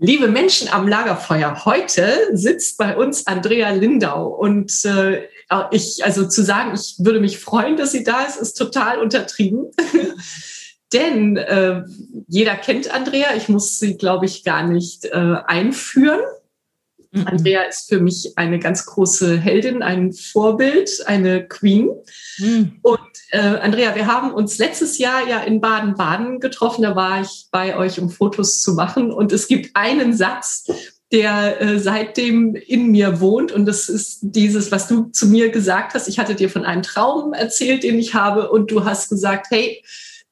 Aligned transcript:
Liebe 0.00 0.28
Menschen 0.28 0.68
am 0.68 0.86
Lagerfeuer, 0.86 1.64
heute 1.64 2.28
sitzt 2.32 2.78
bei 2.78 2.96
uns 2.96 3.26
Andrea 3.26 3.70
Lindau 3.70 4.28
und 4.28 4.72
äh, 4.84 5.24
ich, 5.72 6.04
also 6.04 6.28
zu 6.28 6.44
sagen, 6.44 6.72
ich 6.72 6.94
würde 6.98 7.18
mich 7.18 7.40
freuen, 7.40 7.76
dass 7.76 7.90
sie 7.90 8.04
da 8.04 8.22
ist, 8.22 8.36
ist 8.36 8.54
total 8.54 9.00
untertrieben. 9.00 9.72
Denn 10.92 11.36
äh, 11.36 11.82
jeder 12.28 12.54
kennt 12.54 12.94
Andrea, 12.94 13.34
ich 13.36 13.48
muss 13.48 13.80
sie, 13.80 13.96
glaube 13.96 14.26
ich, 14.26 14.44
gar 14.44 14.62
nicht 14.62 15.06
äh, 15.06 15.34
einführen. 15.46 16.20
Mhm. 17.10 17.26
Andrea 17.26 17.62
ist 17.62 17.88
für 17.88 18.00
mich 18.00 18.32
eine 18.36 18.58
ganz 18.58 18.84
große 18.84 19.38
Heldin, 19.38 19.82
ein 19.82 20.12
Vorbild, 20.12 20.90
eine 21.06 21.46
Queen. 21.46 21.90
Mhm. 22.38 22.78
Und 22.82 23.00
äh, 23.30 23.38
Andrea, 23.38 23.94
wir 23.94 24.06
haben 24.06 24.32
uns 24.32 24.58
letztes 24.58 24.98
Jahr 24.98 25.26
ja 25.26 25.40
in 25.40 25.60
Baden-Baden 25.60 26.40
getroffen. 26.40 26.82
Da 26.82 26.94
war 26.96 27.20
ich 27.20 27.46
bei 27.50 27.76
euch, 27.76 27.98
um 28.00 28.10
Fotos 28.10 28.60
zu 28.60 28.74
machen. 28.74 29.10
Und 29.10 29.32
es 29.32 29.48
gibt 29.48 29.74
einen 29.74 30.14
Satz, 30.14 30.66
der 31.10 31.60
äh, 31.60 31.78
seitdem 31.78 32.54
in 32.54 32.90
mir 32.90 33.20
wohnt. 33.20 33.52
Und 33.52 33.64
das 33.64 33.88
ist 33.88 34.18
dieses, 34.20 34.70
was 34.70 34.88
du 34.88 35.04
zu 35.04 35.26
mir 35.26 35.50
gesagt 35.50 35.94
hast. 35.94 36.08
Ich 36.08 36.18
hatte 36.18 36.34
dir 36.34 36.50
von 36.50 36.64
einem 36.64 36.82
Traum 36.82 37.32
erzählt, 37.32 37.82
den 37.82 37.98
ich 37.98 38.12
habe. 38.14 38.50
Und 38.50 38.70
du 38.70 38.84
hast 38.84 39.08
gesagt, 39.08 39.46
hey, 39.50 39.82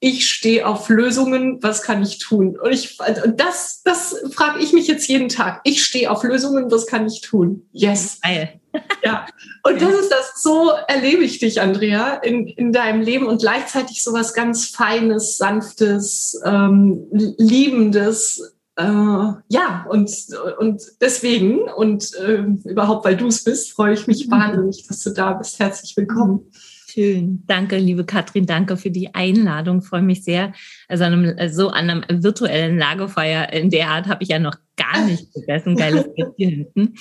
ich 0.07 0.31
stehe 0.31 0.65
auf 0.65 0.89
Lösungen, 0.89 1.61
was 1.63 1.83
kann 1.83 2.01
ich 2.01 2.19
tun? 2.19 2.57
Und 2.57 2.71
ich, 2.71 2.97
und 3.25 3.41
das, 3.41 3.83
das 3.83 4.15
frage 4.31 4.61
ich 4.61 4.73
mich 4.73 4.87
jetzt 4.87 5.09
jeden 5.09 5.29
Tag. 5.29 5.63
Ich 5.65 5.85
stehe 5.85 6.13
auf 6.13 6.23
Lösungen, 6.23 6.71
was 6.71 6.87
kann 6.87 7.09
ich 7.09 7.23
tun? 7.23 7.67
Yes. 7.73 8.21
Geil. 8.23 8.61
Ja. 9.03 9.27
Und 9.65 9.83
das 9.83 9.95
ist 9.95 10.13
das, 10.13 10.43
so 10.43 10.71
erlebe 10.87 11.25
ich 11.25 11.41
dich, 11.41 11.61
Andrea, 11.61 12.15
in, 12.19 12.47
in 12.47 12.71
deinem 12.71 13.01
Leben 13.01 13.27
und 13.27 13.41
gleichzeitig 13.41 14.05
so 14.05 14.13
was 14.13 14.33
ganz 14.33 14.67
Feines, 14.67 15.39
Sanftes, 15.39 16.41
ähm, 16.45 17.09
Liebendes, 17.11 18.55
äh, 18.77 18.85
ja, 18.85 19.87
und, 19.89 20.11
und 20.59 20.83
deswegen 21.01 21.63
und 21.63 22.15
äh, 22.15 22.45
überhaupt, 22.69 23.05
weil 23.07 23.17
du 23.17 23.27
es 23.27 23.43
bist, 23.43 23.73
freue 23.73 23.95
ich 23.95 24.07
mich 24.07 24.29
mhm. 24.29 24.33
wahnsinnig, 24.33 24.87
dass 24.87 25.03
du 25.03 25.11
da 25.11 25.33
bist. 25.33 25.59
Herzlich 25.59 25.97
willkommen 25.97 26.53
schön. 26.97 27.43
Danke, 27.47 27.77
liebe 27.77 28.05
Katrin, 28.05 28.47
danke 28.47 28.77
für 28.77 28.91
die 28.91 29.15
Einladung. 29.15 29.83
Freue 29.83 30.03
mich 30.03 30.25
sehr. 30.25 30.53
Also 30.89 31.05
an 31.05 31.13
einem, 31.13 31.53
so 31.53 31.69
an 31.69 31.91
einem 31.91 32.05
virtuellen 32.23 32.79
Lagerfeuer 32.79 33.53
in 33.53 33.69
der 33.69 33.91
Art 33.91 34.07
habe 34.07 34.23
ich 34.23 34.31
ja 34.31 34.39
noch 34.39 34.57
gar 34.77 35.05
nicht 35.05 35.31
gegessen. 35.35 35.77
Geiles 35.77 36.13
Bild 36.15 36.33
hier 36.37 36.49
hinten. 36.49 36.95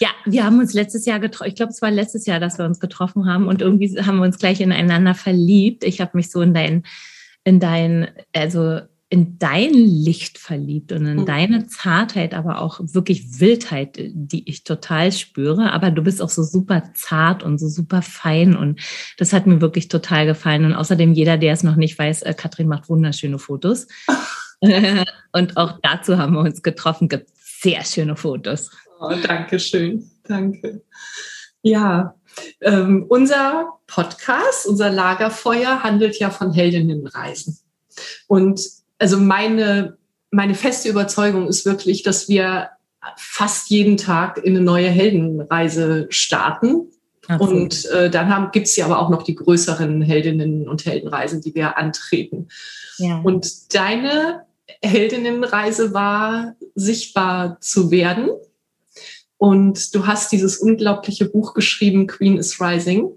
Ja, 0.00 0.08
wir 0.24 0.44
haben 0.44 0.58
uns 0.58 0.72
letztes 0.72 1.04
Jahr 1.04 1.20
getroffen. 1.20 1.48
Ich 1.48 1.56
glaube, 1.56 1.72
es 1.72 1.82
war 1.82 1.90
letztes 1.90 2.24
Jahr, 2.24 2.40
dass 2.40 2.58
wir 2.58 2.64
uns 2.64 2.80
getroffen 2.80 3.26
haben 3.26 3.46
und 3.46 3.60
irgendwie 3.60 4.00
haben 4.00 4.16
wir 4.16 4.24
uns 4.24 4.38
gleich 4.38 4.60
ineinander 4.60 5.14
verliebt. 5.14 5.84
Ich 5.84 6.00
habe 6.00 6.12
mich 6.14 6.30
so 6.30 6.40
in 6.40 6.54
dein, 6.54 6.84
in 7.44 7.60
dein, 7.60 8.08
also 8.32 8.80
in 9.10 9.38
dein 9.38 9.72
Licht 9.72 10.38
verliebt 10.38 10.90
und 10.90 11.06
in 11.06 11.20
mhm. 11.20 11.26
deine 11.26 11.66
Zartheit, 11.66 12.34
aber 12.34 12.60
auch 12.60 12.80
wirklich 12.82 13.38
Wildheit, 13.38 13.96
die 13.96 14.48
ich 14.48 14.64
total 14.64 15.12
spüre. 15.12 15.72
Aber 15.72 15.90
du 15.90 16.02
bist 16.02 16.22
auch 16.22 16.30
so 16.30 16.42
super 16.42 16.90
zart 16.94 17.42
und 17.42 17.58
so 17.58 17.68
super 17.68 18.02
fein 18.02 18.56
und 18.56 18.80
das 19.18 19.32
hat 19.32 19.46
mir 19.46 19.60
wirklich 19.60 19.88
total 19.88 20.26
gefallen. 20.26 20.64
Und 20.64 20.74
außerdem 20.74 21.12
jeder, 21.12 21.36
der 21.38 21.52
es 21.52 21.62
noch 21.62 21.76
nicht 21.76 21.98
weiß, 21.98 22.22
äh, 22.22 22.34
Katrin 22.34 22.66
macht 22.66 22.88
wunderschöne 22.88 23.38
Fotos. 23.38 23.86
und 25.32 25.56
auch 25.56 25.78
dazu 25.82 26.18
haben 26.18 26.32
wir 26.32 26.40
uns 26.40 26.62
getroffen, 26.62 27.08
gibt 27.08 27.28
sehr 27.36 27.84
schöne 27.84 28.16
Fotos. 28.16 28.70
Oh, 29.00 29.14
danke 29.22 29.60
schön, 29.60 30.10
danke. 30.24 30.82
Ja, 31.62 32.14
ähm, 32.60 33.06
unser 33.08 33.78
Podcast, 33.86 34.66
unser 34.66 34.90
Lagerfeuer 34.90 35.82
handelt 35.82 36.18
ja 36.18 36.30
von 36.30 36.52
Heldinnenreisen. 36.52 37.58
Und 38.26 38.60
also 39.04 39.18
meine, 39.18 39.98
meine 40.30 40.54
feste 40.54 40.88
Überzeugung 40.88 41.46
ist 41.46 41.66
wirklich, 41.66 42.02
dass 42.02 42.26
wir 42.26 42.70
fast 43.18 43.68
jeden 43.68 43.98
Tag 43.98 44.38
in 44.38 44.56
eine 44.56 44.64
neue 44.64 44.88
Heldenreise 44.88 46.06
starten. 46.08 46.90
Absolut. 47.28 47.54
Und 47.54 47.84
äh, 47.90 48.08
dann 48.08 48.50
gibt 48.50 48.66
es 48.66 48.76
ja 48.76 48.86
aber 48.86 48.98
auch 48.98 49.10
noch 49.10 49.22
die 49.22 49.34
größeren 49.34 50.00
Heldinnen 50.00 50.66
und 50.66 50.86
Heldenreisen, 50.86 51.42
die 51.42 51.54
wir 51.54 51.76
antreten. 51.76 52.48
Ja. 52.96 53.20
Und 53.22 53.74
deine 53.74 54.46
Heldinnenreise 54.82 55.92
war, 55.92 56.56
sichtbar 56.74 57.60
zu 57.60 57.90
werden. 57.90 58.30
Und 59.36 59.94
du 59.94 60.06
hast 60.06 60.32
dieses 60.32 60.56
unglaubliche 60.56 61.26
Buch 61.26 61.52
geschrieben, 61.52 62.06
Queen 62.06 62.38
is 62.38 62.58
Rising 62.58 63.10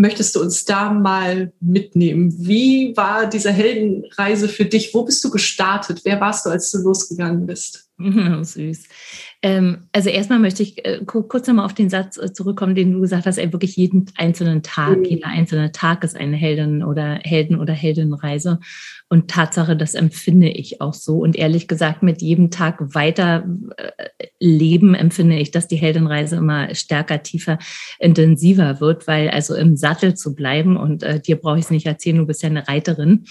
möchtest 0.00 0.34
du 0.34 0.40
uns 0.40 0.64
da 0.64 0.92
mal 0.92 1.52
mitnehmen? 1.60 2.34
Wie 2.36 2.96
war 2.96 3.26
diese 3.26 3.52
Heldenreise 3.52 4.48
für 4.48 4.64
dich? 4.64 4.94
Wo 4.94 5.04
bist 5.04 5.22
du 5.22 5.30
gestartet? 5.30 6.00
Wer 6.04 6.20
warst 6.20 6.46
du, 6.46 6.50
als 6.50 6.70
du 6.70 6.78
losgegangen 6.78 7.46
bist? 7.46 7.89
Süß. 8.42 8.88
Ähm, 9.42 9.88
also 9.92 10.08
erstmal 10.10 10.38
möchte 10.38 10.62
ich 10.62 10.84
äh, 10.84 11.00
kurz 11.04 11.46
nochmal 11.46 11.64
auf 11.64 11.74
den 11.74 11.90
Satz 11.90 12.16
äh, 12.16 12.32
zurückkommen, 12.32 12.74
den 12.74 12.92
du 12.92 13.00
gesagt 13.00 13.26
hast, 13.26 13.38
ey, 13.38 13.52
wirklich 13.52 13.76
jeden 13.76 14.06
einzelnen 14.16 14.62
Tag, 14.62 14.98
mhm. 14.98 15.04
jeder 15.04 15.26
einzelne 15.28 15.72
Tag 15.72 16.04
ist 16.04 16.16
eine 16.16 16.36
Heldin 16.36 16.82
oder 16.82 17.20
Helden- 17.22 17.58
oder 17.58 17.72
Heldinnenreise. 17.72 18.60
Und 19.08 19.28
Tatsache, 19.28 19.76
das 19.76 19.94
empfinde 19.94 20.48
ich 20.48 20.80
auch 20.80 20.94
so. 20.94 21.18
Und 21.18 21.36
ehrlich 21.36 21.68
gesagt, 21.68 22.02
mit 22.02 22.22
jedem 22.22 22.50
Tag 22.50 22.94
weiter 22.94 23.44
äh, 23.76 23.90
leben 24.38 24.94
empfinde 24.94 25.36
ich, 25.36 25.50
dass 25.50 25.68
die 25.68 25.76
Heldenreise 25.76 26.36
immer 26.36 26.74
stärker, 26.74 27.22
tiefer, 27.22 27.58
intensiver 27.98 28.80
wird, 28.80 29.06
weil 29.06 29.30
also 29.30 29.54
im 29.54 29.76
Sattel 29.76 30.14
zu 30.14 30.34
bleiben 30.34 30.76
und 30.76 31.02
äh, 31.02 31.20
dir 31.20 31.36
brauche 31.36 31.58
ich 31.58 31.64
es 31.64 31.70
nicht 31.70 31.86
erzählen, 31.86 32.18
du 32.18 32.26
bist 32.26 32.42
ja 32.42 32.48
eine 32.48 32.66
Reiterin 32.68 33.24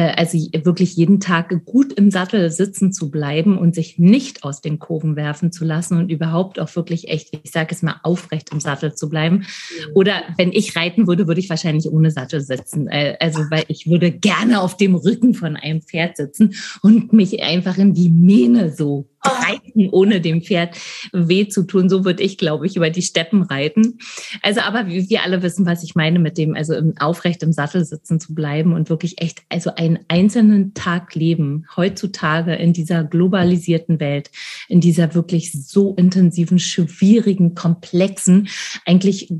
also 0.00 0.38
wirklich 0.64 0.96
jeden 0.96 1.20
Tag 1.20 1.64
gut 1.64 1.92
im 1.92 2.10
Sattel 2.10 2.50
sitzen 2.50 2.92
zu 2.92 3.10
bleiben 3.10 3.56
und 3.56 3.74
sich 3.74 3.98
nicht 3.98 4.44
aus 4.44 4.60
den 4.60 4.78
Kurven 4.78 5.16
werfen 5.16 5.52
zu 5.52 5.64
lassen 5.64 5.98
und 5.98 6.10
überhaupt 6.10 6.60
auch 6.60 6.74
wirklich 6.76 7.08
echt, 7.08 7.38
ich 7.42 7.50
sage 7.50 7.74
es 7.74 7.82
mal, 7.82 8.00
aufrecht 8.02 8.50
im 8.52 8.60
Sattel 8.60 8.94
zu 8.94 9.08
bleiben. 9.08 9.36
Mhm. 9.36 9.92
Oder 9.94 10.22
wenn 10.36 10.52
ich 10.52 10.76
reiten 10.76 11.06
würde, 11.06 11.26
würde 11.26 11.40
ich 11.40 11.48
wahrscheinlich 11.48 11.90
ohne 11.90 12.10
Sattel 12.10 12.40
sitzen. 12.40 12.88
Äh, 12.88 13.16
also 13.20 13.40
weil 13.50 13.64
ich 13.68 13.88
würde 13.88 14.12
gerne 14.12 14.60
auf 14.60 14.76
dem 14.76 14.94
Rücken 14.94 15.34
von 15.34 15.56
einem 15.56 15.82
Pferd 15.82 16.16
sitzen 16.16 16.54
und 16.82 17.12
mich 17.12 17.42
einfach 17.42 17.78
in 17.78 17.94
die 17.94 18.10
Mähne 18.10 18.72
so 18.72 19.08
reiten, 19.26 19.88
ohne 19.90 20.20
dem 20.20 20.42
Pferd 20.42 20.76
weh 21.12 21.48
zu 21.48 21.64
tun. 21.64 21.88
So 21.88 22.04
würde 22.04 22.22
ich, 22.22 22.38
glaube 22.38 22.66
ich, 22.66 22.76
über 22.76 22.90
die 22.90 23.02
Steppen 23.02 23.42
reiten. 23.42 23.98
Also, 24.42 24.60
aber 24.60 24.88
wir 24.88 25.22
alle 25.22 25.42
wissen, 25.42 25.66
was 25.66 25.82
ich 25.82 25.94
meine 25.94 26.18
mit 26.18 26.38
dem, 26.38 26.54
also 26.54 26.74
im, 26.74 26.94
aufrecht 26.98 27.42
im 27.42 27.52
Sattel 27.52 27.84
sitzen 27.84 28.20
zu 28.20 28.34
bleiben 28.34 28.72
und 28.72 28.90
wirklich 28.90 29.20
echt, 29.20 29.42
also 29.48 29.74
einen 29.74 29.98
einzelnen 30.08 30.74
Tag 30.74 31.14
leben, 31.14 31.66
heutzutage 31.76 32.54
in 32.54 32.72
dieser 32.72 33.04
globalisierten 33.04 34.00
Welt, 34.00 34.30
in 34.68 34.80
dieser 34.80 35.14
wirklich 35.14 35.52
so 35.52 35.94
intensiven, 35.94 36.58
schwierigen, 36.58 37.54
komplexen, 37.54 38.48
eigentlich 38.84 39.32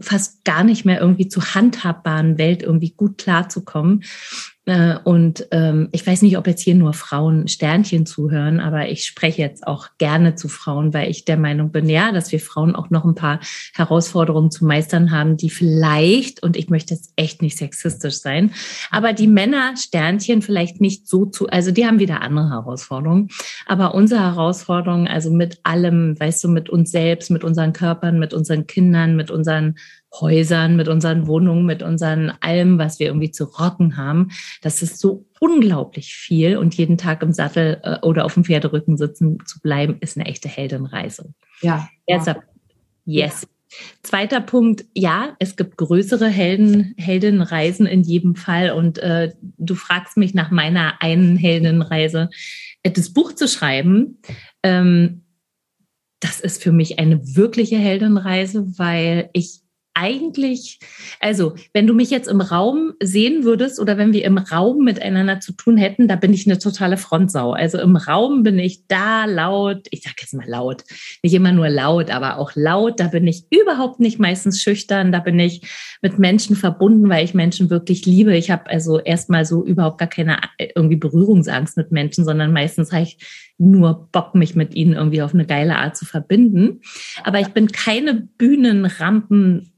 fast 0.00 0.44
gar 0.44 0.64
nicht 0.64 0.84
mehr 0.84 1.00
irgendwie 1.00 1.28
zu 1.28 1.54
handhabbaren 1.54 2.38
Welt 2.38 2.62
irgendwie 2.62 2.90
gut 2.90 3.18
klarzukommen. 3.18 4.02
Äh, 4.66 4.96
und 5.04 5.46
ähm, 5.52 5.88
ich 5.92 6.06
weiß 6.06 6.20
nicht, 6.22 6.36
ob 6.36 6.46
jetzt 6.46 6.60
hier 6.62 6.74
nur 6.74 6.92
Frauen 6.92 7.48
Sternchen 7.48 8.04
zuhören, 8.04 8.60
aber 8.60 8.88
ich 8.88 9.06
spreche 9.06 9.40
jetzt 9.40 9.66
auch 9.66 9.88
gerne 9.96 10.34
zu 10.34 10.48
Frauen, 10.48 10.92
weil 10.92 11.10
ich 11.10 11.24
der 11.24 11.38
Meinung 11.38 11.72
bin, 11.72 11.88
ja, 11.88 12.12
dass 12.12 12.30
wir 12.30 12.40
Frauen 12.40 12.76
auch 12.76 12.90
noch 12.90 13.04
ein 13.04 13.14
paar 13.14 13.40
Herausforderungen 13.74 14.50
zu 14.50 14.66
meistern 14.66 15.10
haben, 15.10 15.38
die 15.38 15.48
vielleicht, 15.48 16.42
und 16.42 16.56
ich 16.56 16.68
möchte 16.68 16.94
jetzt 16.94 17.12
echt 17.16 17.40
nicht 17.40 17.56
sexistisch 17.56 18.16
sein, 18.16 18.52
aber 18.90 19.14
die 19.14 19.26
Männer 19.26 19.74
Sternchen 19.78 20.42
vielleicht 20.42 20.80
nicht 20.80 21.08
so 21.08 21.24
zu, 21.24 21.48
also 21.48 21.70
die 21.70 21.86
haben 21.86 21.98
wieder 21.98 22.20
andere 22.20 22.50
Herausforderungen. 22.50 23.28
Aber 23.66 23.94
unsere 23.94 24.20
Herausforderungen, 24.20 25.08
also 25.08 25.30
mit 25.30 25.58
allem, 25.62 26.18
weißt 26.20 26.44
du, 26.44 26.48
mit 26.48 26.68
uns 26.68 26.90
selbst, 26.90 27.30
mit 27.30 27.44
unseren 27.44 27.72
Körpern, 27.72 28.18
mit 28.18 28.34
unseren 28.34 28.66
Kindern, 28.66 29.16
mit 29.16 29.30
unseren 29.30 29.76
Häusern, 30.12 30.76
mit 30.76 30.88
unseren 30.88 31.26
Wohnungen, 31.26 31.66
mit 31.66 31.82
unseren 31.82 32.32
allem, 32.40 32.78
was 32.78 32.98
wir 32.98 33.06
irgendwie 33.06 33.30
zu 33.30 33.44
rocken 33.44 33.96
haben. 33.96 34.30
Das 34.60 34.82
ist 34.82 34.98
so 34.98 35.26
unglaublich 35.38 36.14
viel 36.14 36.56
und 36.56 36.74
jeden 36.74 36.98
Tag 36.98 37.22
im 37.22 37.32
Sattel 37.32 37.80
äh, 37.82 37.98
oder 38.02 38.24
auf 38.24 38.34
dem 38.34 38.44
Pferderücken 38.44 38.96
sitzen 38.96 39.38
zu 39.46 39.60
bleiben, 39.60 39.98
ist 40.00 40.16
eine 40.16 40.26
echte 40.26 40.48
Heldenreise. 40.48 41.32
Ja. 41.62 41.88
Erster, 42.06 42.42
yes. 43.04 43.42
Ja. 43.42 43.48
Zweiter 44.02 44.40
Punkt, 44.40 44.84
ja, 44.94 45.36
es 45.38 45.54
gibt 45.54 45.76
größere 45.76 46.26
Helden, 46.26 46.94
Heldenreisen 46.96 47.86
in 47.86 48.02
jedem 48.02 48.34
Fall. 48.34 48.72
Und 48.72 48.98
äh, 48.98 49.32
du 49.58 49.76
fragst 49.76 50.16
mich 50.16 50.34
nach 50.34 50.50
meiner 50.50 51.00
einen 51.00 51.36
Heldenreise, 51.36 52.30
das 52.82 53.12
Buch 53.12 53.32
zu 53.32 53.46
schreiben. 53.46 54.18
Ähm, 54.64 55.22
das 56.18 56.40
ist 56.40 56.62
für 56.62 56.72
mich 56.72 56.98
eine 56.98 57.36
wirkliche 57.36 57.78
Heldenreise, 57.78 58.76
weil 58.76 59.30
ich 59.32 59.59
eigentlich, 59.94 60.78
also 61.18 61.54
wenn 61.72 61.86
du 61.86 61.94
mich 61.94 62.10
jetzt 62.10 62.28
im 62.28 62.40
Raum 62.40 62.94
sehen 63.02 63.44
würdest 63.44 63.80
oder 63.80 63.98
wenn 63.98 64.12
wir 64.12 64.24
im 64.24 64.38
Raum 64.38 64.84
miteinander 64.84 65.40
zu 65.40 65.52
tun 65.52 65.76
hätten, 65.76 66.08
da 66.08 66.16
bin 66.16 66.32
ich 66.32 66.46
eine 66.46 66.58
totale 66.58 66.96
Frontsau. 66.96 67.52
Also 67.52 67.78
im 67.78 67.96
Raum 67.96 68.42
bin 68.42 68.58
ich 68.58 68.86
da 68.86 69.24
laut, 69.24 69.86
ich 69.90 70.02
sage 70.02 70.16
jetzt 70.20 70.34
mal 70.34 70.48
laut, 70.48 70.84
nicht 71.22 71.34
immer 71.34 71.52
nur 71.52 71.68
laut, 71.68 72.10
aber 72.10 72.38
auch 72.38 72.52
laut, 72.54 73.00
da 73.00 73.08
bin 73.08 73.26
ich 73.26 73.44
überhaupt 73.50 74.00
nicht 74.00 74.18
meistens 74.18 74.62
schüchtern, 74.62 75.12
da 75.12 75.18
bin 75.18 75.38
ich 75.38 75.62
mit 76.02 76.18
Menschen 76.18 76.56
verbunden, 76.56 77.08
weil 77.08 77.24
ich 77.24 77.34
Menschen 77.34 77.70
wirklich 77.70 78.06
liebe. 78.06 78.36
Ich 78.36 78.50
habe 78.50 78.70
also 78.70 79.00
erstmal 79.00 79.44
so 79.44 79.64
überhaupt 79.64 79.98
gar 79.98 80.08
keine 80.08 80.38
äh, 80.58 80.68
irgendwie 80.74 80.96
Berührungsangst 80.96 81.76
mit 81.76 81.92
Menschen, 81.92 82.24
sondern 82.24 82.52
meistens 82.52 82.92
habe 82.92 83.02
ich 83.02 83.18
nur 83.60 84.08
Bock, 84.10 84.34
mich 84.34 84.56
mit 84.56 84.74
ihnen 84.74 84.94
irgendwie 84.94 85.22
auf 85.22 85.34
eine 85.34 85.46
geile 85.46 85.76
Art 85.76 85.96
zu 85.96 86.04
verbinden. 86.04 86.80
Aber 87.24 87.40
ich 87.40 87.48
bin 87.48 87.68
keine 87.68 88.14
Bühnenrampen 88.14 89.70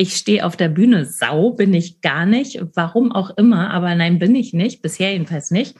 ich 0.00 0.14
stehe 0.14 0.46
auf 0.46 0.56
der 0.56 0.68
Bühne. 0.68 1.04
Sau 1.04 1.50
bin 1.50 1.74
ich 1.74 2.00
gar 2.02 2.24
nicht. 2.24 2.60
Warum 2.74 3.10
auch 3.10 3.36
immer, 3.36 3.70
aber 3.70 3.92
nein, 3.96 4.20
bin 4.20 4.36
ich 4.36 4.52
nicht. 4.52 4.80
Bisher 4.80 5.10
jedenfalls 5.10 5.50
nicht. 5.50 5.74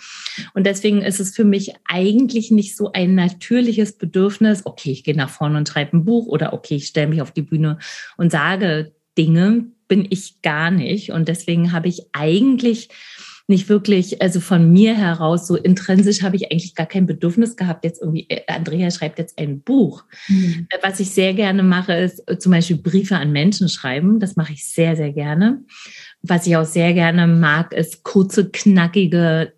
Und 0.55 0.67
deswegen 0.67 1.03
ist 1.03 1.21
es 1.21 1.37
für 1.37 1.45
mich 1.45 1.75
eigentlich 1.87 2.51
nicht 2.51 2.77
so 2.77 2.91
ein 2.93 3.15
natürliches 3.15 3.97
Bedürfnis, 3.97 4.67
okay, 4.67 4.91
ich 4.91 5.05
gehe 5.05 5.17
nach 5.17 5.31
vorne 5.31 5.57
und 5.59 5.69
schreibe 5.69 5.97
ein 5.97 6.05
Buch 6.05 6.27
oder 6.27 6.53
okay, 6.53 6.75
ich 6.75 6.89
stelle 6.89 7.07
mich 7.07 7.23
auf 7.23 7.31
die 7.31 7.43
Bühne 7.43 7.79
und 8.17 8.33
sage 8.33 8.93
Dinge, 9.17 9.67
bin 9.87 10.05
ich 10.11 10.43
gar 10.43 10.73
nicht. 10.73 11.13
Und 11.13 11.29
deswegen 11.29 11.71
habe 11.71 11.87
ich 11.87 12.03
eigentlich 12.13 12.89
nicht 13.49 13.71
wirklich, 13.71 14.21
also 14.21 14.41
von 14.41 14.71
mir 14.71 14.95
heraus, 14.95 15.47
so 15.47 15.57
intrinsisch 15.57 16.23
habe 16.23 16.37
ich 16.37 16.53
eigentlich 16.53 16.75
gar 16.75 16.87
kein 16.87 17.07
Bedürfnis 17.07 17.57
gehabt, 17.57 17.83
jetzt 17.83 18.01
irgendwie, 18.01 18.27
äh, 18.29 18.43
Andrea 18.47 18.91
schreibt 18.91 19.19
jetzt 19.19 19.39
ein 19.39 19.63
Buch. 19.63 20.05
Mhm. 20.29 20.67
Äh, 20.71 20.79
was 20.83 21.01
ich 21.01 21.11
sehr 21.11 21.33
gerne 21.33 21.63
mache, 21.63 21.95
ist 21.95 22.23
äh, 22.29 22.39
zum 22.39 22.53
Beispiel 22.53 22.77
Briefe 22.77 23.17
an 23.17 23.33
Menschen 23.33 23.71
schreiben. 23.71 24.21
Das 24.21 24.37
mache 24.37 24.53
ich 24.53 24.67
sehr, 24.67 24.97
sehr 24.97 25.13
gerne. 25.13 25.63
Was 26.21 26.47
ich 26.47 26.57
auch 26.57 26.67
sehr 26.67 26.93
gerne 26.93 27.27
mag, 27.27 27.73
ist 27.73 28.05
kurze, 28.05 28.51
knackige 28.51 29.55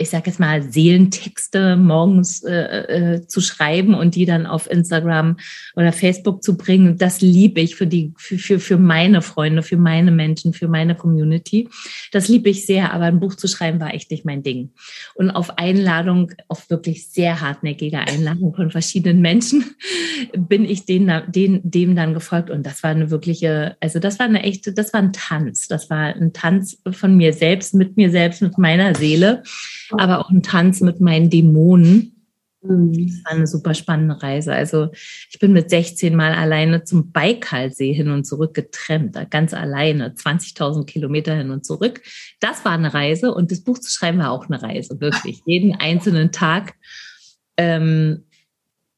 ich 0.00 0.10
sage 0.10 0.30
jetzt 0.30 0.38
mal, 0.38 0.62
Seelentexte 0.62 1.76
morgens 1.76 2.44
äh, 2.44 3.16
äh, 3.16 3.26
zu 3.26 3.40
schreiben 3.40 3.94
und 3.94 4.14
die 4.14 4.26
dann 4.26 4.46
auf 4.46 4.70
Instagram 4.70 5.38
oder 5.74 5.92
Facebook 5.92 6.44
zu 6.44 6.56
bringen. 6.56 6.96
Das 6.96 7.20
liebe 7.20 7.60
ich 7.60 7.74
für 7.74 7.88
die, 7.88 8.14
für, 8.16 8.38
für, 8.38 8.60
für 8.60 8.76
meine 8.76 9.22
Freunde, 9.22 9.64
für 9.64 9.76
meine 9.76 10.12
Menschen, 10.12 10.52
für 10.52 10.68
meine 10.68 10.94
Community. 10.94 11.68
Das 12.12 12.28
liebe 12.28 12.48
ich 12.48 12.64
sehr, 12.64 12.92
aber 12.92 13.06
ein 13.06 13.18
Buch 13.18 13.34
zu 13.34 13.48
schreiben 13.48 13.80
war 13.80 13.92
echt 13.92 14.12
nicht 14.12 14.24
mein 14.24 14.44
Ding. 14.44 14.70
Und 15.16 15.30
auf 15.30 15.58
Einladung, 15.58 16.30
auf 16.46 16.70
wirklich 16.70 17.08
sehr 17.08 17.40
hartnäckige 17.40 17.98
Einladung 17.98 18.54
von 18.54 18.70
verschiedenen 18.70 19.20
Menschen, 19.20 19.64
bin 20.36 20.64
ich 20.64 20.86
denen, 20.86 21.24
denen, 21.32 21.60
dem 21.68 21.96
dann 21.96 22.14
gefolgt. 22.14 22.50
Und 22.50 22.64
das 22.64 22.84
war 22.84 22.90
eine 22.90 23.10
wirkliche, 23.10 23.76
also 23.80 23.98
das 23.98 24.20
war 24.20 24.26
eine 24.26 24.44
echte, 24.44 24.72
das 24.72 24.92
war 24.92 25.00
ein 25.00 25.12
Tanz. 25.12 25.66
Das 25.66 25.90
war 25.90 26.14
ein 26.14 26.32
Tanz 26.32 26.80
von 26.92 27.16
mir 27.16 27.32
selbst, 27.32 27.74
mit 27.74 27.96
mir 27.96 28.10
selbst, 28.10 28.42
mit 28.42 28.58
meiner 28.58 28.94
Seele 28.94 29.42
aber 29.92 30.18
auch 30.18 30.30
ein 30.30 30.42
Tanz 30.42 30.80
mit 30.80 31.00
meinen 31.00 31.30
Dämonen. 31.30 32.26
Mhm. 32.62 32.92
Das 32.92 33.24
war 33.24 33.32
eine 33.32 33.46
super 33.46 33.74
spannende 33.74 34.22
Reise. 34.22 34.52
Also 34.52 34.88
ich 35.30 35.38
bin 35.38 35.52
mit 35.52 35.70
16 35.70 36.14
Mal 36.14 36.34
alleine 36.34 36.84
zum 36.84 37.12
Baikalsee 37.12 37.92
hin 37.92 38.10
und 38.10 38.24
zurück 38.24 38.54
getrennt, 38.54 39.16
ganz 39.30 39.54
alleine, 39.54 40.10
20.000 40.10 40.84
Kilometer 40.84 41.34
hin 41.34 41.50
und 41.50 41.64
zurück. 41.64 42.02
Das 42.40 42.64
war 42.64 42.72
eine 42.72 42.92
Reise 42.92 43.32
und 43.32 43.50
das 43.50 43.62
Buch 43.62 43.78
zu 43.78 43.90
schreiben 43.90 44.18
war 44.18 44.32
auch 44.32 44.48
eine 44.48 44.62
Reise, 44.62 45.00
wirklich. 45.00 45.40
Jeden 45.46 45.74
einzelnen 45.74 46.32
Tag 46.32 46.74
ähm, 47.56 48.24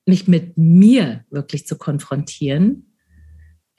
mich 0.07 0.27
mit 0.27 0.57
mir 0.57 1.25
wirklich 1.31 1.67
zu 1.67 1.77
konfrontieren 1.77 2.90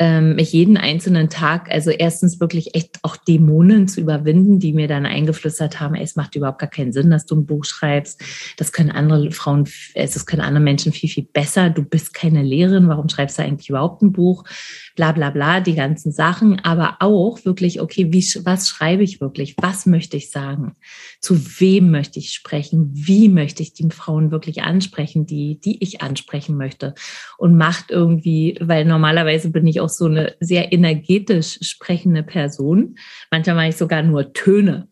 ähm, 0.01 0.33
mich 0.33 0.51
jeden 0.51 0.77
einzelnen 0.77 1.29
Tag, 1.29 1.69
also 1.69 1.91
erstens 1.91 2.39
wirklich 2.39 2.73
echt 2.73 2.97
auch 3.03 3.17
Dämonen 3.17 3.87
zu 3.87 4.01
überwinden, 4.01 4.57
die 4.57 4.73
mir 4.73 4.87
dann 4.87 5.05
eingeflüstert 5.05 5.79
haben, 5.79 5.93
ey, 5.93 6.01
es 6.03 6.15
macht 6.15 6.35
überhaupt 6.35 6.57
gar 6.57 6.71
keinen 6.71 6.91
Sinn, 6.91 7.11
dass 7.11 7.27
du 7.27 7.35
ein 7.35 7.45
Buch 7.45 7.65
schreibst. 7.65 8.19
Das 8.57 8.71
können 8.71 8.89
andere 8.89 9.29
Frauen, 9.29 9.69
das 9.93 10.25
können 10.25 10.41
andere 10.41 10.63
Menschen 10.63 10.91
viel, 10.91 11.07
viel 11.07 11.27
besser. 11.31 11.69
Du 11.69 11.83
bist 11.83 12.15
keine 12.15 12.41
Lehrerin, 12.41 12.87
warum 12.87 13.09
schreibst 13.09 13.37
du 13.37 13.43
eigentlich 13.43 13.69
überhaupt 13.69 14.01
ein 14.01 14.11
Buch? 14.11 14.43
Bla 14.95 15.11
bla 15.11 15.29
bla, 15.29 15.59
die 15.59 15.75
ganzen 15.75 16.11
Sachen, 16.11 16.59
aber 16.61 16.97
auch 17.01 17.45
wirklich, 17.45 17.79
okay, 17.79 18.11
wie, 18.11 18.25
was 18.43 18.69
schreibe 18.69 19.03
ich 19.03 19.21
wirklich? 19.21 19.53
Was 19.61 19.85
möchte 19.85 20.17
ich 20.17 20.31
sagen? 20.31 20.77
Zu 21.19 21.59
wem 21.59 21.91
möchte 21.91 22.17
ich 22.17 22.31
sprechen? 22.31 22.89
Wie 22.91 23.29
möchte 23.29 23.61
ich 23.61 23.73
die 23.73 23.87
Frauen 23.91 24.31
wirklich 24.31 24.63
ansprechen, 24.63 25.27
die, 25.27 25.59
die 25.59 25.83
ich 25.83 26.01
ansprechen 26.01 26.57
möchte? 26.57 26.95
Und 27.37 27.55
macht 27.55 27.91
irgendwie, 27.91 28.57
weil 28.59 28.85
normalerweise 28.85 29.51
bin 29.51 29.67
ich 29.67 29.79
auch 29.79 29.90
so 29.91 30.05
eine 30.05 30.35
sehr 30.39 30.71
energetisch 30.71 31.59
sprechende 31.61 32.23
Person. 32.23 32.97
Manchmal 33.29 33.55
mache 33.55 33.69
ich 33.69 33.77
sogar 33.77 34.03
nur 34.03 34.33
Töne. 34.33 34.87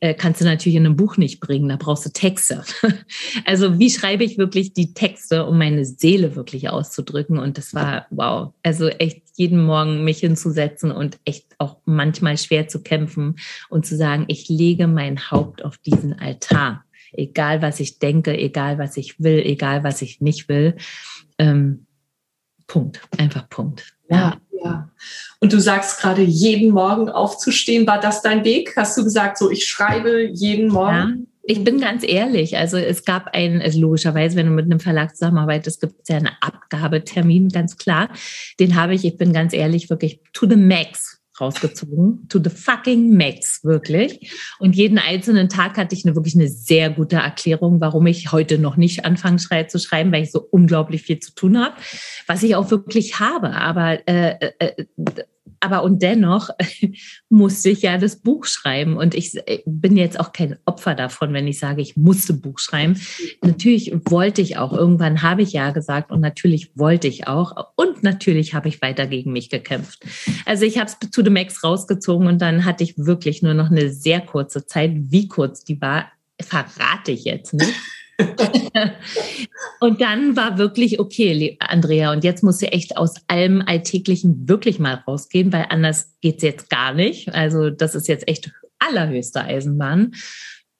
Äh, 0.00 0.14
kannst 0.14 0.40
du 0.40 0.44
natürlich 0.44 0.76
in 0.76 0.86
einem 0.86 0.96
Buch 0.96 1.16
nicht 1.16 1.40
bringen, 1.40 1.68
da 1.68 1.76
brauchst 1.76 2.06
du 2.06 2.10
Texte. 2.10 2.62
also 3.44 3.78
wie 3.80 3.90
schreibe 3.90 4.22
ich 4.22 4.38
wirklich 4.38 4.72
die 4.72 4.94
Texte, 4.94 5.44
um 5.44 5.58
meine 5.58 5.84
Seele 5.84 6.36
wirklich 6.36 6.68
auszudrücken? 6.68 7.38
Und 7.38 7.58
das 7.58 7.74
war 7.74 8.06
wow. 8.10 8.52
Also 8.62 8.88
echt 8.88 9.22
jeden 9.34 9.64
Morgen 9.64 10.04
mich 10.04 10.20
hinzusetzen 10.20 10.92
und 10.92 11.18
echt 11.24 11.46
auch 11.58 11.78
manchmal 11.84 12.38
schwer 12.38 12.68
zu 12.68 12.82
kämpfen 12.82 13.36
und 13.68 13.86
zu 13.86 13.96
sagen, 13.96 14.24
ich 14.28 14.48
lege 14.48 14.86
mein 14.86 15.30
Haupt 15.30 15.64
auf 15.64 15.78
diesen 15.78 16.12
Altar 16.12 16.84
egal 17.12 17.62
was 17.62 17.80
ich 17.80 17.98
denke, 17.98 18.36
egal 18.36 18.78
was 18.78 18.96
ich 18.96 19.20
will, 19.20 19.38
egal 19.44 19.84
was 19.84 20.02
ich 20.02 20.20
nicht 20.20 20.48
will. 20.48 20.76
Ähm, 21.38 21.86
Punkt, 22.68 23.00
einfach 23.18 23.48
Punkt. 23.48 23.92
Ja, 24.08 24.36
ja. 24.62 24.88
Und 25.40 25.52
du 25.52 25.60
sagst 25.60 26.00
gerade, 26.00 26.22
jeden 26.22 26.70
Morgen 26.70 27.08
aufzustehen, 27.08 27.86
war 27.86 28.00
das 28.00 28.22
dein 28.22 28.44
Weg? 28.44 28.74
Hast 28.76 28.96
du 28.96 29.02
gesagt, 29.02 29.38
so 29.38 29.50
ich 29.50 29.66
schreibe 29.66 30.28
jeden 30.32 30.68
Morgen? 30.68 30.92
Ja. 30.92 31.14
Ich 31.50 31.64
bin 31.64 31.80
ganz 31.80 32.04
ehrlich, 32.06 32.58
also 32.58 32.76
es 32.76 33.06
gab 33.06 33.34
einen, 33.34 33.62
also 33.62 33.80
logischerweise, 33.80 34.36
wenn 34.36 34.46
du 34.46 34.52
mit 34.52 34.66
einem 34.66 34.80
Verlag 34.80 35.16
zusammenarbeitest, 35.16 35.80
gibt 35.80 35.94
es 36.02 36.08
ja 36.08 36.18
einen 36.18 36.30
Abgabetermin, 36.42 37.48
ganz 37.48 37.78
klar. 37.78 38.10
Den 38.60 38.74
habe 38.76 38.94
ich, 38.94 39.04
ich 39.06 39.16
bin 39.16 39.32
ganz 39.32 39.54
ehrlich, 39.54 39.88
wirklich 39.88 40.20
to 40.34 40.46
the 40.46 40.56
max 40.56 41.17
rausgezogen. 41.40 42.26
To 42.28 42.38
the 42.42 42.50
fucking 42.50 43.16
max, 43.16 43.64
wirklich. 43.64 44.32
Und 44.58 44.74
jeden 44.74 44.98
einzelnen 44.98 45.48
Tag 45.48 45.76
hatte 45.76 45.94
ich 45.94 46.04
eine 46.04 46.14
wirklich 46.14 46.34
eine 46.34 46.48
sehr 46.48 46.90
gute 46.90 47.16
Erklärung, 47.16 47.80
warum 47.80 48.06
ich 48.06 48.32
heute 48.32 48.58
noch 48.58 48.76
nicht 48.76 49.04
anfange 49.04 49.38
zu 49.68 49.78
schreiben, 49.78 50.12
weil 50.12 50.24
ich 50.24 50.32
so 50.32 50.40
unglaublich 50.50 51.02
viel 51.02 51.18
zu 51.18 51.34
tun 51.34 51.58
habe, 51.58 51.74
was 52.26 52.42
ich 52.42 52.56
auch 52.56 52.70
wirklich 52.70 53.20
habe. 53.20 53.52
Aber 53.52 54.06
äh, 54.08 54.50
äh, 54.58 54.84
aber 55.60 55.82
und 55.82 56.02
dennoch 56.02 56.50
musste 57.28 57.70
ich 57.70 57.82
ja 57.82 57.98
das 57.98 58.16
Buch 58.16 58.44
schreiben. 58.46 58.96
Und 58.96 59.14
ich 59.14 59.38
bin 59.66 59.96
jetzt 59.96 60.18
auch 60.18 60.32
kein 60.32 60.56
Opfer 60.64 60.94
davon, 60.94 61.32
wenn 61.32 61.46
ich 61.46 61.58
sage, 61.58 61.82
ich 61.82 61.96
musste 61.96 62.32
Buch 62.34 62.58
schreiben. 62.58 63.00
Natürlich 63.42 63.92
wollte 64.04 64.42
ich 64.42 64.56
auch. 64.56 64.72
Irgendwann 64.72 65.22
habe 65.22 65.42
ich 65.42 65.52
ja 65.52 65.70
gesagt 65.70 66.10
und 66.10 66.20
natürlich 66.20 66.72
wollte 66.74 67.08
ich 67.08 67.26
auch. 67.26 67.72
Und 67.76 68.02
natürlich 68.02 68.54
habe 68.54 68.68
ich 68.68 68.82
weiter 68.82 69.06
gegen 69.06 69.32
mich 69.32 69.50
gekämpft. 69.50 70.04
Also 70.44 70.64
ich 70.64 70.78
habe 70.78 70.90
es 70.90 71.10
zu 71.10 71.24
The 71.24 71.30
Max 71.30 71.62
rausgezogen 71.64 72.26
und 72.26 72.40
dann 72.40 72.64
hatte 72.64 72.84
ich 72.84 72.98
wirklich 72.98 73.42
nur 73.42 73.54
noch 73.54 73.70
eine 73.70 73.90
sehr 73.90 74.20
kurze 74.20 74.66
Zeit. 74.66 74.92
Wie 74.94 75.28
kurz 75.28 75.64
die 75.64 75.80
war, 75.80 76.12
verrate 76.40 77.12
ich 77.12 77.24
jetzt 77.24 77.54
nicht. 77.54 77.74
und 79.80 80.00
dann 80.00 80.36
war 80.36 80.58
wirklich, 80.58 80.98
okay, 80.98 81.56
Andrea, 81.60 82.12
und 82.12 82.24
jetzt 82.24 82.42
muss 82.42 82.58
sie 82.58 82.66
echt 82.68 82.96
aus 82.96 83.14
allem 83.28 83.62
Alltäglichen 83.64 84.48
wirklich 84.48 84.78
mal 84.78 85.02
rausgehen, 85.06 85.52
weil 85.52 85.66
anders 85.68 86.16
geht's 86.20 86.42
jetzt 86.42 86.68
gar 86.68 86.94
nicht. 86.94 87.32
Also 87.32 87.70
das 87.70 87.94
ist 87.94 88.08
jetzt 88.08 88.26
echt 88.26 88.50
allerhöchste 88.78 89.42
Eisenbahn. 89.42 90.12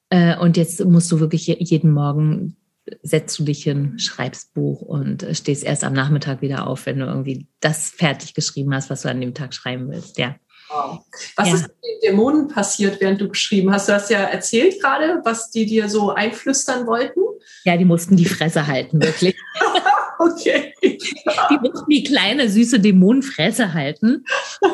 Äh, 0.09 0.37
und 0.37 0.57
jetzt 0.57 0.83
musst 0.85 1.11
du 1.11 1.19
wirklich 1.19 1.47
jeden 1.47 1.91
Morgen 1.91 2.57
setzt 3.01 3.37
du 3.39 3.43
dich 3.43 3.63
hin, 3.63 3.99
schreibst 3.99 4.53
Buch 4.53 4.81
und 4.81 5.25
stehst 5.33 5.63
erst 5.63 5.83
am 5.83 5.93
Nachmittag 5.93 6.41
wieder 6.41 6.67
auf, 6.67 6.85
wenn 6.85 6.99
du 6.99 7.05
irgendwie 7.05 7.47
das 7.59 7.89
fertig 7.89 8.33
geschrieben 8.33 8.73
hast, 8.73 8.89
was 8.89 9.03
du 9.03 9.09
an 9.09 9.21
dem 9.21 9.33
Tag 9.33 9.53
schreiben 9.53 9.89
willst. 9.89 10.17
Ja. 10.17 10.35
Wow. 10.69 10.99
Was 11.35 11.47
ja. 11.47 11.55
ist 11.55 11.61
mit 11.63 11.71
den 11.83 12.11
Dämonen 12.11 12.47
passiert, 12.47 13.01
während 13.01 13.19
du 13.19 13.29
geschrieben 13.29 13.71
hast? 13.71 13.89
Du 13.89 13.93
hast 13.93 14.09
ja 14.09 14.19
erzählt 14.19 14.81
gerade, 14.81 15.21
was 15.23 15.49
die 15.49 15.65
dir 15.65 15.89
so 15.89 16.11
einflüstern 16.11 16.85
wollten. 16.85 17.21
Ja, 17.63 17.77
die 17.77 17.85
mussten 17.85 18.15
die 18.15 18.25
Fresse 18.25 18.67
halten, 18.67 19.01
wirklich. 19.01 19.35
okay. 20.19 20.73
Die 20.81 21.57
mussten 21.61 21.89
die 21.89 22.03
kleine, 22.03 22.49
süße 22.49 22.79
Dämonenfresse 22.79 23.73
halten. 23.73 24.25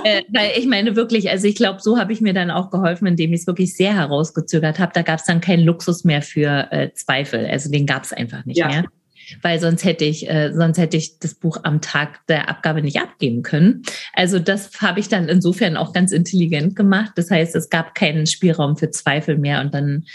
äh, 0.03 0.23
weil 0.33 0.51
ich 0.57 0.65
meine 0.65 0.95
wirklich, 0.95 1.29
also 1.29 1.47
ich 1.47 1.55
glaube, 1.55 1.81
so 1.81 1.97
habe 1.97 2.11
ich 2.11 2.21
mir 2.21 2.33
dann 2.33 2.51
auch 2.51 2.71
geholfen, 2.71 3.07
indem 3.07 3.33
ich 3.33 3.41
es 3.41 3.47
wirklich 3.47 3.75
sehr 3.75 3.95
herausgezögert 3.95 4.79
habe. 4.79 4.91
Da 4.93 5.01
gab 5.01 5.19
es 5.19 5.25
dann 5.25 5.41
keinen 5.41 5.63
Luxus 5.63 6.03
mehr 6.03 6.21
für 6.21 6.67
äh, 6.71 6.91
Zweifel. 6.93 7.45
Also 7.45 7.71
den 7.71 7.85
gab 7.85 8.03
es 8.03 8.11
einfach 8.11 8.45
nicht 8.45 8.57
ja. 8.57 8.67
mehr 8.67 8.85
weil 9.41 9.59
sonst 9.59 9.83
hätte 9.83 10.05
ich, 10.05 10.29
äh, 10.29 10.51
sonst 10.53 10.77
hätte 10.77 10.97
ich 10.97 11.19
das 11.19 11.35
Buch 11.35 11.57
am 11.63 11.81
Tag 11.81 12.25
der 12.27 12.49
Abgabe 12.49 12.81
nicht 12.81 12.99
abgeben 12.99 13.43
können. 13.43 13.83
Also 14.13 14.39
das 14.39 14.81
habe 14.81 14.99
ich 14.99 15.07
dann 15.07 15.29
insofern 15.29 15.77
auch 15.77 15.93
ganz 15.93 16.11
intelligent 16.11 16.75
gemacht. 16.75 17.11
Das 17.15 17.31
heißt, 17.31 17.55
es 17.55 17.69
gab 17.69 17.95
keinen 17.95 18.27
Spielraum 18.27 18.77
für 18.77 18.91
Zweifel 18.91 19.37
mehr 19.37 19.61
und 19.61 19.73
dann 19.73 20.05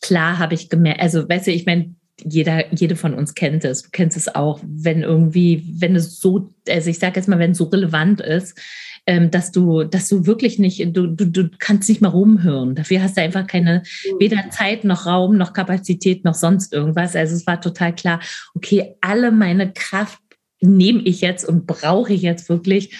klar 0.00 0.38
habe 0.38 0.54
ich 0.54 0.68
gemerkt, 0.68 1.00
also 1.00 1.28
weißt 1.28 1.46
du, 1.46 1.52
ich 1.52 1.66
meine, 1.66 1.94
jeder, 2.24 2.72
jede 2.74 2.96
von 2.96 3.14
uns 3.14 3.34
kennt 3.34 3.64
es. 3.64 3.82
Du 3.82 3.88
kennst 3.90 4.16
es 4.16 4.34
auch, 4.34 4.60
wenn 4.64 5.02
irgendwie, 5.02 5.64
wenn 5.78 5.96
es 5.96 6.20
so, 6.20 6.52
also 6.68 6.90
ich 6.90 6.98
sage 6.98 7.16
jetzt 7.16 7.28
mal, 7.28 7.38
wenn 7.38 7.52
es 7.52 7.58
so 7.58 7.64
relevant 7.64 8.20
ist, 8.20 8.58
ähm, 9.06 9.30
dass 9.30 9.50
du, 9.50 9.84
dass 9.84 10.08
du 10.08 10.26
wirklich 10.26 10.58
nicht, 10.58 10.96
du, 10.96 11.08
du, 11.08 11.26
du 11.26 11.50
kannst 11.58 11.88
nicht 11.88 12.00
mal 12.00 12.08
rumhören. 12.08 12.74
Dafür 12.74 13.02
hast 13.02 13.16
du 13.16 13.22
einfach 13.22 13.46
keine, 13.46 13.82
mhm. 14.04 14.20
weder 14.20 14.50
Zeit 14.50 14.84
noch 14.84 15.06
Raum 15.06 15.36
noch 15.36 15.52
Kapazität 15.52 16.24
noch 16.24 16.34
sonst 16.34 16.72
irgendwas. 16.72 17.16
Also 17.16 17.34
es 17.34 17.46
war 17.46 17.60
total 17.60 17.94
klar, 17.94 18.20
okay, 18.54 18.94
alle 19.00 19.32
meine 19.32 19.72
Kraft 19.72 20.20
nehme 20.60 21.02
ich 21.02 21.20
jetzt 21.20 21.44
und 21.44 21.66
brauche 21.66 22.12
ich 22.12 22.22
jetzt 22.22 22.48
wirklich, 22.48 22.96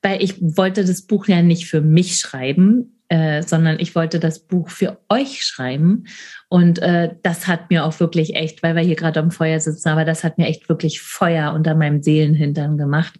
weil 0.00 0.22
ich 0.22 0.36
wollte 0.40 0.84
das 0.84 1.02
Buch 1.02 1.28
ja 1.28 1.42
nicht 1.42 1.66
für 1.66 1.82
mich 1.82 2.16
schreiben, 2.16 3.02
äh, 3.08 3.42
sondern 3.42 3.78
ich 3.78 3.94
wollte 3.94 4.18
das 4.18 4.46
Buch 4.46 4.70
für 4.70 4.98
euch 5.10 5.44
schreiben. 5.44 6.04
Und 6.52 6.80
äh, 6.80 7.14
das 7.22 7.46
hat 7.46 7.70
mir 7.70 7.82
auch 7.82 7.98
wirklich 7.98 8.34
echt, 8.34 8.62
weil 8.62 8.76
wir 8.76 8.82
hier 8.82 8.94
gerade 8.94 9.20
am 9.20 9.30
Feuer 9.30 9.58
sitzen, 9.58 9.88
aber 9.88 10.04
das 10.04 10.22
hat 10.22 10.36
mir 10.36 10.48
echt 10.48 10.68
wirklich 10.68 11.00
Feuer 11.00 11.54
unter 11.54 11.74
meinem 11.74 12.02
Seelenhintern 12.02 12.76
gemacht. 12.76 13.18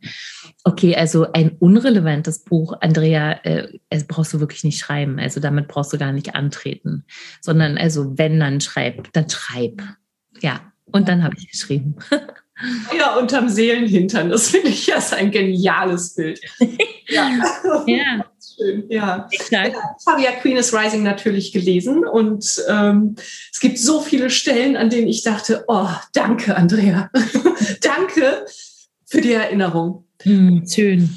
Okay, 0.64 0.94
also 0.94 1.32
ein 1.32 1.56
unrelevantes 1.58 2.44
Buch, 2.44 2.74
Andrea, 2.82 3.40
äh, 3.44 3.68
es 3.88 4.06
brauchst 4.06 4.34
du 4.34 4.40
wirklich 4.40 4.64
nicht 4.64 4.78
schreiben. 4.78 5.18
Also 5.18 5.40
damit 5.40 5.66
brauchst 5.68 5.94
du 5.94 5.96
gar 5.96 6.12
nicht 6.12 6.34
antreten, 6.34 7.06
sondern 7.40 7.78
also 7.78 8.18
wenn 8.18 8.38
dann 8.38 8.60
schreib, 8.60 9.10
dann 9.14 9.30
schreib. 9.30 9.80
Ja, 10.42 10.70
und 10.84 11.08
dann 11.08 11.24
habe 11.24 11.34
ich 11.38 11.50
geschrieben. 11.50 11.96
Ja, 12.96 13.16
unterm 13.16 13.48
Seelenhintern. 13.48 14.30
Das 14.30 14.50
finde 14.50 14.68
ich 14.68 14.86
ja 14.86 14.98
ein 15.16 15.32
geniales 15.32 16.14
Bild. 16.14 16.38
Ja. 17.08 17.28
ja. 17.86 18.24
Schön, 18.56 18.84
ja. 18.88 19.28
Exakt. 19.30 19.76
Ich 20.00 20.06
habe 20.06 20.22
ja 20.22 20.32
Queen 20.32 20.56
is 20.56 20.74
Rising 20.74 21.02
natürlich 21.02 21.52
gelesen 21.52 22.04
und 22.06 22.62
ähm, 22.68 23.16
es 23.52 23.60
gibt 23.60 23.78
so 23.78 24.00
viele 24.00 24.30
Stellen, 24.30 24.76
an 24.76 24.90
denen 24.90 25.08
ich 25.08 25.22
dachte, 25.22 25.64
oh, 25.68 25.88
danke, 26.12 26.56
Andrea. 26.56 27.10
danke 27.80 28.46
für 29.06 29.20
die 29.20 29.32
Erinnerung. 29.32 30.04
Hm, 30.22 30.66
schön. 30.68 31.10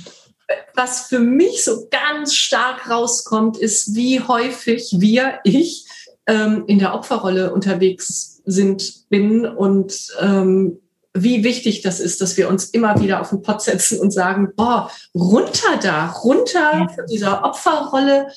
Was 0.74 1.08
für 1.08 1.20
mich 1.20 1.64
so 1.64 1.88
ganz 1.90 2.36
stark 2.36 2.90
rauskommt, 2.90 3.58
ist, 3.58 3.96
wie 3.96 4.22
häufig 4.22 4.96
wir, 4.98 5.40
ich, 5.44 5.86
ähm, 6.28 6.66
in 6.68 6.80
der 6.80 6.94
Opferrolle 6.94 7.54
unterwegs 7.54 8.42
sind, 8.46 9.10
bin 9.10 9.46
und 9.46 10.08
ähm, 10.20 10.80
wie 11.16 11.44
wichtig 11.44 11.82
das 11.82 12.00
ist, 12.00 12.20
dass 12.22 12.36
wir 12.36 12.50
uns 12.50 12.66
immer 12.66 13.00
wieder 13.02 13.22
auf 13.22 13.30
den 13.30 13.42
Pott 13.42 13.62
setzen 13.62 14.00
und 14.00 14.12
sagen, 14.12 14.50
boah, 14.56 14.92
runter 15.16 15.80
da, 15.82 16.08
runter 16.08 16.90
von 16.94 17.06
dieser 17.08 17.44
Opferrolle. 17.44 18.28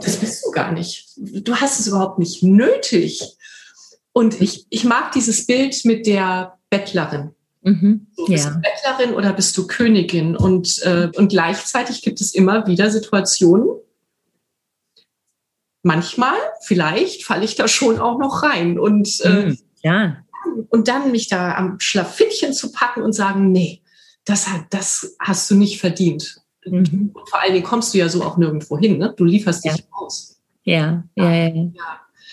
Das 0.00 0.16
bist 0.16 0.46
du 0.46 0.50
gar 0.52 0.72
nicht. 0.72 1.08
Du 1.16 1.56
hast 1.56 1.80
es 1.80 1.88
überhaupt 1.88 2.18
nicht 2.18 2.42
nötig. 2.42 3.36
Und 4.12 4.40
ich, 4.40 4.66
ich 4.70 4.84
mag 4.84 5.12
dieses 5.12 5.44
Bild 5.44 5.84
mit 5.84 6.06
der 6.06 6.56
Bettlerin. 6.70 7.32
Mhm. 7.62 8.06
Du 8.16 8.26
bist 8.26 8.44
ja. 8.44 8.50
du 8.52 8.60
Bettlerin 8.60 9.14
oder 9.14 9.32
bist 9.32 9.56
du 9.58 9.66
Königin? 9.66 10.36
Und, 10.36 10.80
äh, 10.84 11.10
und 11.16 11.28
gleichzeitig 11.28 12.00
gibt 12.02 12.20
es 12.20 12.32
immer 12.32 12.66
wieder 12.68 12.90
Situationen, 12.90 13.68
manchmal, 15.82 16.36
vielleicht 16.62 17.24
falle 17.24 17.44
ich 17.44 17.56
da 17.56 17.66
schon 17.66 17.98
auch 17.98 18.18
noch 18.18 18.44
rein. 18.44 18.78
Und 18.78 19.20
äh, 19.22 19.46
mhm. 19.46 19.58
Und 20.68 20.88
dann 20.88 21.10
mich 21.10 21.28
da 21.28 21.54
am 21.54 21.78
Schlafittchen 21.80 22.52
zu 22.52 22.72
packen 22.72 23.02
und 23.02 23.12
sagen, 23.12 23.52
nee, 23.52 23.82
das, 24.24 24.46
das 24.70 25.16
hast 25.20 25.50
du 25.50 25.54
nicht 25.54 25.80
verdient. 25.80 26.40
Mhm. 26.64 27.10
Und 27.12 27.28
vor 27.28 27.40
allen 27.40 27.52
Dingen 27.52 27.64
kommst 27.64 27.94
du 27.94 27.98
ja 27.98 28.08
so 28.08 28.22
auch 28.22 28.36
nirgendwo 28.36 28.78
hin, 28.78 28.98
ne? 28.98 29.14
Du 29.16 29.24
lieferst 29.24 29.64
ja. 29.64 29.74
dich 29.74 29.84
aus. 29.90 30.40
Ja, 30.62 31.04
ja, 31.14 31.32
ja. 31.32 31.48
ja. 31.48 31.72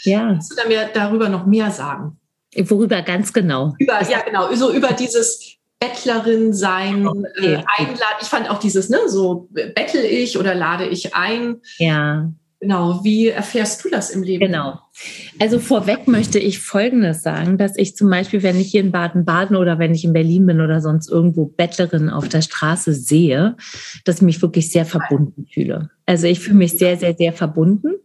ja. 0.03 0.19
Kannst 0.27 0.51
du 0.51 0.55
da 0.55 0.67
mir 0.67 0.89
darüber 0.93 1.29
noch 1.29 1.45
mehr 1.45 1.69
sagen? 1.71 2.17
Worüber 2.55 3.01
ganz 3.01 3.31
genau? 3.31 3.75
Über, 3.79 4.01
ja, 4.09 4.21
genau. 4.21 4.53
So 4.55 4.73
über 4.73 4.89
dieses 4.89 5.57
Bettlerin 5.79 6.53
sein, 6.53 7.07
okay. 7.07 7.53
äh, 7.55 7.63
einladen. 7.77 8.17
Ich 8.21 8.27
fand 8.27 8.49
auch 8.49 8.59
dieses, 8.59 8.89
ne, 8.89 8.99
so 9.07 9.49
bettel 9.51 10.05
ich 10.05 10.37
oder 10.37 10.53
lade 10.53 10.87
ich 10.87 11.15
ein. 11.15 11.61
Ja. 11.77 12.31
Genau, 12.61 13.03
wie 13.03 13.29
erfährst 13.29 13.83
du 13.83 13.89
das 13.89 14.11
im 14.11 14.21
Leben? 14.21 14.45
Genau. 14.45 14.79
Also 15.39 15.57
vorweg 15.57 16.07
möchte 16.07 16.37
ich 16.37 16.59
Folgendes 16.59 17.23
sagen, 17.23 17.57
dass 17.57 17.75
ich 17.75 17.95
zum 17.95 18.07
Beispiel, 18.11 18.43
wenn 18.43 18.59
ich 18.59 18.69
hier 18.69 18.81
in 18.81 18.91
Baden-Baden 18.91 19.55
oder 19.55 19.79
wenn 19.79 19.95
ich 19.95 20.05
in 20.05 20.13
Berlin 20.13 20.45
bin 20.45 20.61
oder 20.61 20.79
sonst 20.79 21.09
irgendwo 21.09 21.45
Bettlerin 21.45 22.11
auf 22.11 22.29
der 22.29 22.43
Straße 22.43 22.93
sehe, 22.93 23.55
dass 24.05 24.17
ich 24.17 24.21
mich 24.21 24.41
wirklich 24.43 24.71
sehr 24.71 24.85
verbunden 24.85 25.47
fühle. 25.51 25.89
Also 26.05 26.27
ich 26.27 26.39
fühle 26.39 26.57
mich 26.57 26.73
sehr, 26.73 26.97
sehr, 26.97 27.15
sehr 27.15 27.33
verbunden. 27.33 27.95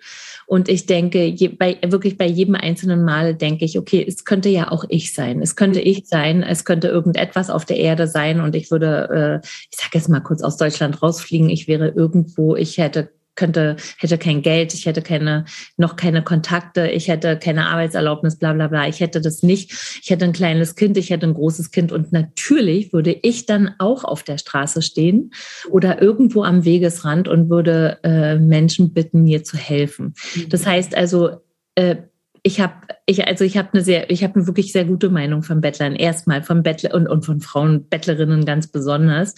Und 0.47 0.71
ich 0.71 0.87
denke, 0.87 1.27
je, 1.27 1.49
bei, 1.49 1.77
wirklich 1.87 2.17
bei 2.17 2.27
jedem 2.27 2.55
einzelnen 2.55 3.05
Mal 3.05 3.35
denke 3.35 3.67
ich, 3.67 3.79
okay, 3.79 4.03
es 4.09 4.25
könnte 4.25 4.49
ja 4.49 4.73
auch 4.73 4.87
ich 4.89 5.13
sein. 5.13 5.43
Es 5.43 5.57
könnte 5.57 5.81
ich 5.81 6.07
sein, 6.07 6.43
es 6.43 6.65
könnte 6.65 6.89
irgendetwas 6.89 7.51
auf 7.51 7.67
der 7.67 7.77
Erde 7.77 8.07
sein 8.07 8.41
und 8.41 8.57
ich 8.57 8.71
würde, 8.71 9.43
äh, 9.43 9.47
ich 9.71 9.77
sage 9.77 9.91
jetzt 9.99 10.09
mal 10.09 10.21
kurz 10.21 10.43
aus 10.43 10.57
Deutschland 10.57 11.03
rausfliegen, 11.03 11.51
ich 11.51 11.69
wäre 11.69 11.89
irgendwo, 11.89 12.57
ich 12.57 12.79
hätte 12.79 13.11
könnte, 13.37 13.77
hätte 13.99 14.19
kein 14.19 14.43
Geld, 14.43 14.75
ich 14.75 14.87
hätte 14.87 15.03
keine, 15.03 15.45
noch 15.77 15.97
keine 15.97 16.23
Kontakte, 16.23 16.89
ich 16.89 17.09
hätte 17.09 17.39
keine 17.39 17.67
Arbeitserlaubnis, 17.69 18.39
bla, 18.39 18.53
bla, 18.53 18.69
bla. 18.69 18.89
Ich 18.89 19.01
hätte 19.01 19.21
das 19.21 19.43
nicht. 19.43 19.73
Ich 20.03 20.11
hätte 20.11 20.25
ein 20.25 20.33
kleines 20.33 20.75
Kind, 20.75 20.97
ich 20.97 21.11
hätte 21.11 21.27
ein 21.27 21.35
großes 21.35 21.71
Kind 21.71 21.93
und 21.93 22.13
natürlich 22.13 22.93
würde 22.93 23.17
ich 23.23 23.47
dann 23.47 23.75
auch 23.79 24.05
auf 24.05 24.23
der 24.23 24.39
Straße 24.39 24.83
stehen 24.83 25.33
oder 25.71 26.03
irgendwo 26.03 26.43
am 26.43 26.65
Wegesrand 26.65 27.29
und 27.29 27.51
würde 27.51 27.99
äh, 28.03 28.37
Menschen 28.37 28.93
bitten, 28.93 29.25
mir 29.25 29.45
zu 29.45 29.57
helfen. 29.57 30.15
Das 30.49 30.67
heißt 30.67 30.97
also, 30.97 31.43
äh, 31.75 31.97
ich 32.43 32.61
habe, 32.61 32.75
ich, 33.07 33.27
also 33.27 33.45
ich 33.45 33.57
habe 33.57 33.71
eine 33.73 33.83
sehr, 33.83 34.09
ich 34.09 34.23
habe 34.23 34.37
eine 34.37 34.47
wirklich 34.47 34.71
sehr 34.71 34.85
gute 34.85 35.11
Meinung 35.11 35.43
von 35.43 35.61
Bettlern. 35.61 35.97
Erstmal 35.97 36.45
von 36.45 36.63
Bettler 36.63 36.95
und, 36.95 37.09
und 37.09 37.27
von 37.27 37.41
Frauen, 37.41 37.89
Bettlerinnen 37.89 38.45
ganz 38.45 38.69
besonders. 38.69 39.35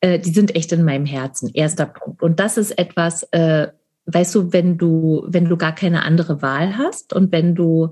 Äh, 0.00 0.18
die 0.18 0.30
sind 0.30 0.54
echt 0.54 0.72
in 0.72 0.84
meinem 0.84 1.06
Herzen. 1.06 1.50
Erster 1.54 1.86
Punkt. 1.86 2.22
Und 2.22 2.40
das 2.40 2.56
ist 2.56 2.78
etwas, 2.78 3.24
äh, 3.32 3.68
weißt 4.06 4.34
du, 4.34 4.52
wenn 4.52 4.78
du, 4.78 5.24
wenn 5.26 5.46
du 5.46 5.56
gar 5.56 5.74
keine 5.74 6.02
andere 6.02 6.40
Wahl 6.40 6.78
hast 6.78 7.12
und 7.12 7.32
wenn 7.32 7.54
du 7.54 7.90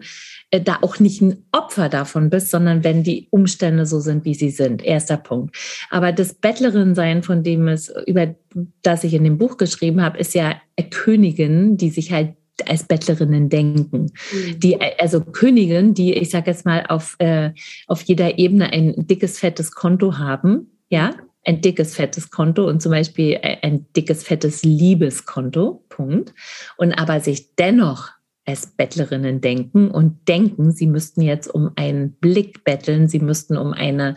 äh, 0.51 0.61
da 0.61 0.79
auch 0.83 1.01
nicht 1.01 1.21
ein 1.21 1.45
Opfer 1.51 1.89
davon 1.89 2.31
bist, 2.31 2.51
sondern 2.51 2.85
wenn 2.85 3.03
die 3.03 3.29
Umstände 3.31 3.85
so 3.85 4.01
sind, 4.01 4.25
wie 4.25 4.35
sie 4.35 4.51
sind. 4.51 4.83
Erster 4.83 5.17
Punkt. 5.17 5.57
Aber 5.91 6.13
das 6.13 6.35
Bettlerin-Sein, 6.35 7.23
von 7.23 7.43
dem 7.43 7.69
es, 7.69 7.93
über 8.07 8.35
das 8.83 9.05
ich 9.05 9.15
in 9.15 9.25
dem 9.25 9.39
Buch 9.39 9.57
geschrieben 9.57 10.03
habe, 10.03 10.19
ist 10.19 10.35
ja 10.35 10.55
Königin, 10.91 11.77
die 11.77 11.91
sich 11.91 12.13
halt 12.13 12.35
als 12.67 12.85
Bettlerinnen 12.85 13.49
denken. 13.49 14.13
Mhm. 14.33 14.61
Die, 14.61 14.81
also 14.81 15.21
Königinnen, 15.21 15.95
die, 15.95 16.15
ich 16.15 16.31
sage 16.31 16.53
jetzt 16.53 16.65
mal, 16.65 16.87
auf, 16.89 17.17
äh, 17.19 17.51
auf 17.89 18.03
jeder 18.03 18.39
Ebene 18.39 18.73
ein 18.73 18.95
dickes, 19.09 19.41
fettes 19.41 19.73
Konto 19.73 20.19
haben, 20.19 20.79
ja, 20.89 21.11
ein 21.45 21.61
dickes, 21.61 21.95
fettes 21.95 22.31
Konto 22.31 22.67
und 22.67 22.81
zum 22.81 22.93
Beispiel 22.93 23.39
ein 23.63 23.87
dickes, 23.95 24.23
fettes 24.23 24.63
Liebeskonto, 24.63 25.85
Punkt. 25.89 26.35
Und 26.77 26.93
aber 26.93 27.21
sich 27.21 27.55
dennoch 27.57 28.11
als 28.47 28.67
Bettlerinnen 28.67 29.41
denken 29.41 29.91
und 29.91 30.29
denken, 30.29 30.73
sie 30.73 30.87
müssten 30.87 31.23
jetzt 31.23 31.49
um 31.49 31.73
einen 31.77 32.13
Blick 32.13 32.65
betteln, 32.65 33.09
sie 33.09 33.21
müssten 33.21 33.57
um 33.57 33.73
eine 33.73 34.17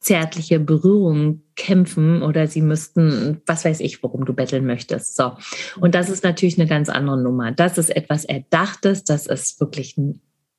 zärtliche 0.00 0.60
Berührung 0.60 1.42
kämpfen 1.56 2.22
oder 2.22 2.46
sie 2.46 2.62
müssten, 2.62 3.42
was 3.46 3.64
weiß 3.64 3.80
ich, 3.80 4.02
worum 4.02 4.24
du 4.24 4.32
betteln 4.32 4.64
möchtest. 4.64 5.16
So. 5.16 5.32
Und 5.80 5.94
das 5.94 6.08
ist 6.08 6.24
natürlich 6.24 6.58
eine 6.58 6.68
ganz 6.68 6.88
andere 6.88 7.20
Nummer. 7.20 7.52
Das 7.52 7.78
ist 7.78 7.94
etwas 7.94 8.24
Erdachtes, 8.24 9.04
das 9.04 9.26
ist 9.26 9.60
wirklich 9.60 9.96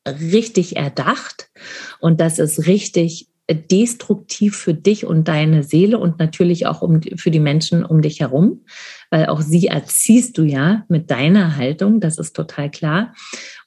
richtig 0.08 0.76
erdacht 0.78 1.50
und 2.00 2.22
das 2.22 2.40
ist 2.40 2.68
richtig 2.68 3.29
destruktiv 3.56 4.56
für 4.56 4.74
dich 4.74 5.06
und 5.06 5.28
deine 5.28 5.64
Seele 5.64 5.98
und 5.98 6.20
natürlich 6.20 6.68
auch 6.68 6.82
um, 6.82 7.02
für 7.02 7.32
die 7.32 7.40
Menschen 7.40 7.84
um 7.84 8.02
dich 8.02 8.20
herum, 8.20 8.66
weil 9.10 9.28
auch 9.28 9.42
sie 9.42 9.68
erziehst 9.68 10.38
du 10.38 10.44
ja 10.44 10.86
mit 10.88 11.10
deiner 11.10 11.56
Haltung, 11.56 12.00
das 12.00 12.18
ist 12.18 12.36
total 12.36 12.70
klar. 12.70 13.14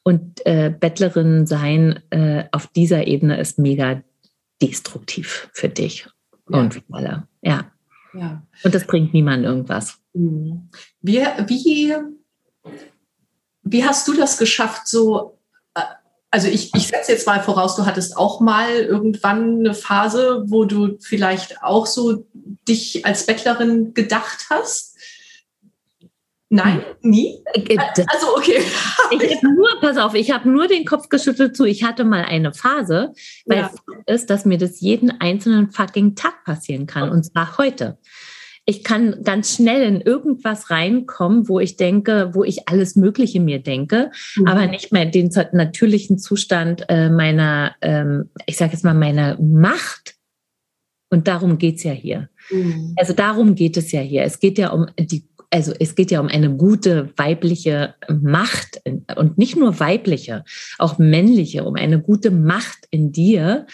Und 0.05 0.45
äh, 0.47 0.73
Bettlerin 0.79 1.47
sein 1.47 2.01
äh, 2.11 2.45
auf 2.53 2.67
dieser 2.69 3.07
Ebene 3.07 3.39
ist 3.41 3.59
mega 3.59 4.03
destruktiv 4.61 5.49
für 5.53 5.69
dich 5.69 6.09
ja. 6.49 6.59
und 6.61 6.75
für 6.75 6.83
alle. 6.91 7.29
Ja. 7.43 7.71
ja. 8.15 8.43
Und 8.63 8.75
das 8.75 8.87
bringt 8.87 9.13
niemand 9.13 9.45
irgendwas. 9.45 9.99
Mhm. 10.13 10.69
Wie, 11.01 11.21
wie, 11.47 11.95
wie 13.63 13.85
hast 13.85 14.07
du 14.09 14.15
das 14.15 14.39
geschafft, 14.39 14.87
so 14.87 15.39
also 16.33 16.49
ich, 16.49 16.75
ich 16.75 16.89
setze 16.89 17.13
jetzt 17.13 17.27
mal 17.27 17.43
voraus, 17.43 17.77
du 17.77 17.85
hattest 17.85 18.17
auch 18.17 18.41
mal 18.41 18.71
irgendwann 18.71 19.59
eine 19.59 19.75
Phase, 19.75 20.43
wo 20.47 20.65
du 20.65 20.97
vielleicht 21.01 21.63
auch 21.63 21.85
so 21.85 22.27
dich 22.67 23.05
als 23.05 23.27
Bettlerin 23.27 23.93
gedacht 23.93 24.47
hast. 24.49 24.97
Nein, 26.49 26.83
hm. 27.03 27.11
nie? 27.11 27.45
Äh, 27.53 27.77
also 28.07 28.35
okay. 28.37 28.63
Ich 29.11 29.37
habe 29.37 29.55
nur, 29.55 29.69
pass 29.83 29.99
auf, 29.99 30.15
ich 30.15 30.31
habe 30.31 30.49
nur 30.49 30.69
den 30.69 30.87
Kopf 30.87 31.11
geschüttelt 31.11 31.55
zu. 31.55 31.67
Ich 31.67 31.85
hatte 31.85 32.05
mal 32.05 32.25
eine 32.25 32.55
Phase, 32.55 33.13
weil 33.45 33.59
ja. 33.59 33.71
es 34.07 34.23
ist, 34.23 34.31
dass 34.31 34.47
mir 34.47 34.57
das 34.57 34.81
jeden 34.81 35.21
einzelnen 35.21 35.71
fucking 35.71 36.15
Tag 36.15 36.45
passieren 36.45 36.87
kann. 36.87 37.11
Und 37.11 37.25
zwar 37.25 37.59
heute 37.59 37.99
ich 38.65 38.85
kann 38.85 39.23
ganz 39.25 39.55
schnell 39.55 39.83
in 39.83 40.01
irgendwas 40.01 40.71
reinkommen, 40.71 41.49
wo 41.49 41.59
ich 41.59 41.77
denke, 41.77 42.31
wo 42.33 42.45
ich 42.45 42.69
alles 42.69 42.95
Mögliche 42.95 43.41
mir 43.41 43.61
denke, 43.61 44.11
mhm. 44.37 44.47
aber 44.47 44.67
nicht 44.67 44.93
mehr 44.93 45.07
den 45.07 45.31
natürlichen 45.53 46.19
Zustand 46.19 46.85
äh, 46.89 47.11
meiner, 47.11 47.75
ähm, 47.83 48.31
ich 48.47 48.57
sage 48.57 48.73
jetzt 48.73 48.85
mal, 48.85 48.95
meiner 48.95 49.41
Macht. 49.41 50.15
Und 51.11 51.29
darum 51.29 51.59
geht's 51.59 51.83
ja 51.83 51.93
hier. 51.93 52.31
Mhm. 52.51 52.95
Also 52.97 53.13
darum 53.13 53.55
geht 53.55 53.77
es 53.77 53.93
ja 53.93 54.01
hier. 54.01 54.23
Es 54.23 54.39
geht 54.39 54.59
ja 54.59 54.71
um 54.71 54.87
die 54.99 55.25
also 55.53 55.73
es 55.79 55.95
geht 55.95 56.11
ja 56.11 56.21
um 56.21 56.29
eine 56.29 56.57
gute 56.57 57.13
weibliche 57.17 57.95
Macht 58.09 58.81
und 59.17 59.37
nicht 59.37 59.55
nur 59.55 59.79
weibliche, 59.81 60.45
auch 60.79 60.99
männliche, 60.99 61.65
um 61.65 61.75
eine 61.75 62.01
gute 62.01 62.31
Macht 62.31 62.87
in 62.91 63.13
dir, 63.13 63.67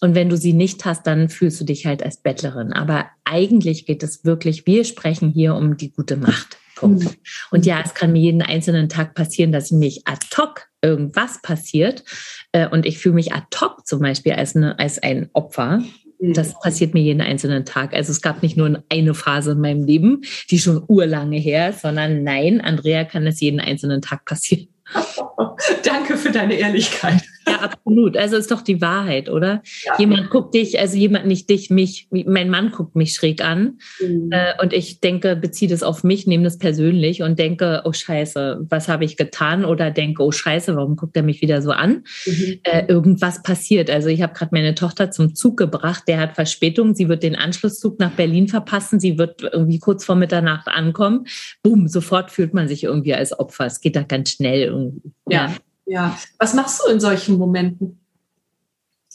und 0.00 0.14
wenn 0.14 0.28
du 0.28 0.36
sie 0.36 0.52
nicht 0.52 0.84
hast, 0.84 1.06
dann 1.06 1.28
fühlst 1.28 1.60
du 1.60 1.64
dich 1.64 1.86
halt 1.86 2.02
als 2.02 2.18
Bettlerin. 2.18 2.72
Aber 2.72 3.06
eigentlich 3.24 3.86
geht 3.86 4.02
es 4.02 4.24
wirklich, 4.24 4.66
wir 4.66 4.84
sprechen 4.84 5.30
hier 5.30 5.54
um 5.54 5.76
die 5.76 5.92
gute 5.92 6.16
Macht. 6.16 6.58
Punkt. 6.74 7.04
Mhm. 7.04 7.10
Und 7.50 7.66
ja, 7.66 7.80
es 7.84 7.94
kann 7.94 8.12
mir 8.12 8.20
jeden 8.20 8.42
einzelnen 8.42 8.88
Tag 8.88 9.14
passieren, 9.14 9.52
dass 9.52 9.70
mich 9.70 10.02
ad 10.06 10.26
hoc 10.36 10.68
irgendwas 10.82 11.40
passiert. 11.40 12.04
Äh, 12.52 12.68
und 12.68 12.86
ich 12.86 12.98
fühle 12.98 13.14
mich 13.14 13.32
ad 13.32 13.46
hoc 13.58 13.86
zum 13.86 14.00
Beispiel 14.00 14.32
als, 14.32 14.56
eine, 14.56 14.78
als 14.78 15.02
ein 15.02 15.30
Opfer. 15.32 15.82
Mhm. 16.20 16.34
Das 16.34 16.58
passiert 16.60 16.94
mir 16.94 17.02
jeden 17.02 17.20
einzelnen 17.20 17.64
Tag. 17.64 17.94
Also 17.94 18.10
es 18.10 18.20
gab 18.20 18.42
nicht 18.42 18.56
nur 18.56 18.82
eine 18.88 19.14
Phase 19.14 19.52
in 19.52 19.60
meinem 19.60 19.84
Leben, 19.84 20.22
die 20.50 20.58
schon 20.58 20.82
urlange 20.88 21.38
her 21.38 21.70
ist, 21.70 21.82
sondern 21.82 22.24
nein, 22.24 22.60
Andrea 22.60 23.04
kann 23.04 23.26
es 23.26 23.40
jeden 23.40 23.60
einzelnen 23.60 24.02
Tag 24.02 24.24
passieren. 24.24 24.68
Danke 25.84 26.16
für 26.16 26.30
deine 26.30 26.54
Ehrlichkeit. 26.54 27.22
Ja, 27.46 27.60
absolut. 27.60 28.16
Also 28.16 28.36
ist 28.36 28.50
doch 28.50 28.62
die 28.62 28.80
Wahrheit, 28.80 29.28
oder? 29.28 29.62
Ja. 29.84 29.98
Jemand 29.98 30.30
guckt 30.30 30.54
dich, 30.54 30.78
also 30.78 30.96
jemand 30.96 31.26
nicht 31.26 31.50
dich, 31.50 31.70
mich, 31.70 32.08
mein 32.10 32.48
Mann 32.50 32.70
guckt 32.70 32.96
mich 32.96 33.14
schräg 33.14 33.44
an 33.44 33.78
mhm. 34.00 34.30
äh, 34.30 34.54
und 34.62 34.72
ich 34.72 35.00
denke, 35.00 35.36
beziehe 35.36 35.70
das 35.70 35.82
auf 35.82 36.04
mich, 36.04 36.26
nehme 36.26 36.44
das 36.44 36.58
persönlich 36.58 37.22
und 37.22 37.38
denke, 37.38 37.82
oh 37.84 37.92
Scheiße, 37.92 38.66
was 38.68 38.88
habe 38.88 39.04
ich 39.04 39.16
getan? 39.16 39.64
Oder 39.64 39.90
denke, 39.90 40.22
oh 40.22 40.32
Scheiße, 40.32 40.74
warum 40.76 40.96
guckt 40.96 41.16
er 41.16 41.22
mich 41.22 41.42
wieder 41.42 41.60
so 41.62 41.70
an? 41.70 42.04
Mhm. 42.26 42.60
Äh, 42.62 42.86
irgendwas 42.88 43.42
passiert. 43.42 43.90
Also 43.90 44.08
ich 44.08 44.22
habe 44.22 44.32
gerade 44.32 44.50
meine 44.52 44.74
Tochter 44.74 45.10
zum 45.10 45.34
Zug 45.34 45.56
gebracht, 45.56 46.04
der 46.08 46.18
hat 46.18 46.34
Verspätung, 46.34 46.94
sie 46.94 47.08
wird 47.08 47.22
den 47.22 47.36
Anschlusszug 47.36 47.98
nach 47.98 48.12
Berlin 48.12 48.48
verpassen, 48.48 49.00
sie 49.00 49.18
wird 49.18 49.42
irgendwie 49.42 49.78
kurz 49.78 50.04
vor 50.04 50.16
Mitternacht 50.16 50.68
ankommen. 50.68 51.26
Boom, 51.62 51.88
sofort 51.88 52.30
fühlt 52.30 52.54
man 52.54 52.68
sich 52.68 52.84
irgendwie 52.84 53.14
als 53.14 53.38
Opfer. 53.38 53.66
Es 53.66 53.80
geht 53.80 53.96
da 53.96 54.02
ganz 54.02 54.30
schnell 54.30 54.62
irgendwie. 54.62 55.12
ja. 55.28 55.46
ja. 55.46 55.54
Ja. 55.86 56.18
Was 56.38 56.54
machst 56.54 56.82
du 56.84 56.90
in 56.90 57.00
solchen 57.00 57.38
Momenten, 57.38 58.00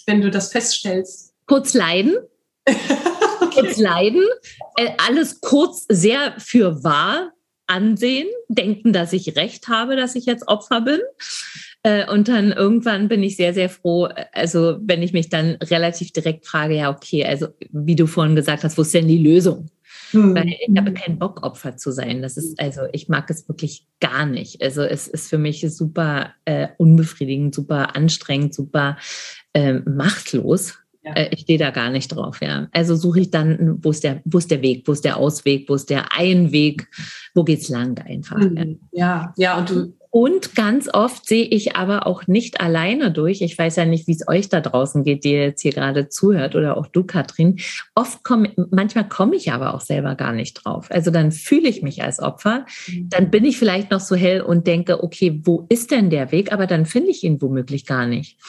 wenn 0.05 0.21
du 0.21 0.29
das 0.29 0.51
feststellst? 0.51 1.33
Kurz 1.45 1.73
leiden. 1.73 2.15
okay. 2.67 3.61
Kurz 3.61 3.77
leiden. 3.77 4.23
Äh, 4.77 4.91
alles 5.07 5.41
kurz 5.41 5.85
sehr 5.89 6.35
für 6.37 6.83
wahr 6.83 7.31
ansehen, 7.69 8.27
denken, 8.47 8.93
dass 8.93 9.13
ich 9.13 9.35
recht 9.35 9.67
habe, 9.67 9.95
dass 9.95 10.15
ich 10.15 10.25
jetzt 10.25 10.47
Opfer 10.47 10.81
bin. 10.81 10.99
Äh, 11.83 12.09
und 12.11 12.27
dann 12.27 12.51
irgendwann 12.51 13.07
bin 13.07 13.23
ich 13.23 13.37
sehr, 13.37 13.53
sehr 13.53 13.69
froh, 13.69 14.09
also 14.33 14.77
wenn 14.81 15.03
ich 15.03 15.13
mich 15.13 15.29
dann 15.29 15.55
relativ 15.63 16.11
direkt 16.11 16.45
frage, 16.45 16.75
ja, 16.75 16.89
okay, 16.89 17.25
also 17.25 17.47
wie 17.71 17.95
du 17.95 18.07
vorhin 18.07 18.35
gesagt 18.35 18.63
hast, 18.63 18.77
wo 18.77 18.81
ist 18.81 18.93
denn 18.93 19.07
die 19.07 19.19
Lösung? 19.19 19.69
Hm. 20.11 20.35
Weil 20.35 20.47
ich 20.47 20.77
habe 20.77 20.93
keinen 20.93 21.19
Bock, 21.19 21.43
Opfer 21.43 21.77
zu 21.77 21.91
sein. 21.91 22.21
Das 22.21 22.37
ist, 22.37 22.59
also 22.59 22.81
ich 22.91 23.09
mag 23.09 23.29
es 23.29 23.47
wirklich 23.47 23.87
gar 23.99 24.25
nicht. 24.25 24.61
Also 24.61 24.81
es 24.83 25.07
ist 25.07 25.29
für 25.29 25.37
mich 25.37 25.65
super 25.69 26.33
äh, 26.45 26.69
unbefriedigend, 26.77 27.53
super 27.53 27.95
anstrengend, 27.95 28.53
super 28.53 28.97
äh, 29.53 29.73
machtlos. 29.73 30.79
Ja. 31.03 31.13
Äh, 31.13 31.29
ich 31.33 31.41
stehe 31.41 31.59
da 31.59 31.71
gar 31.71 31.89
nicht 31.89 32.09
drauf, 32.09 32.41
ja. 32.41 32.67
Also 32.71 32.95
suche 32.95 33.21
ich 33.21 33.31
dann, 33.31 33.79
wo 33.83 33.91
ist 33.91 34.03
der, 34.03 34.21
wo 34.25 34.37
ist 34.37 34.51
der 34.51 34.61
Weg, 34.61 34.87
wo 34.87 34.91
ist 34.91 35.05
der 35.05 35.17
Ausweg, 35.17 35.69
wo 35.69 35.75
ist 35.75 35.89
der 35.89 36.11
Einweg, 36.17 36.87
wo 37.33 37.43
geht's 37.43 37.69
lang 37.69 37.97
einfach. 37.99 38.37
Mhm. 38.37 38.79
Ja, 38.91 39.33
ja, 39.37 39.57
und 39.57 39.69
du 39.69 39.98
und 40.11 40.55
ganz 40.55 40.89
oft 40.91 41.27
sehe 41.27 41.45
ich 41.45 41.75
aber 41.75 42.07
auch 42.07 42.25
nicht 42.25 42.61
alleine 42.61 43.11
durch. 43.11 43.41
Ich 43.41 43.55
weiß 43.55 43.75
ja 43.75 43.85
nicht, 43.85 44.07
wie 44.07 44.13
es 44.13 44.27
euch 44.27 44.49
da 44.49 44.59
draußen 44.59 45.03
geht, 45.03 45.23
die 45.23 45.31
jetzt 45.31 45.61
hier 45.61 45.71
gerade 45.71 46.09
zuhört 46.09 46.55
oder 46.55 46.77
auch 46.77 46.87
du, 46.87 47.03
Katrin. 47.03 47.59
Oft 47.93 48.23
komme, 48.23 48.51
manchmal 48.71 49.07
komme 49.07 49.35
ich 49.35 49.51
aber 49.51 49.75
auch 49.75 49.81
selber 49.81 50.15
gar 50.15 50.33
nicht 50.33 50.55
drauf. 50.55 50.87
Also 50.89 51.11
dann 51.11 51.31
fühle 51.31 51.69
ich 51.69 51.83
mich 51.83 52.01
als 52.01 52.19
Opfer. 52.19 52.65
Mhm. 52.87 53.09
Dann 53.09 53.29
bin 53.29 53.45
ich 53.45 53.59
vielleicht 53.59 53.91
noch 53.91 53.99
so 53.99 54.15
hell 54.15 54.41
und 54.41 54.65
denke, 54.65 55.03
okay, 55.03 55.41
wo 55.43 55.67
ist 55.69 55.91
denn 55.91 56.09
der 56.09 56.31
Weg? 56.31 56.51
Aber 56.51 56.65
dann 56.65 56.87
finde 56.87 57.11
ich 57.11 57.23
ihn 57.23 57.39
womöglich 57.39 57.85
gar 57.85 58.07
nicht. 58.07 58.39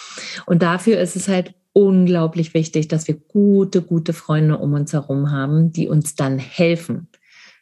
Und 0.47 0.63
dafür 0.63 0.99
ist 0.99 1.15
es 1.15 1.29
halt 1.29 1.53
unglaublich 1.73 2.55
wichtig, 2.55 2.89
dass 2.89 3.07
wir 3.07 3.17
gute, 3.17 3.83
gute 3.83 4.15
Freunde 4.15 4.57
um 4.57 4.73
uns 4.73 4.95
herum 4.95 5.31
haben, 5.31 5.73
die 5.73 5.89
uns 5.89 6.15
dann 6.15 6.39
helfen 6.39 7.10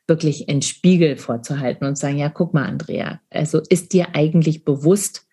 wirklich 0.09 0.49
einen 0.49 0.63
Spiegel 0.63 1.17
vorzuhalten 1.17 1.87
und 1.87 1.97
sagen, 1.97 2.19
ja, 2.19 2.29
guck 2.29 2.55
mal, 2.55 2.65
Andrea, 2.65 3.21
also 3.31 3.61
ist 3.69 3.93
dir 3.93 4.15
eigentlich 4.15 4.65
bewusst, 4.65 5.29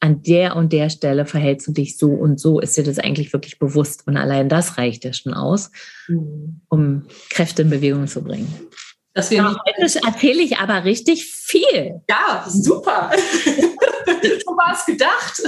an 0.00 0.22
der 0.22 0.56
und 0.56 0.72
der 0.72 0.90
Stelle 0.90 1.26
verhältst 1.26 1.66
du 1.66 1.72
dich 1.72 1.96
so 1.96 2.10
und 2.10 2.38
so, 2.38 2.60
ist 2.60 2.76
dir 2.76 2.84
das 2.84 2.98
eigentlich 2.98 3.32
wirklich 3.32 3.58
bewusst? 3.58 4.06
Und 4.06 4.16
allein 4.16 4.48
das 4.48 4.78
reicht 4.78 5.04
ja 5.04 5.12
schon 5.12 5.32
aus, 5.32 5.70
mhm. 6.06 6.60
um 6.68 7.02
Kräfte 7.30 7.62
in 7.62 7.70
Bewegung 7.70 8.06
zu 8.06 8.22
bringen. 8.22 8.52
Dass 9.16 9.30
wir 9.30 9.38
ja, 9.38 9.56
heute 9.66 9.98
erzähle 10.06 10.42
ich 10.42 10.58
aber 10.58 10.84
richtig 10.84 11.24
viel. 11.24 12.02
Ja, 12.06 12.44
super. 12.46 13.10
so 13.14 14.50
war 14.52 14.74
es 14.74 14.84
gedacht. 14.84 15.42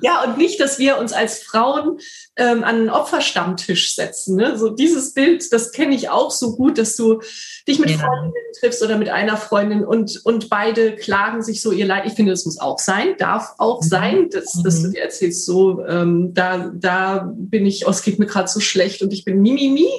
ja, 0.00 0.24
und 0.24 0.38
nicht, 0.38 0.58
dass 0.58 0.78
wir 0.78 0.96
uns 0.96 1.12
als 1.12 1.42
Frauen 1.42 1.98
ähm, 2.36 2.64
an 2.64 2.76
einen 2.76 2.88
Opferstammtisch 2.88 3.94
setzen. 3.94 4.36
Ne? 4.36 4.56
So 4.56 4.70
dieses 4.70 5.12
Bild, 5.12 5.52
das 5.52 5.72
kenne 5.72 5.94
ich 5.94 6.08
auch 6.08 6.30
so 6.30 6.56
gut, 6.56 6.78
dass 6.78 6.96
du 6.96 7.20
dich 7.68 7.78
mit 7.78 7.90
ja. 7.90 7.98
Freundinnen 7.98 8.52
triffst 8.58 8.82
oder 8.82 8.96
mit 8.96 9.10
einer 9.10 9.36
Freundin 9.36 9.84
und, 9.84 10.24
und 10.24 10.48
beide 10.48 10.96
klagen 10.96 11.42
sich 11.42 11.60
so 11.60 11.72
ihr 11.72 11.84
Leid. 11.84 12.06
Ich 12.06 12.14
finde, 12.14 12.32
das 12.32 12.46
muss 12.46 12.58
auch 12.58 12.78
sein, 12.78 13.16
darf 13.18 13.52
auch 13.58 13.82
mhm. 13.82 13.86
sein, 13.86 14.30
dass, 14.30 14.54
mhm. 14.54 14.62
dass 14.62 14.80
du 14.80 14.88
dir 14.88 15.02
erzählst, 15.02 15.44
so, 15.44 15.84
ähm, 15.84 16.32
da, 16.32 16.72
da 16.74 17.30
bin 17.36 17.66
ich, 17.66 17.86
oh, 17.86 17.90
es 17.90 18.00
geht 18.00 18.18
mir 18.18 18.24
gerade 18.24 18.48
so 18.48 18.60
schlecht 18.60 19.02
und 19.02 19.12
ich 19.12 19.26
bin 19.26 19.42
Mimimi. 19.42 19.90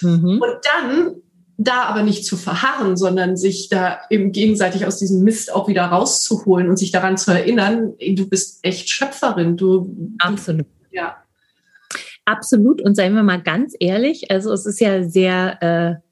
Mhm. 0.00 0.42
Und 0.42 0.58
dann 0.64 1.22
da 1.56 1.84
aber 1.84 2.02
nicht 2.02 2.24
zu 2.24 2.36
verharren, 2.36 2.96
sondern 2.96 3.36
sich 3.36 3.68
da 3.68 4.00
eben 4.10 4.32
gegenseitig 4.32 4.86
aus 4.86 4.98
diesem 4.98 5.22
Mist 5.22 5.52
auch 5.52 5.68
wieder 5.68 5.84
rauszuholen 5.84 6.68
und 6.68 6.78
sich 6.78 6.90
daran 6.90 7.16
zu 7.16 7.30
erinnern, 7.30 7.94
du 7.98 8.28
bist 8.28 8.58
echt 8.62 8.90
Schöpferin. 8.90 9.56
Du, 9.56 9.94
Absolut. 10.18 10.66
Du, 10.66 10.96
ja. 10.96 11.16
Absolut. 12.24 12.82
Und 12.82 12.94
seien 12.94 13.14
wir 13.14 13.22
mal 13.22 13.42
ganz 13.42 13.74
ehrlich, 13.78 14.30
also 14.30 14.52
es 14.52 14.66
ist 14.66 14.80
ja 14.80 15.04
sehr 15.04 15.62
äh, 15.62 16.04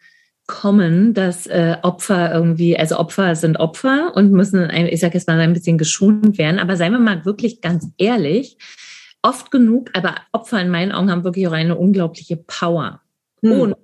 common, 0.47 1.15
dass 1.15 1.47
äh, 1.47 1.77
Opfer 1.83 2.33
irgendwie, 2.33 2.79
also 2.79 2.99
Opfer 2.99 3.35
sind 3.35 3.59
Opfer 3.59 4.13
und 4.15 4.33
müssen, 4.33 4.69
ich 4.71 5.01
sage 5.01 5.15
jetzt 5.15 5.27
mal, 5.27 5.41
ein 5.41 5.55
bisschen 5.55 5.79
geschont 5.79 6.39
werden. 6.39 6.59
Aber 6.59 6.77
seien 6.77 6.93
wir 6.93 6.99
mal 6.99 7.25
wirklich 7.25 7.61
ganz 7.61 7.89
ehrlich, 7.97 8.59
oft 9.23 9.51
genug, 9.51 9.91
aber 9.95 10.17
Opfer 10.33 10.61
in 10.61 10.69
meinen 10.69 10.93
Augen 10.93 11.11
haben 11.11 11.25
wirklich 11.25 11.49
auch 11.49 11.53
eine 11.53 11.77
unglaubliche 11.77 12.37
Power. 12.37 13.01
Hm. 13.43 13.61
Und 13.61 13.77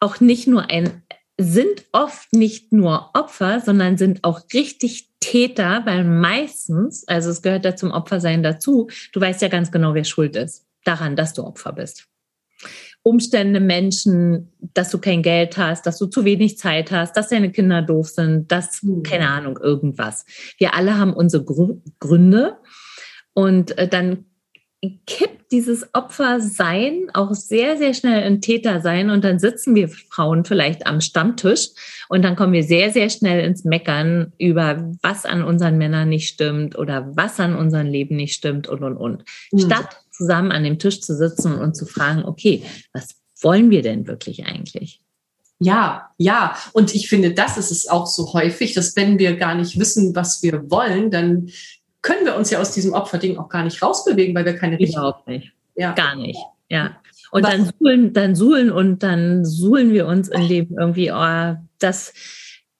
auch 0.00 0.20
nicht 0.20 0.46
nur 0.46 0.70
ein, 0.70 1.02
sind 1.38 1.84
oft 1.92 2.32
nicht 2.32 2.72
nur 2.72 3.10
Opfer, 3.14 3.60
sondern 3.60 3.96
sind 3.96 4.24
auch 4.24 4.42
richtig 4.52 5.08
Täter, 5.20 5.82
weil 5.84 6.04
meistens, 6.04 7.06
also 7.06 7.30
es 7.30 7.42
gehört 7.42 7.64
da 7.64 7.76
zum 7.76 7.90
Opfersein 7.90 8.42
dazu, 8.42 8.88
du 9.12 9.20
weißt 9.20 9.42
ja 9.42 9.48
ganz 9.48 9.70
genau, 9.70 9.94
wer 9.94 10.04
schuld 10.04 10.36
ist 10.36 10.66
daran, 10.84 11.16
dass 11.16 11.34
du 11.34 11.44
Opfer 11.44 11.72
bist. 11.72 12.06
Umstände, 13.02 13.60
Menschen, 13.60 14.52
dass 14.74 14.90
du 14.90 14.98
kein 14.98 15.22
Geld 15.22 15.56
hast, 15.56 15.86
dass 15.86 15.98
du 15.98 16.06
zu 16.06 16.24
wenig 16.24 16.58
Zeit 16.58 16.90
hast, 16.90 17.16
dass 17.16 17.28
deine 17.28 17.52
Kinder 17.52 17.82
doof 17.82 18.08
sind, 18.08 18.50
dass, 18.50 18.82
mhm. 18.82 19.02
keine 19.02 19.28
Ahnung, 19.28 19.58
irgendwas. 19.58 20.24
Wir 20.58 20.74
alle 20.74 20.98
haben 20.98 21.14
unsere 21.14 21.44
Gründe 21.44 22.58
und 23.32 23.78
äh, 23.78 23.88
dann 23.88 24.24
kippt 25.06 25.50
dieses 25.50 25.92
Opfersein 25.92 27.08
auch 27.12 27.34
sehr, 27.34 27.76
sehr 27.78 27.94
schnell 27.94 28.24
in 28.24 28.40
Tätersein 28.40 29.10
und 29.10 29.24
dann 29.24 29.40
sitzen 29.40 29.74
wir 29.74 29.88
Frauen 29.88 30.44
vielleicht 30.44 30.86
am 30.86 31.00
Stammtisch 31.00 31.70
und 32.08 32.22
dann 32.22 32.36
kommen 32.36 32.52
wir 32.52 32.62
sehr, 32.62 32.92
sehr 32.92 33.10
schnell 33.10 33.44
ins 33.44 33.64
Meckern 33.64 34.32
über, 34.38 34.92
was 35.02 35.24
an 35.24 35.42
unseren 35.42 35.78
Männern 35.78 36.08
nicht 36.10 36.28
stimmt 36.28 36.78
oder 36.78 37.10
was 37.16 37.40
an 37.40 37.56
unserem 37.56 37.88
Leben 37.88 38.16
nicht 38.16 38.34
stimmt 38.34 38.68
und, 38.68 38.84
und, 38.84 38.96
und. 38.96 39.24
Mhm. 39.50 39.58
Statt 39.58 39.96
zusammen 40.12 40.52
an 40.52 40.62
dem 40.62 40.78
Tisch 40.78 41.00
zu 41.00 41.16
sitzen 41.16 41.58
und 41.58 41.74
zu 41.74 41.84
fragen, 41.84 42.24
okay, 42.24 42.62
was 42.92 43.16
wollen 43.40 43.70
wir 43.70 43.82
denn 43.82 44.06
wirklich 44.06 44.46
eigentlich? 44.46 45.00
Ja, 45.60 46.10
ja. 46.18 46.56
Und 46.72 46.94
ich 46.94 47.08
finde, 47.08 47.34
das 47.34 47.58
ist 47.58 47.72
es 47.72 47.88
auch 47.88 48.06
so 48.06 48.32
häufig, 48.32 48.74
dass 48.74 48.94
wenn 48.94 49.18
wir 49.18 49.36
gar 49.36 49.56
nicht 49.56 49.78
wissen, 49.78 50.14
was 50.14 50.42
wir 50.42 50.70
wollen, 50.70 51.10
dann 51.10 51.50
können 52.02 52.24
wir 52.24 52.36
uns 52.36 52.50
ja 52.50 52.60
aus 52.60 52.72
diesem 52.72 52.92
Opferding 52.92 53.38
auch 53.38 53.48
gar 53.48 53.64
nicht 53.64 53.82
rausbewegen, 53.82 54.34
weil 54.34 54.44
wir 54.44 54.56
keine 54.56 54.78
Richtung 54.78 55.02
Überhaupt 55.02 55.26
nicht. 55.26 55.52
Ja. 55.74 55.92
Gar 55.92 56.16
nicht. 56.16 56.38
Ja. 56.68 57.00
Und 57.30 57.44
dann 57.44 57.70
suhlen, 57.78 58.12
dann 58.12 58.34
suhlen 58.34 58.70
und 58.70 59.02
dann 59.02 59.44
suhlen 59.44 59.92
wir 59.92 60.06
uns 60.06 60.28
im 60.28 60.42
Leben 60.42 60.76
irgendwie, 60.78 61.10
oh, 61.12 61.56
das, 61.78 62.14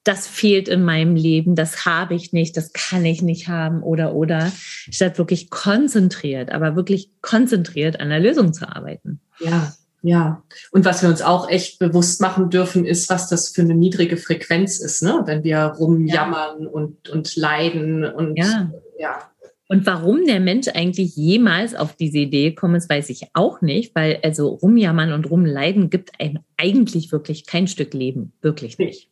das 0.03 0.27
fehlt 0.27 0.67
in 0.67 0.83
meinem 0.83 1.15
Leben, 1.15 1.55
das 1.55 1.85
habe 1.85 2.15
ich 2.15 2.33
nicht, 2.33 2.57
das 2.57 2.73
kann 2.73 3.05
ich 3.05 3.21
nicht 3.21 3.47
haben 3.47 3.83
oder 3.83 4.15
oder, 4.15 4.51
statt 4.89 5.17
wirklich 5.17 5.49
konzentriert, 5.49 6.51
aber 6.51 6.75
wirklich 6.75 7.11
konzentriert 7.21 7.99
an 7.99 8.09
der 8.09 8.19
Lösung 8.19 8.53
zu 8.53 8.67
arbeiten. 8.67 9.19
Ja, 9.39 9.73
ja. 10.01 10.43
Und 10.71 10.85
was 10.85 11.01
wir 11.01 11.09
uns 11.09 11.21
auch 11.21 11.49
echt 11.49 11.77
bewusst 11.79 12.21
machen 12.21 12.49
dürfen, 12.49 12.85
ist, 12.85 13.09
was 13.09 13.27
das 13.29 13.49
für 13.49 13.61
eine 13.61 13.75
niedrige 13.75 14.17
Frequenz 14.17 14.79
ist, 14.79 15.03
ne? 15.03 15.21
wenn 15.25 15.43
wir 15.43 15.59
rumjammern 15.59 16.63
ja. 16.63 16.69
und, 16.69 17.09
und 17.09 17.35
leiden 17.35 18.05
und 18.05 18.37
ja. 18.37 18.71
Ja. 18.99 19.31
Und 19.71 19.85
warum 19.85 20.25
der 20.25 20.39
Mensch 20.39 20.67
eigentlich 20.67 21.15
jemals 21.15 21.75
auf 21.75 21.95
diese 21.95 22.17
Idee 22.17 22.49
gekommen 22.49 22.75
ist, 22.75 22.89
weiß 22.89 23.09
ich 23.11 23.27
auch 23.33 23.61
nicht, 23.61 23.93
weil 23.93 24.19
also 24.23 24.47
rumjammern 24.47 25.13
und 25.13 25.29
rumleiden 25.29 25.91
gibt 25.91 26.19
einem 26.19 26.39
eigentlich 26.57 27.11
wirklich 27.11 27.45
kein 27.45 27.67
Stück 27.67 27.93
Leben, 27.93 28.33
wirklich 28.41 28.79
nicht. 28.79 29.09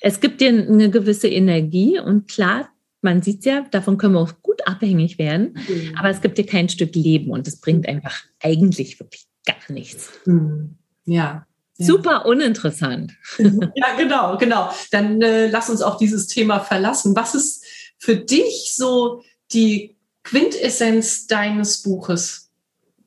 Es 0.00 0.20
gibt 0.20 0.40
dir 0.40 0.48
eine 0.48 0.90
gewisse 0.90 1.28
Energie 1.28 2.00
und 2.00 2.26
klar, 2.26 2.70
man 3.02 3.22
sieht 3.22 3.44
ja, 3.44 3.66
davon 3.70 3.98
können 3.98 4.14
wir 4.14 4.20
auch 4.20 4.32
gut 4.42 4.66
abhängig 4.66 5.18
werden, 5.18 5.58
mhm. 5.68 5.94
aber 5.98 6.08
es 6.08 6.22
gibt 6.22 6.38
dir 6.38 6.46
kein 6.46 6.70
Stück 6.70 6.94
Leben 6.94 7.30
und 7.30 7.46
es 7.46 7.60
bringt 7.60 7.86
einfach 7.86 8.22
eigentlich 8.42 8.98
wirklich 8.98 9.26
gar 9.46 9.72
nichts. 9.74 10.10
Mhm. 10.24 10.76
Ja. 11.04 11.46
Ja. 11.78 11.86
Super 11.86 12.26
uninteressant. 12.26 13.12
Ja, 13.38 13.94
genau, 13.96 14.36
genau. 14.36 14.70
Dann 14.90 15.22
äh, 15.22 15.46
lass 15.48 15.70
uns 15.70 15.80
auch 15.80 15.96
dieses 15.96 16.26
Thema 16.26 16.58
verlassen. 16.58 17.14
Was 17.14 17.36
ist 17.36 17.64
für 17.98 18.16
dich 18.16 18.74
so 18.74 19.22
die 19.52 19.96
Quintessenz 20.22 21.26
deines 21.26 21.82
Buches, 21.82 22.50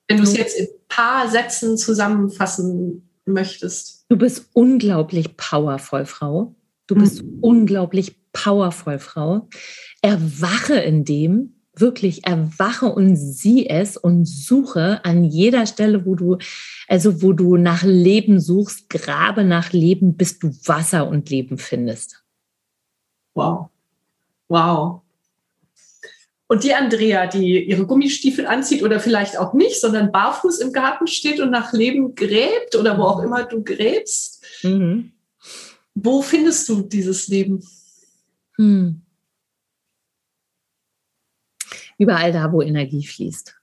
wenn 0.07 0.17
du 0.17 0.23
es 0.23 0.35
jetzt 0.35 0.57
in 0.57 0.65
ein 0.65 0.87
paar 0.87 1.29
Sätzen 1.29 1.77
zusammenfassen 1.77 3.09
möchtest? 3.25 4.05
Du 4.09 4.17
bist 4.17 4.49
unglaublich 4.53 5.37
powervoll, 5.37 6.05
Frau. 6.05 6.55
Du 6.87 6.95
bist 6.95 7.23
mhm. 7.23 7.39
unglaublich 7.41 8.17
powervoll, 8.33 8.99
Frau. 8.99 9.47
Erwache 10.01 10.75
in 10.75 11.05
dem, 11.05 11.61
wirklich 11.73 12.25
erwache 12.25 12.87
und 12.87 13.15
sieh 13.15 13.69
es 13.69 13.97
und 13.97 14.25
suche 14.25 15.03
an 15.05 15.23
jeder 15.23 15.65
Stelle, 15.65 16.05
wo 16.05 16.15
du, 16.15 16.37
also 16.87 17.21
wo 17.21 17.33
du 17.33 17.55
nach 17.55 17.83
Leben 17.83 18.39
suchst, 18.39 18.89
grabe 18.89 19.43
nach 19.43 19.71
Leben, 19.71 20.17
bis 20.17 20.39
du 20.39 20.49
Wasser 20.65 21.07
und 21.07 21.29
Leben 21.29 21.57
findest. 21.57 22.23
Wow. 23.33 23.70
Wow. 24.51 25.01
Und 26.47 26.65
die 26.65 26.73
Andrea, 26.73 27.27
die 27.27 27.63
ihre 27.63 27.85
Gummistiefel 27.85 28.45
anzieht 28.45 28.83
oder 28.83 28.99
vielleicht 28.99 29.37
auch 29.37 29.53
nicht, 29.53 29.79
sondern 29.79 30.11
barfuß 30.11 30.59
im 30.59 30.73
Garten 30.73 31.07
steht 31.07 31.39
und 31.39 31.49
nach 31.49 31.71
Leben 31.71 32.13
gräbt 32.13 32.75
oder 32.75 32.97
wo 32.97 33.03
auch 33.03 33.23
immer 33.23 33.43
du 33.43 33.63
gräbst, 33.63 34.43
mhm. 34.63 35.13
Wo 35.93 36.21
findest 36.21 36.69
du 36.69 36.81
dieses 36.81 37.27
Leben? 37.27 37.65
Hm. 38.55 39.01
Überall 41.97 42.31
da, 42.31 42.51
wo 42.51 42.61
Energie 42.61 43.05
fließt. 43.05 43.60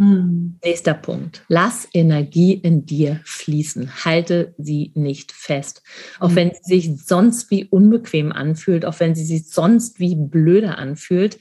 Hm. 0.00 0.56
Nächster 0.64 0.94
Punkt. 0.94 1.44
Lass 1.48 1.86
Energie 1.92 2.54
in 2.54 2.86
dir 2.86 3.20
fließen. 3.24 4.06
Halte 4.06 4.54
sie 4.56 4.92
nicht 4.94 5.30
fest. 5.30 5.82
Auch 6.18 6.30
hm. 6.30 6.36
wenn 6.36 6.52
sie 6.62 6.80
sich 6.80 7.04
sonst 7.04 7.50
wie 7.50 7.66
unbequem 7.66 8.32
anfühlt, 8.32 8.86
auch 8.86 8.98
wenn 8.98 9.14
sie 9.14 9.26
sich 9.26 9.50
sonst 9.50 10.00
wie 10.00 10.16
blöder 10.16 10.78
anfühlt. 10.78 11.38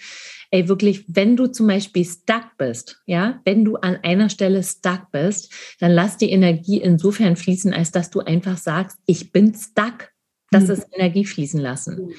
Ey, 0.51 0.67
wirklich, 0.67 1.05
wenn 1.07 1.37
du 1.37 1.47
zum 1.47 1.67
Beispiel 1.67 2.03
stuck 2.03 2.57
bist, 2.57 3.01
ja, 3.05 3.39
wenn 3.45 3.63
du 3.63 3.77
an 3.77 3.99
einer 4.03 4.29
Stelle 4.29 4.61
stuck 4.61 5.09
bist, 5.13 5.53
dann 5.79 5.91
lass 5.91 6.17
die 6.17 6.31
Energie 6.31 6.81
insofern 6.81 7.37
fließen, 7.37 7.73
als 7.73 7.91
dass 7.91 8.09
du 8.09 8.19
einfach 8.19 8.57
sagst, 8.57 8.97
ich 9.05 9.31
bin 9.31 9.53
stuck. 9.53 10.09
Das 10.51 10.65
mhm. 10.65 10.71
ist 10.71 10.87
Energie 10.91 11.25
fließen 11.25 11.59
lassen. 11.59 12.05
Mhm. 12.05 12.13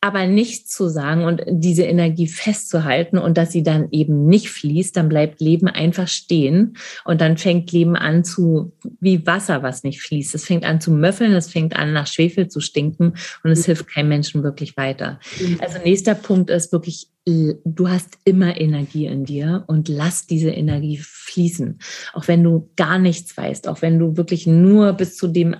Aber 0.00 0.26
nicht 0.26 0.70
zu 0.70 0.88
sagen 0.88 1.24
und 1.24 1.42
diese 1.48 1.84
Energie 1.84 2.26
festzuhalten 2.26 3.18
und 3.18 3.38
dass 3.38 3.52
sie 3.52 3.62
dann 3.62 3.88
eben 3.90 4.26
nicht 4.26 4.50
fließt, 4.50 4.96
dann 4.96 5.08
bleibt 5.08 5.40
Leben 5.40 5.68
einfach 5.68 6.08
stehen 6.08 6.76
und 7.04 7.20
dann 7.20 7.38
fängt 7.38 7.72
Leben 7.72 7.96
an 7.96 8.24
zu, 8.24 8.72
wie 9.00 9.26
Wasser, 9.26 9.62
was 9.62 9.84
nicht 9.84 10.00
fließt. 10.00 10.34
Es 10.34 10.44
fängt 10.44 10.64
an 10.64 10.80
zu 10.80 10.90
möffeln, 10.90 11.32
es 11.32 11.50
fängt 11.50 11.76
an 11.76 11.92
nach 11.92 12.06
Schwefel 12.06 12.48
zu 12.48 12.60
stinken 12.60 13.14
und 13.42 13.50
es 13.50 13.60
mhm. 13.60 13.64
hilft 13.64 13.88
keinem 13.88 14.08
Menschen 14.08 14.42
wirklich 14.42 14.76
weiter. 14.76 15.18
Mhm. 15.40 15.58
Also 15.60 15.78
nächster 15.78 16.14
Punkt 16.14 16.50
ist 16.50 16.72
wirklich, 16.72 17.08
du 17.26 17.88
hast 17.88 18.18
immer 18.24 18.60
Energie 18.60 19.06
in 19.06 19.24
dir 19.24 19.64
und 19.66 19.88
lass 19.88 20.26
diese 20.26 20.50
Energie 20.50 20.98
fließen. 20.98 21.78
Auch 22.12 22.28
wenn 22.28 22.44
du 22.44 22.70
gar 22.76 22.98
nichts 22.98 23.36
weißt, 23.36 23.66
auch 23.66 23.82
wenn 23.82 23.98
du 23.98 24.16
wirklich 24.16 24.46
nur 24.46 24.92
bis 24.92 25.16
zu 25.16 25.26
dem 25.26 25.56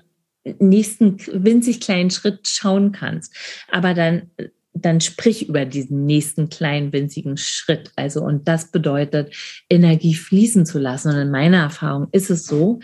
nächsten 0.59 1.19
winzig 1.33 1.81
kleinen 1.81 2.11
Schritt 2.11 2.47
schauen 2.47 2.93
kannst. 2.93 3.35
Aber 3.71 3.95
dann, 3.95 4.31
dann 4.75 5.01
sprich 5.01 5.49
über 5.49 5.65
diesen 5.65 6.07
nächsten 6.07 6.49
kleinen 6.49 6.93
winzigen 6.93 7.37
Schritt. 7.37 7.93
Also, 7.97 8.23
und 8.23 8.47
das 8.49 8.71
bedeutet, 8.71 9.35
Energie 9.71 10.15
fließen 10.15 10.67
zu 10.67 10.79
lassen. 10.79 11.09
Und 11.09 11.21
in 11.21 11.31
meiner 11.31 11.63
Erfahrung 11.63 12.09
ist 12.13 12.31
es 12.31 12.47
so, 12.47 12.81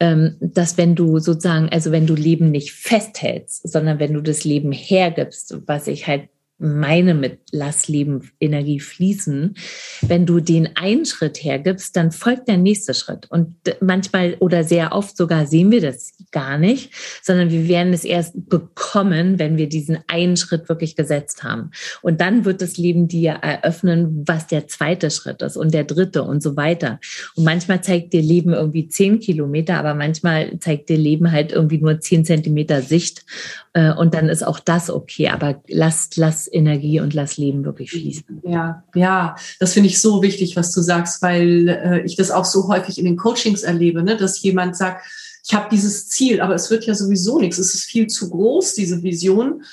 ähm, 0.00 0.36
dass 0.40 0.78
wenn 0.78 0.96
du 0.96 1.18
sozusagen, 1.20 1.68
also 1.68 1.92
wenn 1.92 2.06
du 2.06 2.14
Leben 2.14 2.50
nicht 2.50 2.72
festhältst, 2.72 3.70
sondern 3.70 4.00
wenn 4.00 4.12
du 4.14 4.20
das 4.20 4.44
Leben 4.44 4.72
hergibst, 4.72 5.56
was 5.66 5.86
ich 5.86 6.06
halt 6.08 6.28
meine 6.62 7.14
mit 7.14 7.40
Lass 7.50 7.88
Leben 7.88 8.30
Energie 8.40 8.80
fließen. 8.80 9.54
Wenn 10.02 10.26
du 10.26 10.40
den 10.40 10.76
einen 10.76 11.04
Schritt 11.04 11.42
hergibst, 11.42 11.96
dann 11.96 12.12
folgt 12.12 12.48
der 12.48 12.56
nächste 12.56 12.94
Schritt. 12.94 13.26
Und 13.30 13.56
manchmal 13.80 14.36
oder 14.38 14.64
sehr 14.64 14.92
oft 14.92 15.16
sogar 15.16 15.46
sehen 15.46 15.70
wir 15.70 15.80
das 15.80 16.14
gar 16.30 16.58
nicht, 16.58 16.92
sondern 17.22 17.50
wir 17.50 17.68
werden 17.68 17.92
es 17.92 18.04
erst 18.04 18.48
bekommen, 18.48 19.38
wenn 19.38 19.56
wir 19.56 19.68
diesen 19.68 19.98
einen 20.06 20.36
Schritt 20.36 20.68
wirklich 20.68 20.96
gesetzt 20.96 21.42
haben. 21.42 21.72
Und 22.00 22.20
dann 22.20 22.44
wird 22.44 22.62
das 22.62 22.76
Leben 22.76 23.08
dir 23.08 23.32
eröffnen, 23.32 24.22
was 24.26 24.46
der 24.46 24.68
zweite 24.68 25.10
Schritt 25.10 25.42
ist 25.42 25.56
und 25.56 25.74
der 25.74 25.84
dritte 25.84 26.22
und 26.22 26.42
so 26.42 26.56
weiter. 26.56 27.00
Und 27.34 27.44
manchmal 27.44 27.82
zeigt 27.82 28.12
dir 28.12 28.22
Leben 28.22 28.52
irgendwie 28.52 28.88
zehn 28.88 29.18
Kilometer, 29.18 29.78
aber 29.78 29.94
manchmal 29.94 30.58
zeigt 30.60 30.88
dir 30.88 30.96
Leben 30.96 31.32
halt 31.32 31.52
irgendwie 31.52 31.78
nur 31.78 32.00
zehn 32.00 32.24
Zentimeter 32.24 32.82
Sicht. 32.82 33.24
Äh, 33.72 33.92
und 33.92 34.14
dann 34.14 34.28
ist 34.28 34.46
auch 34.46 34.60
das 34.60 34.90
okay. 34.90 35.28
Aber 35.28 35.62
lass, 35.68 36.10
lass 36.16 36.46
Energie 36.52 37.00
und 37.00 37.14
lass 37.14 37.36
Leben 37.36 37.64
wirklich 37.64 37.90
fließen. 37.90 38.42
Ja, 38.46 38.84
ja, 38.94 39.36
das 39.58 39.72
finde 39.72 39.88
ich 39.88 40.00
so 40.00 40.22
wichtig, 40.22 40.56
was 40.56 40.72
du 40.72 40.80
sagst, 40.80 41.22
weil 41.22 41.68
äh, 41.68 42.00
ich 42.04 42.16
das 42.16 42.30
auch 42.30 42.44
so 42.44 42.68
häufig 42.68 42.98
in 42.98 43.04
den 43.04 43.16
Coachings 43.16 43.62
erlebe, 43.62 44.02
ne, 44.02 44.16
dass 44.16 44.42
jemand 44.42 44.76
sagt, 44.76 45.04
ich 45.44 45.54
habe 45.54 45.68
dieses 45.70 46.08
Ziel, 46.08 46.40
aber 46.40 46.54
es 46.54 46.70
wird 46.70 46.84
ja 46.84 46.94
sowieso 46.94 47.38
nichts. 47.40 47.58
Es 47.58 47.74
ist 47.74 47.84
viel 47.84 48.06
zu 48.06 48.30
groß, 48.30 48.74
diese 48.74 49.02
Vision. 49.02 49.64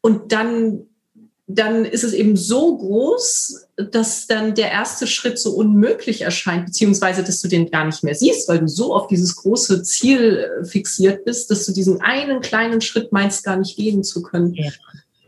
Und 0.00 0.32
dann, 0.32 0.86
dann 1.46 1.84
ist 1.84 2.04
es 2.04 2.14
eben 2.14 2.36
so 2.36 2.78
groß, 2.78 3.66
dass 3.76 4.26
dann 4.26 4.54
der 4.54 4.70
erste 4.70 5.06
Schritt 5.06 5.38
so 5.38 5.50
unmöglich 5.52 6.22
erscheint, 6.22 6.66
beziehungsweise 6.66 7.22
dass 7.22 7.42
du 7.42 7.48
den 7.48 7.70
gar 7.70 7.84
nicht 7.84 8.02
mehr 8.02 8.14
siehst, 8.14 8.48
weil 8.48 8.60
du 8.60 8.68
so 8.68 8.94
auf 8.94 9.08
dieses 9.08 9.36
große 9.36 9.82
Ziel 9.82 10.38
äh, 10.38 10.64
fixiert 10.64 11.26
bist, 11.26 11.50
dass 11.50 11.66
du 11.66 11.72
diesen 11.72 12.00
einen 12.00 12.40
kleinen 12.40 12.80
Schritt 12.80 13.12
meinst, 13.12 13.44
gar 13.44 13.56
nicht 13.56 13.76
gehen 13.76 14.02
zu 14.02 14.22
können. 14.22 14.54
Ja. 14.54 14.70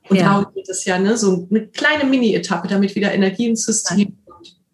Und 0.08 0.16
ja. 0.16 0.24
darum 0.24 0.54
geht 0.54 0.68
es 0.68 0.84
ja, 0.84 0.98
ne? 0.98 1.16
so 1.16 1.46
eine 1.50 1.68
kleine 1.68 2.04
Mini-Etappe, 2.04 2.68
damit 2.68 2.94
wieder 2.94 3.12
Energie 3.12 3.48
ins 3.48 3.64
System 3.64 4.16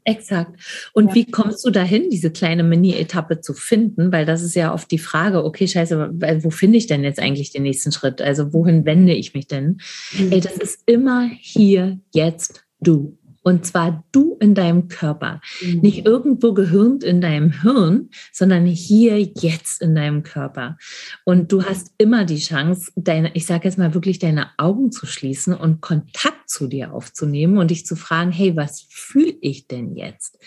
Exakt. 0.08 0.58
Und 0.94 1.08
ja. 1.08 1.14
wie 1.16 1.26
kommst 1.26 1.66
du 1.66 1.70
dahin, 1.70 2.08
diese 2.08 2.30
kleine 2.30 2.62
Mini-Etappe 2.62 3.42
zu 3.42 3.52
finden? 3.52 4.10
Weil 4.10 4.24
das 4.24 4.42
ist 4.42 4.54
ja 4.54 4.72
oft 4.72 4.90
die 4.90 4.98
Frage, 4.98 5.44
okay, 5.44 5.68
scheiße, 5.68 6.14
wo 6.42 6.50
finde 6.50 6.78
ich 6.78 6.86
denn 6.86 7.04
jetzt 7.04 7.20
eigentlich 7.20 7.50
den 7.50 7.64
nächsten 7.64 7.92
Schritt? 7.92 8.22
Also 8.22 8.54
wohin 8.54 8.86
wende 8.86 9.12
ich 9.12 9.34
mich 9.34 9.48
denn? 9.48 9.80
Mhm. 10.16 10.32
Ey, 10.32 10.40
das 10.40 10.56
ist 10.56 10.80
immer 10.86 11.28
hier, 11.40 12.00
jetzt, 12.14 12.64
du. 12.80 13.18
Und 13.48 13.64
zwar 13.64 14.04
du 14.12 14.36
in 14.40 14.54
deinem 14.54 14.88
Körper. 14.88 15.40
Mhm. 15.62 15.80
Nicht 15.80 16.04
irgendwo 16.04 16.52
gehirnt 16.52 17.02
in 17.02 17.22
deinem 17.22 17.62
Hirn, 17.62 18.10
sondern 18.30 18.66
hier 18.66 19.18
jetzt 19.20 19.80
in 19.80 19.94
deinem 19.94 20.22
Körper. 20.22 20.76
Und 21.24 21.50
du 21.50 21.64
hast 21.64 21.94
immer 21.96 22.26
die 22.26 22.40
Chance, 22.40 22.92
deine, 22.94 23.34
ich 23.34 23.46
sage 23.46 23.66
jetzt 23.66 23.78
mal 23.78 23.94
wirklich 23.94 24.18
deine 24.18 24.50
Augen 24.58 24.92
zu 24.92 25.06
schließen 25.06 25.54
und 25.54 25.80
Kontakt 25.80 26.50
zu 26.50 26.66
dir 26.66 26.92
aufzunehmen 26.92 27.56
und 27.56 27.70
dich 27.70 27.86
zu 27.86 27.96
fragen, 27.96 28.32
hey, 28.32 28.54
was 28.54 28.84
fühle 28.90 29.38
ich 29.40 29.66
denn 29.66 29.96
jetzt? 29.96 30.38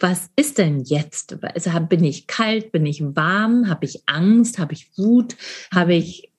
Was 0.00 0.28
ist 0.34 0.58
denn 0.58 0.80
jetzt? 0.80 1.38
Also 1.54 1.70
bin 1.88 2.02
ich 2.02 2.26
kalt? 2.26 2.72
Bin 2.72 2.86
ich 2.86 3.00
warm? 3.14 3.68
Habe 3.68 3.84
ich 3.84 4.02
Angst? 4.06 4.58
Habe 4.58 4.72
ich 4.72 4.90
Wut? 4.98 5.36
Habe 5.72 5.94
ich 5.94 6.32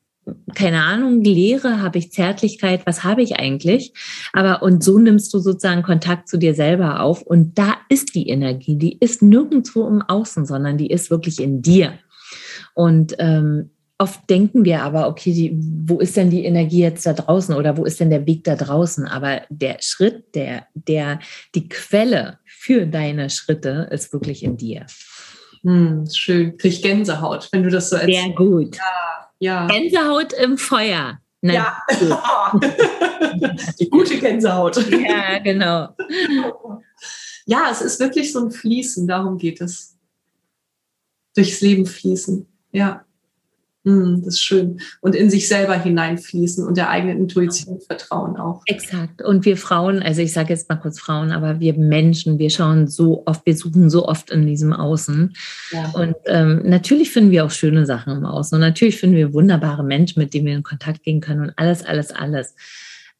keine 0.55 0.83
Ahnung, 0.83 1.23
Lehre, 1.23 1.81
habe 1.81 1.97
ich 1.97 2.11
Zärtlichkeit, 2.11 2.85
was 2.85 3.03
habe 3.03 3.21
ich 3.21 3.37
eigentlich? 3.37 3.93
Aber 4.33 4.61
und 4.61 4.83
so 4.83 4.99
nimmst 4.99 5.33
du 5.33 5.39
sozusagen 5.39 5.83
Kontakt 5.83 6.27
zu 6.27 6.37
dir 6.37 6.53
selber 6.53 7.01
auf 7.01 7.21
und 7.21 7.57
da 7.57 7.75
ist 7.89 8.15
die 8.15 8.29
Energie, 8.29 8.77
die 8.77 8.97
ist 8.99 9.21
nirgendwo 9.21 9.87
im 9.87 10.01
Außen, 10.01 10.45
sondern 10.45 10.77
die 10.77 10.87
ist 10.87 11.09
wirklich 11.09 11.41
in 11.41 11.61
dir. 11.61 11.93
Und 12.73 13.15
ähm, 13.19 13.71
oft 13.97 14.29
denken 14.29 14.65
wir 14.65 14.83
aber, 14.83 15.07
okay, 15.07 15.33
die, 15.33 15.57
wo 15.85 15.99
ist 15.99 16.15
denn 16.15 16.29
die 16.29 16.45
Energie 16.45 16.81
jetzt 16.81 17.05
da 17.05 17.13
draußen 17.13 17.55
oder 17.55 17.77
wo 17.77 17.85
ist 17.85 17.99
denn 17.99 18.09
der 18.09 18.25
Weg 18.25 18.43
da 18.43 18.55
draußen? 18.55 19.05
Aber 19.05 19.41
der 19.49 19.77
Schritt, 19.81 20.35
der, 20.35 20.67
der, 20.73 21.19
die 21.55 21.67
Quelle 21.67 22.39
für 22.45 22.85
deine 22.85 23.29
Schritte 23.29 23.89
ist 23.91 24.13
wirklich 24.13 24.43
in 24.43 24.57
dir. 24.57 24.85
Hm, 25.63 26.05
schön. 26.13 26.55
Krieg 26.57 26.81
Gänsehaut, 26.81 27.49
wenn 27.51 27.63
du 27.63 27.69
das 27.69 27.89
so 27.89 27.97
erzählst. 27.97 28.23
Sehr 28.23 28.35
gut. 28.35 28.77
Ja 28.77 29.18
ja. 29.39 29.67
Gänsehaut 29.67 30.33
im 30.33 30.57
Feuer. 30.57 31.19
Nein. 31.41 31.55
Ja. 31.55 31.83
Die 33.79 33.89
gute 33.89 34.19
Gänsehaut. 34.19 34.77
Ja, 34.91 35.39
genau. 35.39 35.95
Ja, 37.45 37.69
es 37.71 37.81
ist 37.81 37.99
wirklich 37.99 38.31
so 38.31 38.45
ein 38.45 38.51
Fließen, 38.51 39.07
darum 39.07 39.37
geht 39.37 39.61
es. 39.61 39.97
Durchs 41.35 41.61
Leben 41.61 41.85
fließen. 41.85 42.45
Ja. 42.71 43.05
Hm, 43.85 44.23
das 44.25 44.35
ist 44.35 44.41
schön. 44.41 44.81
Und 44.99 45.15
in 45.15 45.29
sich 45.29 45.47
selber 45.47 45.73
hineinfließen 45.73 46.67
und 46.67 46.75
der 46.75 46.89
eigenen 46.89 47.17
Intuition 47.17 47.79
vertrauen 47.79 48.35
auch. 48.35 48.61
Exakt. 48.65 49.21
Und 49.21 49.45
wir 49.45 49.55
Frauen, 49.55 50.03
also 50.03 50.21
ich 50.21 50.33
sage 50.33 50.49
jetzt 50.49 50.67
mal 50.67 50.75
kurz 50.75 50.99
Frauen, 50.99 51.31
aber 51.31 51.61
wir 51.61 51.73
Menschen, 51.75 52.39
wir 52.39 52.49
schauen 52.49 52.87
so 52.87 53.23
oft, 53.25 53.45
wir 53.45 53.55
suchen 53.55 53.89
so 53.89 54.05
oft 54.05 54.31
in 54.31 54.45
diesem 54.45 54.73
Außen. 54.73 55.33
Ja. 55.71 55.91
Und 55.91 56.15
ähm, 56.25 56.63
natürlich 56.65 57.11
finden 57.11 57.31
wir 57.31 57.45
auch 57.45 57.51
schöne 57.51 57.85
Sachen 57.85 58.17
im 58.17 58.25
Außen. 58.25 58.55
Und 58.55 58.61
natürlich 58.61 58.97
finden 58.97 59.15
wir 59.15 59.33
wunderbare 59.33 59.83
Menschen, 59.83 60.19
mit 60.19 60.33
denen 60.33 60.47
wir 60.47 60.55
in 60.55 60.63
Kontakt 60.63 61.03
gehen 61.03 61.21
können 61.21 61.41
und 61.41 61.53
alles, 61.55 61.85
alles, 61.85 62.11
alles. 62.11 62.55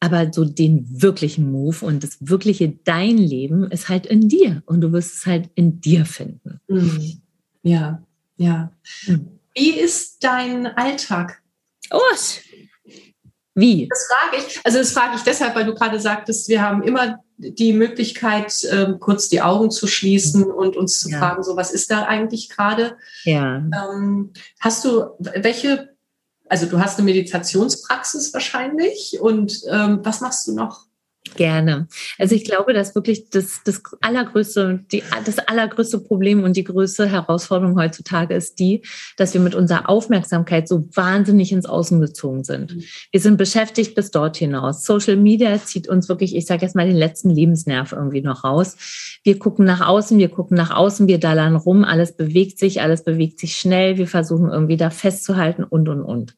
Aber 0.02 0.32
so 0.32 0.44
den 0.44 1.02
wirklichen 1.02 1.50
Move 1.52 1.86
und 1.86 2.04
das 2.04 2.18
wirkliche 2.20 2.74
dein 2.84 3.18
Leben 3.18 3.70
ist 3.72 3.88
halt 3.88 4.06
in 4.06 4.28
dir. 4.28 4.62
Und 4.66 4.82
du 4.82 4.92
wirst 4.92 5.16
es 5.16 5.26
halt 5.26 5.50
in 5.56 5.80
dir 5.80 6.06
finden. 6.06 6.60
Mhm. 6.68 7.22
Ja, 7.64 8.04
ja. 8.36 8.72
Mhm. 9.08 9.39
Wie 9.60 9.78
ist 9.78 10.24
dein 10.24 10.68
Alltag? 10.68 11.42
Oh, 11.92 12.00
wie? 13.56 13.90
Das 13.90 14.08
frage 14.08 14.38
ich. 14.48 14.62
Also 14.64 14.78
das 14.78 14.94
frage 14.94 15.18
ich 15.18 15.24
deshalb, 15.24 15.54
weil 15.54 15.66
du 15.66 15.74
gerade 15.74 16.00
sagtest, 16.00 16.48
wir 16.48 16.62
haben 16.62 16.82
immer 16.82 17.20
die 17.36 17.74
Möglichkeit, 17.74 18.54
ähm, 18.72 19.02
kurz 19.02 19.28
die 19.28 19.42
Augen 19.42 19.70
zu 19.70 19.86
schließen 19.86 20.50
und 20.50 20.78
uns 20.78 21.02
zu 21.02 21.10
ja. 21.10 21.20
fragen, 21.20 21.44
so 21.44 21.58
was 21.58 21.72
ist 21.72 21.92
da 21.92 22.06
eigentlich 22.06 22.48
gerade? 22.48 22.96
Ja. 23.26 23.58
Ähm, 23.58 24.32
hast 24.62 24.86
du 24.86 25.10
welche? 25.20 25.90
Also 26.48 26.66
du 26.66 26.80
hast 26.80 26.98
eine 26.98 27.06
Meditationspraxis 27.06 28.34
wahrscheinlich 28.34 29.20
und 29.20 29.62
ähm, 29.70 30.00
was 30.04 30.22
machst 30.22 30.48
du 30.48 30.54
noch? 30.54 30.86
Gerne. 31.36 31.88
Also 32.18 32.36
ich 32.36 32.44
glaube, 32.44 32.74
dass 32.74 32.96
wirklich 32.96 33.30
das, 33.30 33.62
das 33.64 33.82
allergrößte, 34.02 34.84
die, 34.92 35.04
das 35.26 35.40
allergrößte 35.40 36.00
Problem 36.00 36.44
und 36.44 36.56
die 36.58 36.64
größte 36.64 37.08
Herausforderung 37.08 37.78
heutzutage 37.78 38.34
ist 38.34 38.60
die, 38.60 38.84
dass 39.18 39.34
wir 39.34 39.42
mit 39.42 39.56
unserer 39.56 39.90
Aufmerksamkeit 39.90 40.68
so 40.68 40.88
wahnsinnig 40.94 41.52
ins 41.52 41.66
Außen 41.66 42.00
gezogen 42.02 42.44
sind. 42.44 42.76
Mhm. 42.76 42.84
Wir 43.12 43.20
sind 43.22 43.38
beschäftigt 43.38 43.96
bis 43.96 44.12
dort 44.12 44.38
hinaus. 44.38 44.84
Social 44.84 45.16
Media 45.16 45.58
zieht 45.64 45.88
uns 45.88 46.10
wirklich, 46.10 46.36
ich 46.36 46.46
sage 46.46 46.64
jetzt 46.64 46.76
mal, 46.76 46.88
den 46.88 46.96
letzten 46.96 47.30
Lebensnerv 47.30 47.92
irgendwie 47.92 48.22
noch 48.22 48.44
raus. 48.44 48.78
Wir 49.24 49.40
gucken 49.40 49.66
nach 49.66 49.86
außen, 49.86 50.18
wir 50.18 50.30
gucken 50.30 50.58
nach 50.58 50.72
außen, 50.72 51.08
wir 51.08 51.20
dallern 51.20 51.56
rum, 51.56 51.84
alles 51.84 52.16
bewegt 52.16 52.60
sich, 52.60 52.82
alles 52.82 53.04
bewegt 53.04 53.40
sich 53.40 53.56
schnell, 53.56 53.98
wir 53.98 54.08
versuchen 54.08 54.50
irgendwie 54.50 54.78
da 54.78 54.90
festzuhalten 54.90 55.64
und, 55.64 55.90
und, 55.90 56.02
und. 56.02 56.36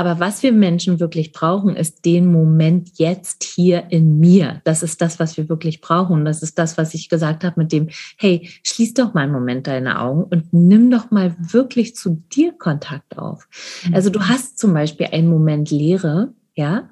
Aber 0.00 0.18
was 0.18 0.42
wir 0.42 0.52
Menschen 0.52 0.98
wirklich 0.98 1.30
brauchen, 1.30 1.76
ist 1.76 2.06
den 2.06 2.32
Moment 2.32 2.92
jetzt 2.94 3.44
hier 3.44 3.84
in 3.90 4.18
mir. 4.18 4.62
Das 4.64 4.82
ist 4.82 5.02
das, 5.02 5.20
was 5.20 5.36
wir 5.36 5.50
wirklich 5.50 5.82
brauchen. 5.82 6.24
Das 6.24 6.42
ist 6.42 6.58
das, 6.58 6.78
was 6.78 6.94
ich 6.94 7.10
gesagt 7.10 7.44
habe 7.44 7.60
mit 7.60 7.70
dem, 7.70 7.90
hey, 8.16 8.48
schließ 8.62 8.94
doch 8.94 9.12
mal 9.12 9.24
einen 9.24 9.32
Moment 9.32 9.66
deine 9.66 10.00
Augen 10.00 10.22
und 10.22 10.54
nimm 10.54 10.90
doch 10.90 11.10
mal 11.10 11.36
wirklich 11.38 11.96
zu 11.96 12.24
dir 12.32 12.52
Kontakt 12.52 13.18
auf. 13.18 13.46
Mhm. 13.86 13.94
Also 13.94 14.08
du 14.08 14.20
hast 14.22 14.58
zum 14.58 14.72
Beispiel 14.72 15.08
einen 15.12 15.28
Moment 15.28 15.70
Leere, 15.70 16.32
ja, 16.54 16.88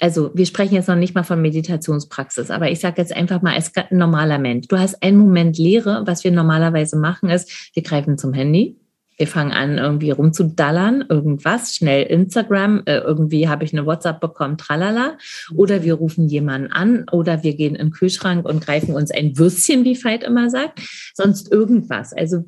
also 0.00 0.30
wir 0.32 0.46
sprechen 0.46 0.74
jetzt 0.74 0.86
noch 0.86 0.94
nicht 0.94 1.16
mal 1.16 1.24
von 1.24 1.42
Meditationspraxis, 1.42 2.52
aber 2.52 2.70
ich 2.70 2.78
sage 2.78 3.02
jetzt 3.02 3.12
einfach 3.12 3.42
mal 3.42 3.54
als 3.54 3.72
normaler 3.90 4.38
Mensch. 4.38 4.68
Du 4.68 4.78
hast 4.78 5.02
einen 5.02 5.18
Moment 5.18 5.58
Leere. 5.58 6.04
Was 6.06 6.22
wir 6.22 6.30
normalerweise 6.30 6.96
machen 6.96 7.30
ist, 7.30 7.74
wir 7.74 7.82
greifen 7.82 8.16
zum 8.16 8.32
Handy, 8.32 8.77
wir 9.18 9.26
fangen 9.26 9.52
an, 9.52 9.78
irgendwie 9.78 10.12
rumzudallern, 10.12 11.04
irgendwas, 11.08 11.74
schnell 11.74 12.04
Instagram, 12.04 12.82
äh, 12.86 12.98
irgendwie 12.98 13.48
habe 13.48 13.64
ich 13.64 13.72
eine 13.72 13.84
WhatsApp 13.84 14.20
bekommen, 14.20 14.56
tralala. 14.56 15.18
Oder 15.54 15.82
wir 15.82 15.94
rufen 15.94 16.28
jemanden 16.28 16.72
an 16.72 17.04
oder 17.10 17.42
wir 17.42 17.54
gehen 17.54 17.74
in 17.74 17.88
den 17.88 17.92
Kühlschrank 17.92 18.48
und 18.48 18.64
greifen 18.64 18.94
uns 18.94 19.10
ein 19.10 19.36
Würstchen, 19.36 19.84
wie 19.84 20.02
Veit 20.02 20.22
immer 20.22 20.50
sagt, 20.50 20.80
sonst 21.14 21.50
irgendwas. 21.50 22.12
Also 22.12 22.44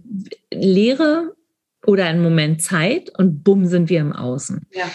Leere 0.53 1.35
oder 1.87 2.07
einen 2.07 2.23
Moment 2.23 2.63
Zeit 2.63 3.11
und 3.19 3.43
bumm 3.43 3.67
sind 3.67 3.91
wir 3.91 4.01
im 4.01 4.13
Außen. 4.13 4.67
Ja. 4.73 4.89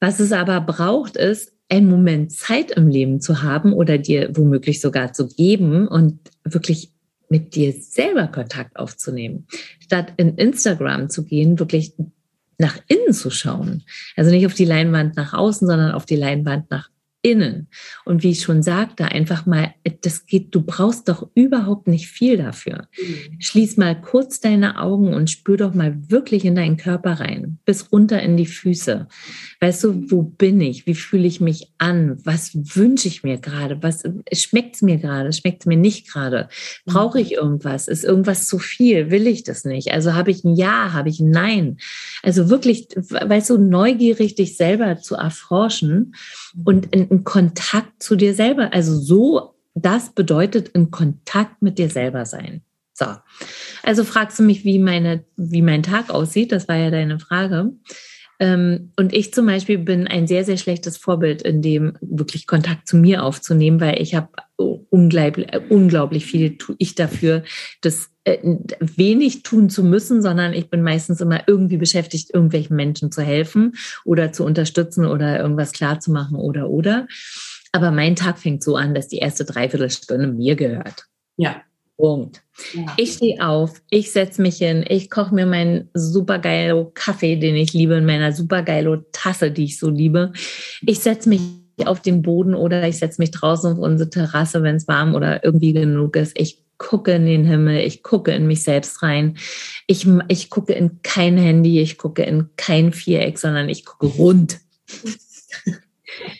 Was 0.00 0.18
es 0.18 0.32
aber 0.32 0.60
braucht, 0.60 1.16
ist, 1.16 1.52
einen 1.68 1.88
Moment 1.88 2.32
Zeit 2.32 2.72
im 2.72 2.88
Leben 2.88 3.20
zu 3.20 3.42
haben 3.42 3.72
oder 3.72 3.96
dir 3.96 4.36
womöglich 4.36 4.80
sogar 4.80 5.12
zu 5.14 5.28
geben 5.28 5.88
und 5.88 6.18
wirklich 6.44 6.91
mit 7.32 7.54
dir 7.54 7.72
selber 7.72 8.26
Kontakt 8.26 8.76
aufzunehmen, 8.76 9.46
statt 9.80 10.12
in 10.18 10.36
Instagram 10.36 11.08
zu 11.08 11.24
gehen, 11.24 11.58
wirklich 11.58 11.94
nach 12.58 12.78
innen 12.88 13.14
zu 13.14 13.30
schauen. 13.30 13.84
Also 14.16 14.30
nicht 14.30 14.44
auf 14.44 14.52
die 14.52 14.66
Leinwand 14.66 15.16
nach 15.16 15.32
außen, 15.32 15.66
sondern 15.66 15.92
auf 15.92 16.04
die 16.04 16.16
Leinwand 16.16 16.70
nach 16.70 16.90
innen. 17.22 17.68
Und 18.04 18.24
wie 18.24 18.32
ich 18.32 18.42
schon 18.42 18.62
sagte, 18.62 19.06
einfach 19.06 19.46
mal, 19.46 19.74
das 20.02 20.26
geht, 20.26 20.54
du 20.54 20.62
brauchst 20.62 21.08
doch 21.08 21.28
überhaupt 21.34 21.86
nicht 21.86 22.08
viel 22.08 22.36
dafür. 22.36 22.88
Mhm. 23.00 23.40
Schließ 23.40 23.76
mal 23.76 24.00
kurz 24.00 24.40
deine 24.40 24.80
Augen 24.80 25.14
und 25.14 25.30
spür 25.30 25.56
doch 25.56 25.72
mal 25.72 26.10
wirklich 26.10 26.44
in 26.44 26.56
deinen 26.56 26.76
Körper 26.76 27.20
rein, 27.20 27.58
bis 27.64 27.92
runter 27.92 28.20
in 28.20 28.36
die 28.36 28.46
Füße. 28.46 29.06
Weißt 29.60 29.84
du, 29.84 30.10
wo 30.10 30.22
bin 30.22 30.60
ich? 30.60 30.86
Wie 30.86 30.96
fühle 30.96 31.28
ich 31.28 31.40
mich 31.40 31.72
an? 31.78 32.18
Was 32.24 32.50
wünsche 32.54 33.06
ich 33.06 33.22
mir 33.22 33.38
gerade? 33.38 33.80
Was 33.82 34.02
schmeckt 34.32 34.76
es 34.76 34.82
mir 34.82 34.98
gerade? 34.98 35.32
Schmeckt 35.32 35.62
es 35.62 35.66
mir 35.66 35.76
nicht 35.76 36.10
gerade? 36.10 36.48
Brauche 36.84 37.20
ich 37.20 37.32
irgendwas? 37.32 37.86
Ist 37.86 38.04
irgendwas 38.04 38.48
zu 38.48 38.58
viel? 38.58 39.12
Will 39.12 39.28
ich 39.28 39.44
das 39.44 39.64
nicht? 39.64 39.92
Also 39.92 40.14
habe 40.14 40.32
ich 40.32 40.42
ein 40.42 40.56
Ja, 40.56 40.92
habe 40.92 41.08
ich 41.08 41.20
ein 41.20 41.30
Nein? 41.30 41.76
Also 42.24 42.50
wirklich, 42.50 42.88
weißt 42.96 43.50
du, 43.50 43.58
neugierig 43.58 44.34
dich 44.34 44.56
selber 44.56 44.98
zu 44.98 45.14
erforschen 45.14 46.14
und 46.64 46.86
in, 46.94 47.08
in 47.08 47.24
Kontakt 47.24 48.02
zu 48.02 48.16
dir 48.16 48.34
selber. 48.34 48.72
Also 48.72 48.96
so, 48.96 49.54
das 49.74 50.10
bedeutet 50.10 50.68
in 50.68 50.90
Kontakt 50.90 51.62
mit 51.62 51.78
dir 51.78 51.88
selber 51.88 52.26
sein. 52.26 52.62
So. 52.94 53.06
Also 53.82 54.04
fragst 54.04 54.38
du 54.38 54.42
mich, 54.42 54.64
wie 54.64 54.78
meine, 54.78 55.24
wie 55.36 55.62
mein 55.62 55.82
Tag 55.82 56.10
aussieht. 56.10 56.52
Das 56.52 56.68
war 56.68 56.76
ja 56.76 56.90
deine 56.90 57.18
Frage. 57.18 57.72
Ähm, 58.38 58.92
und 58.96 59.12
ich 59.12 59.32
zum 59.32 59.46
Beispiel 59.46 59.78
bin 59.78 60.06
ein 60.06 60.26
sehr, 60.26 60.44
sehr 60.44 60.56
schlechtes 60.56 60.96
Vorbild 60.96 61.42
in 61.42 61.62
dem 61.62 61.94
wirklich 62.00 62.46
Kontakt 62.46 62.88
zu 62.88 62.96
mir 62.96 63.22
aufzunehmen, 63.22 63.80
weil 63.80 64.00
ich 64.00 64.14
habe 64.14 64.28
unglaublich, 64.56 65.48
unglaublich 65.68 66.26
viel 66.26 66.58
tue 66.58 66.76
ich 66.78 66.94
dafür, 66.94 67.44
das 67.80 68.06
äh, 68.06 68.11
wenig 68.24 69.42
tun 69.42 69.68
zu 69.68 69.82
müssen, 69.82 70.22
sondern 70.22 70.52
ich 70.52 70.70
bin 70.70 70.82
meistens 70.82 71.20
immer 71.20 71.42
irgendwie 71.48 71.76
beschäftigt, 71.76 72.32
irgendwelchen 72.32 72.76
Menschen 72.76 73.10
zu 73.10 73.22
helfen 73.22 73.74
oder 74.04 74.32
zu 74.32 74.44
unterstützen 74.44 75.06
oder 75.06 75.40
irgendwas 75.40 75.72
klarzumachen 75.72 76.36
oder 76.36 76.70
oder. 76.70 77.08
Aber 77.72 77.90
mein 77.90 78.14
Tag 78.14 78.38
fängt 78.38 78.62
so 78.62 78.76
an, 78.76 78.94
dass 78.94 79.08
die 79.08 79.18
erste 79.18 79.44
Dreiviertelstunde 79.44 80.28
mir 80.28 80.54
gehört. 80.56 81.06
Ja. 81.36 81.62
Punkt. 81.96 82.42
Ja. 82.74 82.86
Ich 82.96 83.14
stehe 83.14 83.46
auf, 83.46 83.80
ich 83.90 84.12
setze 84.12 84.42
mich 84.42 84.56
hin, 84.56 84.84
ich 84.88 85.10
koche 85.10 85.34
mir 85.34 85.46
meinen 85.46 85.88
supergeilen 85.94 86.92
Kaffee, 86.94 87.36
den 87.36 87.54
ich 87.54 87.72
liebe, 87.72 87.94
in 87.94 88.06
meiner 88.06 88.32
supergeilen 88.32 89.04
Tasse, 89.12 89.50
die 89.50 89.64
ich 89.64 89.78
so 89.78 89.88
liebe. 89.88 90.32
Ich 90.84 91.00
setze 91.00 91.28
mich 91.28 91.40
auf 91.84 92.00
den 92.00 92.22
Boden 92.22 92.54
oder 92.54 92.86
ich 92.86 92.98
setze 92.98 93.20
mich 93.20 93.30
draußen 93.30 93.72
auf 93.72 93.78
unsere 93.78 94.10
Terrasse, 94.10 94.62
wenn 94.62 94.76
es 94.76 94.88
warm 94.88 95.14
oder 95.14 95.44
irgendwie 95.44 95.72
genug 95.72 96.16
ist. 96.16 96.38
Ich 96.38 96.62
gucke 96.78 97.12
in 97.12 97.26
den 97.26 97.44
Himmel, 97.44 97.78
ich 97.80 98.02
gucke 98.02 98.32
in 98.32 98.46
mich 98.46 98.64
selbst 98.64 99.02
rein. 99.02 99.36
Ich, 99.86 100.06
ich 100.28 100.50
gucke 100.50 100.72
in 100.72 101.00
kein 101.02 101.38
Handy, 101.38 101.80
ich 101.80 101.96
gucke 101.96 102.22
in 102.22 102.50
kein 102.56 102.92
Viereck, 102.92 103.38
sondern 103.38 103.68
ich 103.68 103.84
gucke 103.84 104.06
rund. 104.06 104.58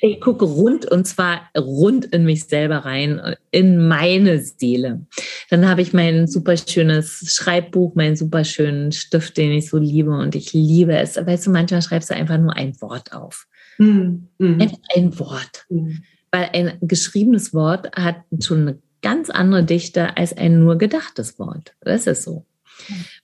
Ich 0.01 0.21
gucke 0.21 0.45
rund 0.45 0.85
und 0.91 1.07
zwar 1.07 1.49
rund 1.57 2.05
in 2.07 2.25
mich 2.25 2.45
selber 2.45 2.79
rein, 2.79 3.37
in 3.51 3.89
meine 3.89 4.39
Seele. 4.39 5.07
Dann 5.49 5.69
habe 5.69 5.81
ich 5.81 5.93
mein 5.93 6.27
super 6.27 6.57
schönes 6.57 7.35
Schreibbuch, 7.35 7.95
meinen 7.95 8.17
super 8.17 8.45
schönen 8.45 8.93
Stift, 8.93 9.37
den 9.37 9.53
ich 9.53 9.71
so 9.71 9.79
liebe 9.79 10.11
und 10.11 10.35
ich 10.35 10.53
liebe 10.53 10.97
es. 10.97 11.17
Weißt 11.17 11.47
du, 11.47 11.51
manchmal 11.51 11.83
schreibst 11.83 12.11
du 12.11 12.15
einfach 12.15 12.39
nur 12.39 12.55
ein 12.55 12.79
Wort 12.81 13.13
auf. 13.13 13.47
Mhm. 13.83 14.61
Einfach 14.61 14.79
ein 14.95 15.19
Wort. 15.19 15.67
Mhm. 15.69 16.03
Weil 16.31 16.51
ein 16.53 16.79
geschriebenes 16.81 17.53
Wort 17.53 17.95
hat 17.95 18.23
schon 18.41 18.63
eine 18.63 18.79
ganz 19.03 19.29
andere 19.29 19.65
Dichte 19.65 20.17
als 20.17 20.37
ein 20.37 20.61
nur 20.61 20.79
gedachtes 20.79 21.39
Wort. 21.39 21.75
Das 21.81 22.07
ist 22.07 22.23
so. 22.23 22.47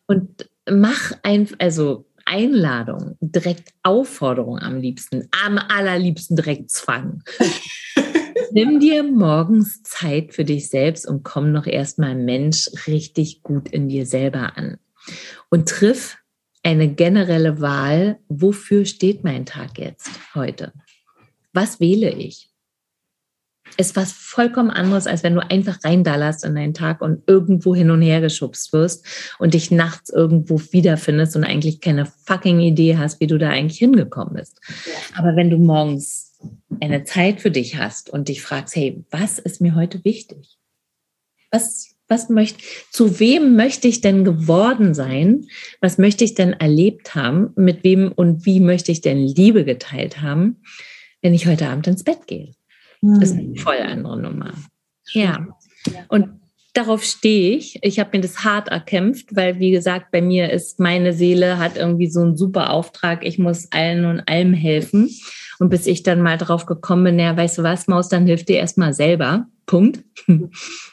Und 0.06 0.48
mach 0.70 1.12
ein, 1.22 1.48
also 1.58 2.06
Einladung, 2.24 3.16
direkt 3.20 3.70
Aufforderung 3.82 4.58
am 4.58 4.76
liebsten, 4.76 5.28
am 5.44 5.56
allerliebsten 5.56 6.36
direkt 6.36 6.70
Zwang. 6.70 7.22
Nimm 8.52 8.80
dir 8.80 9.02
morgens 9.02 9.82
Zeit 9.82 10.34
für 10.34 10.44
dich 10.44 10.68
selbst 10.68 11.06
und 11.06 11.22
komm 11.22 11.52
noch 11.52 11.66
erstmal 11.66 12.14
Mensch 12.14 12.68
richtig 12.86 13.42
gut 13.42 13.68
in 13.68 13.88
dir 13.88 14.04
selber 14.04 14.56
an. 14.56 14.78
Und 15.48 15.68
triff 15.68 16.18
eine 16.62 16.88
generelle 16.88 17.60
Wahl, 17.60 18.18
wofür 18.28 18.84
steht 18.84 19.24
mein 19.24 19.46
Tag 19.46 19.78
jetzt 19.78 20.10
heute? 20.34 20.72
Was 21.52 21.80
wähle 21.80 22.10
ich? 22.10 22.50
Ist 23.76 23.96
was 23.96 24.12
vollkommen 24.12 24.70
anderes, 24.70 25.06
als 25.06 25.22
wenn 25.22 25.34
du 25.34 25.50
einfach 25.50 25.84
reindallerst 25.84 26.44
in 26.44 26.54
deinen 26.54 26.74
Tag 26.74 27.02
und 27.02 27.22
irgendwo 27.26 27.74
hin 27.74 27.90
und 27.90 28.00
her 28.00 28.20
geschubst 28.20 28.72
wirst 28.72 29.06
und 29.38 29.54
dich 29.54 29.70
nachts 29.70 30.10
irgendwo 30.10 30.60
wiederfindest 30.70 31.36
und 31.36 31.44
eigentlich 31.44 31.80
keine 31.80 32.06
fucking 32.06 32.60
Idee 32.60 32.96
hast, 32.96 33.20
wie 33.20 33.26
du 33.26 33.38
da 33.38 33.50
eigentlich 33.50 33.78
hingekommen 33.78 34.34
bist. 34.34 34.60
Aber 35.14 35.36
wenn 35.36 35.50
du 35.50 35.58
morgens 35.58 36.36
eine 36.80 37.04
Zeit 37.04 37.40
für 37.40 37.50
dich 37.50 37.76
hast 37.76 38.10
und 38.10 38.28
dich 38.28 38.42
fragst, 38.42 38.74
hey, 38.74 39.04
was 39.10 39.38
ist 39.38 39.60
mir 39.60 39.74
heute 39.74 40.04
wichtig? 40.04 40.58
Was 41.50 41.94
was 42.08 42.30
möchte, 42.30 42.58
zu 42.90 43.20
wem 43.20 43.54
möchte 43.54 43.86
ich 43.86 44.00
denn 44.00 44.24
geworden 44.24 44.94
sein? 44.94 45.46
Was 45.80 45.98
möchte 45.98 46.24
ich 46.24 46.34
denn 46.34 46.54
erlebt 46.54 47.14
haben? 47.14 47.50
Mit 47.56 47.84
wem 47.84 48.12
und 48.12 48.46
wie 48.46 48.60
möchte 48.60 48.90
ich 48.90 49.02
denn 49.02 49.18
Liebe 49.18 49.64
geteilt 49.64 50.22
haben, 50.22 50.62
wenn 51.20 51.34
ich 51.34 51.46
heute 51.46 51.68
Abend 51.68 51.86
ins 51.86 52.04
Bett 52.04 52.26
gehe? 52.26 52.54
Das 53.02 53.30
ist 53.30 53.38
eine 53.38 53.56
voll 53.56 53.76
andere 53.76 54.18
Nummer. 54.20 54.54
Ja. 55.12 55.46
Und 56.08 56.40
darauf 56.72 57.04
stehe 57.04 57.56
ich. 57.56 57.78
Ich 57.82 57.98
habe 57.98 58.16
mir 58.16 58.22
das 58.22 58.44
hart 58.44 58.68
erkämpft, 58.68 59.36
weil, 59.36 59.58
wie 59.58 59.70
gesagt, 59.70 60.10
bei 60.10 60.20
mir 60.20 60.50
ist 60.50 60.80
meine 60.80 61.12
Seele 61.12 61.58
hat 61.58 61.76
irgendwie 61.76 62.08
so 62.08 62.20
einen 62.20 62.36
super 62.36 62.70
Auftrag. 62.70 63.24
Ich 63.24 63.38
muss 63.38 63.70
allen 63.70 64.04
und 64.04 64.20
allem 64.20 64.54
helfen. 64.54 65.10
Und 65.58 65.70
bis 65.70 65.86
ich 65.86 66.02
dann 66.02 66.22
mal 66.22 66.38
drauf 66.38 66.66
gekommen 66.66 67.04
bin, 67.04 67.18
ja, 67.18 67.36
weißt 67.36 67.58
du 67.58 67.62
was, 67.62 67.88
Maus, 67.88 68.08
dann 68.08 68.26
hilf 68.26 68.44
dir 68.44 68.56
erstmal 68.56 68.92
selber. 68.92 69.46
Punkt. 69.66 70.04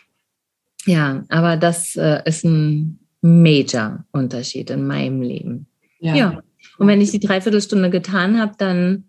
Ja, 0.86 1.24
aber 1.30 1.58
das 1.58 1.96
äh, 1.96 2.22
ist 2.26 2.44
ein 2.44 3.00
Major-Unterschied 3.22 4.70
in 4.70 4.86
meinem 4.86 5.22
Leben. 5.22 5.68
Ja. 6.00 6.16
ja. 6.16 6.44
Und 6.78 6.88
wenn 6.88 7.02
ich 7.02 7.12
die 7.12 7.20
Dreiviertelstunde 7.20 7.90
getan 7.90 8.40
habe, 8.40 8.54
dann, 8.58 9.06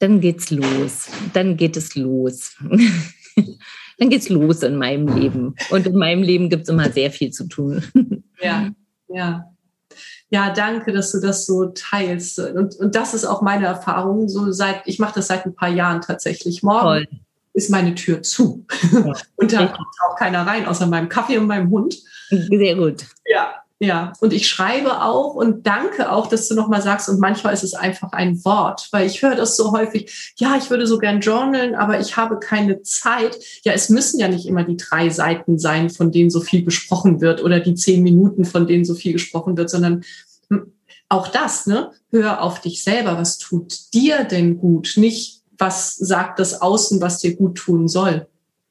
dann 0.00 0.20
geht's 0.20 0.50
los. 0.50 1.08
Dann 1.32 1.56
geht 1.56 1.76
es 1.76 1.94
los. 1.94 2.56
dann 3.98 4.10
geht's 4.10 4.28
los 4.28 4.62
in 4.62 4.76
meinem 4.76 5.06
Leben. 5.08 5.54
Und 5.70 5.86
in 5.86 5.96
meinem 5.96 6.22
Leben 6.22 6.50
gibt's 6.50 6.68
immer 6.68 6.90
sehr 6.90 7.10
viel 7.10 7.30
zu 7.30 7.46
tun. 7.46 7.82
ja, 8.42 8.70
ja. 9.08 9.44
Ja, 10.30 10.52
danke, 10.52 10.92
dass 10.92 11.12
du 11.12 11.20
das 11.20 11.46
so 11.46 11.66
teilst. 11.74 12.38
Und, 12.38 12.76
und 12.76 12.94
das 12.94 13.14
ist 13.14 13.24
auch 13.24 13.40
meine 13.40 13.66
Erfahrung. 13.66 14.28
So 14.28 14.52
seit, 14.52 14.82
ich 14.86 14.98
mache 14.98 15.14
das 15.14 15.28
seit 15.28 15.46
ein 15.46 15.54
paar 15.54 15.70
Jahren 15.70 16.02
tatsächlich. 16.02 16.62
Morgen 16.62 17.06
Toll 17.06 17.06
ist 17.58 17.70
meine 17.70 17.94
Tür 17.94 18.22
zu. 18.22 18.64
Ja. 18.92 19.12
und 19.36 19.52
da 19.52 19.66
kommt 19.66 19.88
auch 20.06 20.16
keiner 20.16 20.46
rein, 20.46 20.66
außer 20.66 20.86
meinem 20.86 21.08
Kaffee 21.08 21.38
und 21.38 21.46
meinem 21.46 21.70
Hund. 21.70 21.96
Sehr 22.30 22.76
gut. 22.76 23.04
Ja, 23.26 23.54
ja. 23.80 24.12
Und 24.20 24.32
ich 24.32 24.48
schreibe 24.48 25.02
auch 25.02 25.34
und 25.34 25.66
danke 25.66 26.12
auch, 26.12 26.28
dass 26.28 26.46
du 26.48 26.54
nochmal 26.54 26.82
sagst, 26.82 27.08
und 27.08 27.18
manchmal 27.18 27.52
ist 27.52 27.64
es 27.64 27.74
einfach 27.74 28.12
ein 28.12 28.44
Wort, 28.44 28.88
weil 28.92 29.06
ich 29.06 29.22
höre 29.22 29.34
das 29.34 29.56
so 29.56 29.72
häufig, 29.72 30.32
ja, 30.36 30.56
ich 30.56 30.70
würde 30.70 30.86
so 30.86 30.98
gern 30.98 31.20
journalen, 31.20 31.74
aber 31.74 31.98
ich 31.98 32.16
habe 32.16 32.38
keine 32.38 32.82
Zeit. 32.82 33.36
Ja, 33.64 33.72
es 33.72 33.88
müssen 33.88 34.20
ja 34.20 34.28
nicht 34.28 34.46
immer 34.46 34.62
die 34.62 34.76
drei 34.76 35.10
Seiten 35.10 35.58
sein, 35.58 35.90
von 35.90 36.12
denen 36.12 36.30
so 36.30 36.40
viel 36.40 36.64
gesprochen 36.64 37.20
wird 37.20 37.42
oder 37.42 37.58
die 37.58 37.74
zehn 37.74 38.04
Minuten, 38.04 38.44
von 38.44 38.68
denen 38.68 38.84
so 38.84 38.94
viel 38.94 39.12
gesprochen 39.12 39.56
wird, 39.56 39.68
sondern 39.68 40.04
hm, 40.48 40.72
auch 41.08 41.28
das, 41.28 41.66
ne? 41.66 41.90
Hör 42.10 42.42
auf 42.42 42.60
dich 42.60 42.84
selber. 42.84 43.18
Was 43.18 43.38
tut 43.38 43.92
dir 43.94 44.24
denn 44.24 44.58
gut? 44.58 44.92
Nicht 44.96 45.37
was 45.58 45.96
sagt 45.96 46.38
das 46.38 46.60
Außen, 46.60 47.00
was 47.00 47.18
dir 47.18 47.36
gut 47.36 47.56
tun 47.56 47.88
soll. 47.88 48.26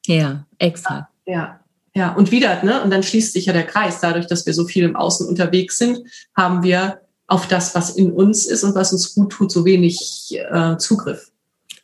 Ja, 0.06 0.46
exakt. 0.58 1.08
Ja, 1.26 1.60
ja. 1.94 2.14
Und 2.14 2.30
wieder, 2.30 2.62
ne? 2.64 2.82
Und 2.82 2.90
dann 2.90 3.02
schließt 3.02 3.34
sich 3.34 3.46
ja 3.46 3.52
der 3.52 3.66
Kreis. 3.66 4.00
Dadurch, 4.00 4.26
dass 4.26 4.46
wir 4.46 4.54
so 4.54 4.64
viel 4.64 4.84
im 4.84 4.96
Außen 4.96 5.26
unterwegs 5.26 5.78
sind, 5.78 6.00
haben 6.34 6.62
wir 6.62 7.00
auf 7.26 7.46
das, 7.46 7.74
was 7.74 7.90
in 7.90 8.10
uns 8.10 8.46
ist 8.46 8.64
und 8.64 8.74
was 8.74 8.92
uns 8.92 9.14
gut 9.14 9.30
tut, 9.30 9.52
so 9.52 9.64
wenig 9.64 10.36
äh, 10.50 10.76
Zugriff. 10.78 11.30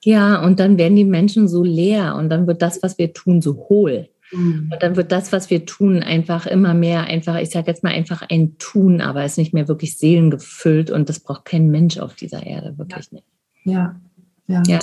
Ja, 0.03 0.43
und 0.43 0.59
dann 0.59 0.79
werden 0.79 0.97
die 0.97 1.05
Menschen 1.05 1.49
so 1.49 1.63
leer 1.63 2.17
und 2.17 2.29
dann 2.29 2.47
wird 2.47 2.63
das, 2.63 2.83
was 2.83 2.99
wir 2.99 3.13
tun, 3.13 3.41
so 3.43 3.69
hohl. 3.69 4.09
Mhm. 4.33 4.71
Und 4.73 4.83
dann 4.83 4.97
wird 4.97 5.13
das, 5.13 5.33
was 5.33 5.51
wir 5.51 5.67
tun, 5.67 6.03
einfach 6.03 6.47
immer 6.47 6.75
mehr, 6.75 7.05
einfach, 7.05 7.37
ich 7.37 7.51
sage 7.51 7.71
jetzt 7.71 7.83
mal 7.83 7.93
einfach 7.93 8.23
ein 8.29 8.57
Tun, 8.59 9.01
aber 9.01 9.23
es 9.23 9.33
ist 9.33 9.39
nicht 9.39 9.55
mehr 9.55 9.69
wirklich 9.69 9.99
seelengefüllt 9.99 10.91
und 10.91 11.09
das 11.09 11.21
braucht 11.21 11.45
kein 11.45 11.69
Mensch 11.71 11.99
auf 11.99 12.15
dieser 12.15 12.45
Erde, 12.45 12.77
wirklich 12.79 13.07
ja. 13.07 13.13
nicht. 13.13 13.27
Ja, 13.65 14.01
ja. 14.47 14.63
ja. 14.67 14.81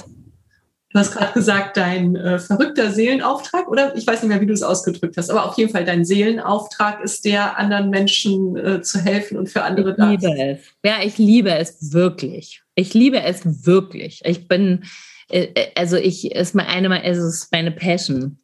Du 0.93 0.99
hast 0.99 1.13
gerade 1.13 1.31
gesagt, 1.31 1.77
dein 1.77 2.17
äh, 2.17 2.37
verrückter 2.37 2.91
Seelenauftrag, 2.91 3.69
oder? 3.69 3.95
Ich 3.95 4.05
weiß 4.05 4.21
nicht 4.21 4.29
mehr, 4.29 4.41
wie 4.41 4.45
du 4.45 4.53
es 4.53 4.61
ausgedrückt 4.61 5.15
hast, 5.15 5.29
aber 5.29 5.45
auf 5.45 5.57
jeden 5.57 5.71
Fall 5.71 5.85
dein 5.85 6.03
Seelenauftrag 6.03 7.01
ist 7.01 7.23
der, 7.23 7.57
anderen 7.57 7.89
Menschen 7.89 8.57
äh, 8.57 8.81
zu 8.81 8.99
helfen 8.99 9.37
und 9.37 9.47
für 9.47 9.63
andere 9.63 9.95
da. 9.95 10.11
Ich 10.11 10.21
liebe 10.21 10.37
es. 10.37 10.59
Ja, 10.83 10.97
ich 11.01 11.17
liebe 11.17 11.53
es 11.53 11.93
wirklich. 11.93 12.61
Ich 12.75 12.93
liebe 12.93 13.21
es 13.21 13.65
wirklich. 13.65 14.21
Ich 14.25 14.49
bin, 14.49 14.83
äh, 15.29 15.47
äh 15.53 15.67
also 15.75 15.95
ich 15.95 16.29
ist 16.29 16.55
meine, 16.55 17.03
es 17.05 17.17
ist 17.17 17.51
meine 17.53 17.71
Passion. 17.71 18.37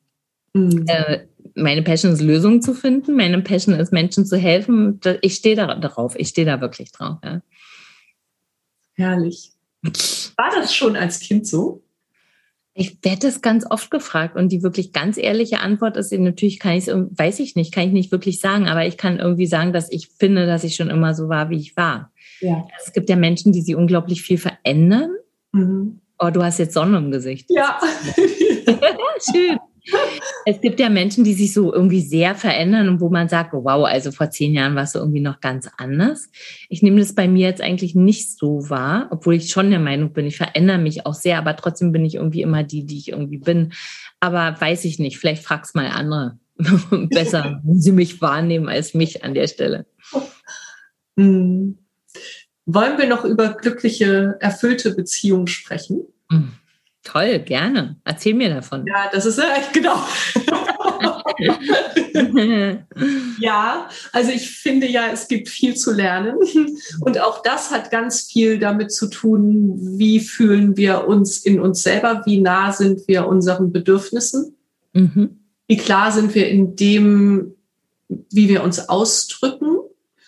Mhm. 0.54 0.86
Äh, 0.88 1.26
meine 1.56 1.82
Passion 1.82 2.14
ist 2.14 2.22
Lösungen 2.22 2.62
zu 2.62 2.74
finden. 2.74 3.16
Meine 3.16 3.42
Passion 3.42 3.76
ist 3.76 3.92
Menschen 3.92 4.26
zu 4.26 4.38
helfen. 4.38 5.02
Ich 5.22 5.36
stehe 5.36 5.56
da 5.56 5.76
darauf. 5.76 6.16
Ich 6.18 6.30
stehe 6.30 6.46
da 6.48 6.62
wirklich 6.62 6.94
drauf. 6.94 7.18
Ja. 7.24 7.42
Herrlich. 8.94 9.52
War 10.38 10.52
das 10.52 10.74
schon 10.74 10.96
als 10.96 11.20
Kind 11.20 11.48
so? 11.48 11.84
Ich 12.74 13.04
werde 13.04 13.22
das 13.22 13.42
ganz 13.42 13.66
oft 13.68 13.90
gefragt 13.90 14.36
und 14.36 14.52
die 14.52 14.62
wirklich 14.62 14.94
ganz 14.94 15.18
ehrliche 15.18 15.62
Antwort 15.62 15.98
ist, 15.98 16.14
natürlich 16.14 16.60
kann 16.60 16.74
ich 16.74 16.88
es, 16.88 16.94
weiß 16.94 17.40
ich 17.40 17.56
nicht, 17.56 17.74
kann 17.74 17.88
ich 17.88 17.92
nicht 17.92 18.12
wirklich 18.12 18.40
sagen, 18.40 18.68
aber 18.68 18.86
ich 18.86 18.98
kann 18.98 19.18
irgendwie 19.18 19.48
sagen, 19.48 19.74
dass 19.74 19.92
ich 19.92 20.10
finde, 20.10 20.46
dass 20.46 20.64
ich 20.64 20.76
schon 20.76 20.92
immer 20.92 21.16
so 21.16 21.28
war, 21.28 21.50
wie 21.50 21.58
ich 21.58 21.76
war. 21.76 22.12
Ja. 22.40 22.68
Es 22.86 22.94
gibt 22.94 23.10
ja 23.10 23.16
Menschen, 23.16 23.52
die 23.52 23.62
sich 23.62 23.76
unglaublich 23.76 24.22
viel 24.22 24.38
verändern. 24.38 25.10
Mhm. 25.54 26.02
Oh, 26.20 26.30
du 26.30 26.44
hast 26.44 26.60
jetzt 26.60 26.76
Sonne 26.76 26.98
im 26.98 27.10
Gesicht. 27.10 27.48
Ja. 27.50 27.80
Schön. 29.32 29.58
Es 30.50 30.62
gibt 30.62 30.80
ja 30.80 30.88
Menschen, 30.88 31.26
die 31.26 31.34
sich 31.34 31.52
so 31.52 31.74
irgendwie 31.74 32.00
sehr 32.00 32.34
verändern 32.34 32.88
und 32.88 33.02
wo 33.02 33.10
man 33.10 33.28
sagt, 33.28 33.52
wow, 33.52 33.86
also 33.86 34.14
vor 34.14 34.30
zehn 34.30 34.54
Jahren 34.54 34.76
warst 34.76 34.96
du 34.96 35.00
irgendwie 35.00 35.20
noch 35.20 35.42
ganz 35.42 35.70
anders. 35.76 36.30
Ich 36.70 36.82
nehme 36.82 37.02
das 37.02 37.14
bei 37.14 37.28
mir 37.28 37.50
jetzt 37.50 37.60
eigentlich 37.60 37.96
nicht 37.96 38.38
so 38.38 38.70
wahr, 38.70 39.10
obwohl 39.12 39.34
ich 39.34 39.52
schon 39.52 39.72
der 39.72 39.82
Meinung 39.82 40.14
bin, 40.14 40.26
ich 40.26 40.38
verändere 40.38 40.78
mich 40.78 41.06
auch 41.06 41.16
sehr, 41.16 41.38
aber 41.38 41.58
trotzdem 41.58 41.92
bin 41.92 42.06
ich 42.06 42.16
irgendwie 42.16 42.44
immer 42.44 42.64
die, 42.64 42.86
die 42.86 42.98
ich 42.98 43.10
irgendwie 43.10 43.40
bin. 43.40 43.74
Aber 44.22 44.56
weiß 44.58 44.86
ich 44.86 45.00
nicht, 45.00 45.18
vielleicht 45.18 45.44
frag's 45.44 45.74
mal 45.74 45.88
andere. 45.88 46.40
Besser, 47.10 47.60
wenn 47.66 47.82
sie 47.82 47.92
mich 47.92 48.22
wahrnehmen 48.22 48.70
als 48.70 48.94
mich 48.94 49.26
an 49.26 49.34
der 49.34 49.48
Stelle. 49.48 49.86
Hm. 51.20 51.80
Wollen 52.68 53.00
wir 53.00 53.08
noch 53.08 53.26
über 53.26 53.54
glückliche, 53.54 54.38
erfüllte 54.40 54.94
Beziehungen 54.94 55.48
sprechen? 55.48 56.04
Hm. 56.32 56.52
Toll, 57.04 57.40
gerne. 57.40 57.96
Erzähl 58.04 58.34
mir 58.34 58.50
davon. 58.50 58.86
Ja, 58.86 59.10
das 59.12 59.26
ist 59.26 59.40
echt 59.40 59.74
genau. 59.78 59.96
ja, 63.40 63.90
also 64.12 64.32
ich 64.32 64.50
finde 64.50 64.88
ja, 64.88 65.08
es 65.12 65.28
gibt 65.28 65.50
viel 65.50 65.76
zu 65.76 65.94
lernen. 65.94 66.38
Und 67.02 67.20
auch 67.20 67.44
das 67.44 67.72
hat 67.72 67.92
ganz 67.92 68.24
viel 68.24 68.60
damit 68.60 68.92
zu 68.92 69.08
tun, 69.08 69.78
wie 69.98 70.20
fühlen 70.20 70.78
wir 70.78 71.08
uns 71.08 71.38
in 71.38 71.60
uns 71.60 71.84
selber, 71.84 72.24
wie 72.26 72.40
nah 72.40 72.72
sind 72.72 73.08
wir 73.08 73.28
unseren 73.28 73.72
Bedürfnissen, 73.72 74.56
mhm. 74.94 75.40
wie 75.68 75.78
klar 75.78 76.12
sind 76.12 76.36
wir 76.36 76.50
in 76.50 76.76
dem, 76.76 77.56
wie 78.10 78.50
wir 78.50 78.64
uns 78.64 78.90
ausdrücken. 78.90 79.77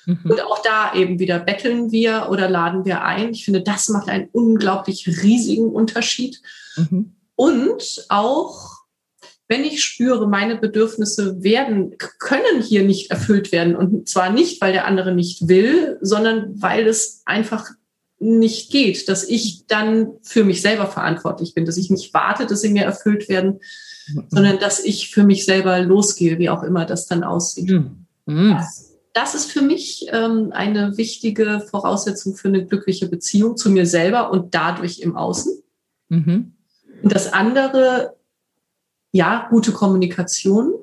Mhm. 0.05 0.19
Und 0.23 0.41
auch 0.43 0.61
da 0.61 0.93
eben 0.93 1.19
wieder 1.19 1.39
betteln 1.39 1.91
wir 1.91 2.27
oder 2.29 2.49
laden 2.49 2.85
wir 2.85 3.03
ein. 3.03 3.31
Ich 3.31 3.45
finde, 3.45 3.61
das 3.61 3.89
macht 3.89 4.09
einen 4.09 4.29
unglaublich 4.31 5.07
riesigen 5.07 5.69
Unterschied. 5.69 6.41
Mhm. 6.75 7.15
Und 7.35 8.05
auch, 8.09 8.79
wenn 9.47 9.63
ich 9.63 9.83
spüre, 9.83 10.27
meine 10.27 10.57
Bedürfnisse 10.57 11.41
werden, 11.41 11.95
können 12.19 12.61
hier 12.61 12.83
nicht 12.83 13.11
erfüllt 13.11 13.51
werden. 13.51 13.75
Und 13.75 14.09
zwar 14.09 14.29
nicht, 14.31 14.61
weil 14.61 14.73
der 14.73 14.85
andere 14.85 15.13
nicht 15.13 15.47
will, 15.47 15.97
sondern 16.01 16.61
weil 16.61 16.87
es 16.87 17.21
einfach 17.25 17.69
nicht 18.19 18.71
geht, 18.71 19.07
dass 19.07 19.23
ich 19.23 19.65
dann 19.67 20.09
für 20.23 20.43
mich 20.43 20.61
selber 20.61 20.87
verantwortlich 20.87 21.53
bin, 21.53 21.65
dass 21.65 21.77
ich 21.77 21.89
nicht 21.89 22.13
warte, 22.13 22.45
dass 22.45 22.61
sie 22.61 22.69
mir 22.69 22.83
erfüllt 22.83 23.29
werden, 23.29 23.61
mhm. 24.07 24.25
sondern 24.27 24.59
dass 24.59 24.83
ich 24.83 25.09
für 25.09 25.23
mich 25.23 25.45
selber 25.45 25.79
losgehe, 25.79 26.37
wie 26.37 26.49
auch 26.49 26.63
immer 26.63 26.85
das 26.85 27.07
dann 27.07 27.23
aussieht. 27.23 27.69
Mhm. 27.69 28.05
Das, 28.25 28.88
das, 29.13 29.35
ist 29.35 29.51
für 29.51 29.61
mich 29.61 30.07
ähm, 30.11 30.51
eine 30.51 30.97
wichtige 30.97 31.59
Voraussetzung 31.59 32.35
für 32.35 32.47
eine 32.47 32.65
glückliche 32.65 33.07
Beziehung 33.07 33.57
zu 33.57 33.69
mir 33.69 33.85
selber 33.85 34.31
und 34.31 34.53
dadurch 34.53 34.99
im 34.99 35.15
Außen. 35.15 35.61
Mhm. 36.09 36.53
Und 37.01 37.13
das 37.13 37.31
andere, 37.31 38.15
ja, 39.11 39.47
gute 39.49 39.71
Kommunikation, 39.71 40.73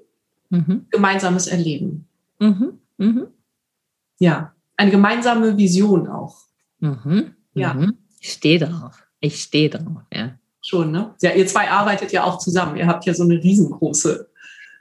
mhm. 0.51 0.87
gemeinsames 0.91 1.47
Erleben. 1.47 2.09
Mhm. 2.39 2.79
Mhm. 2.97 3.27
Ja, 4.19 4.55
eine 4.77 4.91
gemeinsame 4.91 5.57
Vision 5.57 6.09
auch. 6.09 6.47
Mhm. 6.81 7.35
Ja. 7.55 7.75
Mhm. 7.75 7.99
Ich 8.21 8.33
stehe 8.33 8.59
drauf. 8.59 9.07
Ich 9.21 9.43
stehe 9.43 9.71
drauf, 9.71 10.03
ja. 10.13 10.39
Schon, 10.61 10.91
ne? 10.91 11.15
Ja, 11.23 11.33
ihr 11.33 11.47
zwei 11.47 11.71
arbeitet 11.71 12.13
ja 12.13 12.25
auch 12.25 12.39
zusammen. 12.39 12.77
Ihr 12.77 12.87
habt 12.87 13.07
ja 13.07 13.15
so 13.15 13.23
eine 13.23 13.43
riesengroße. 13.43 14.29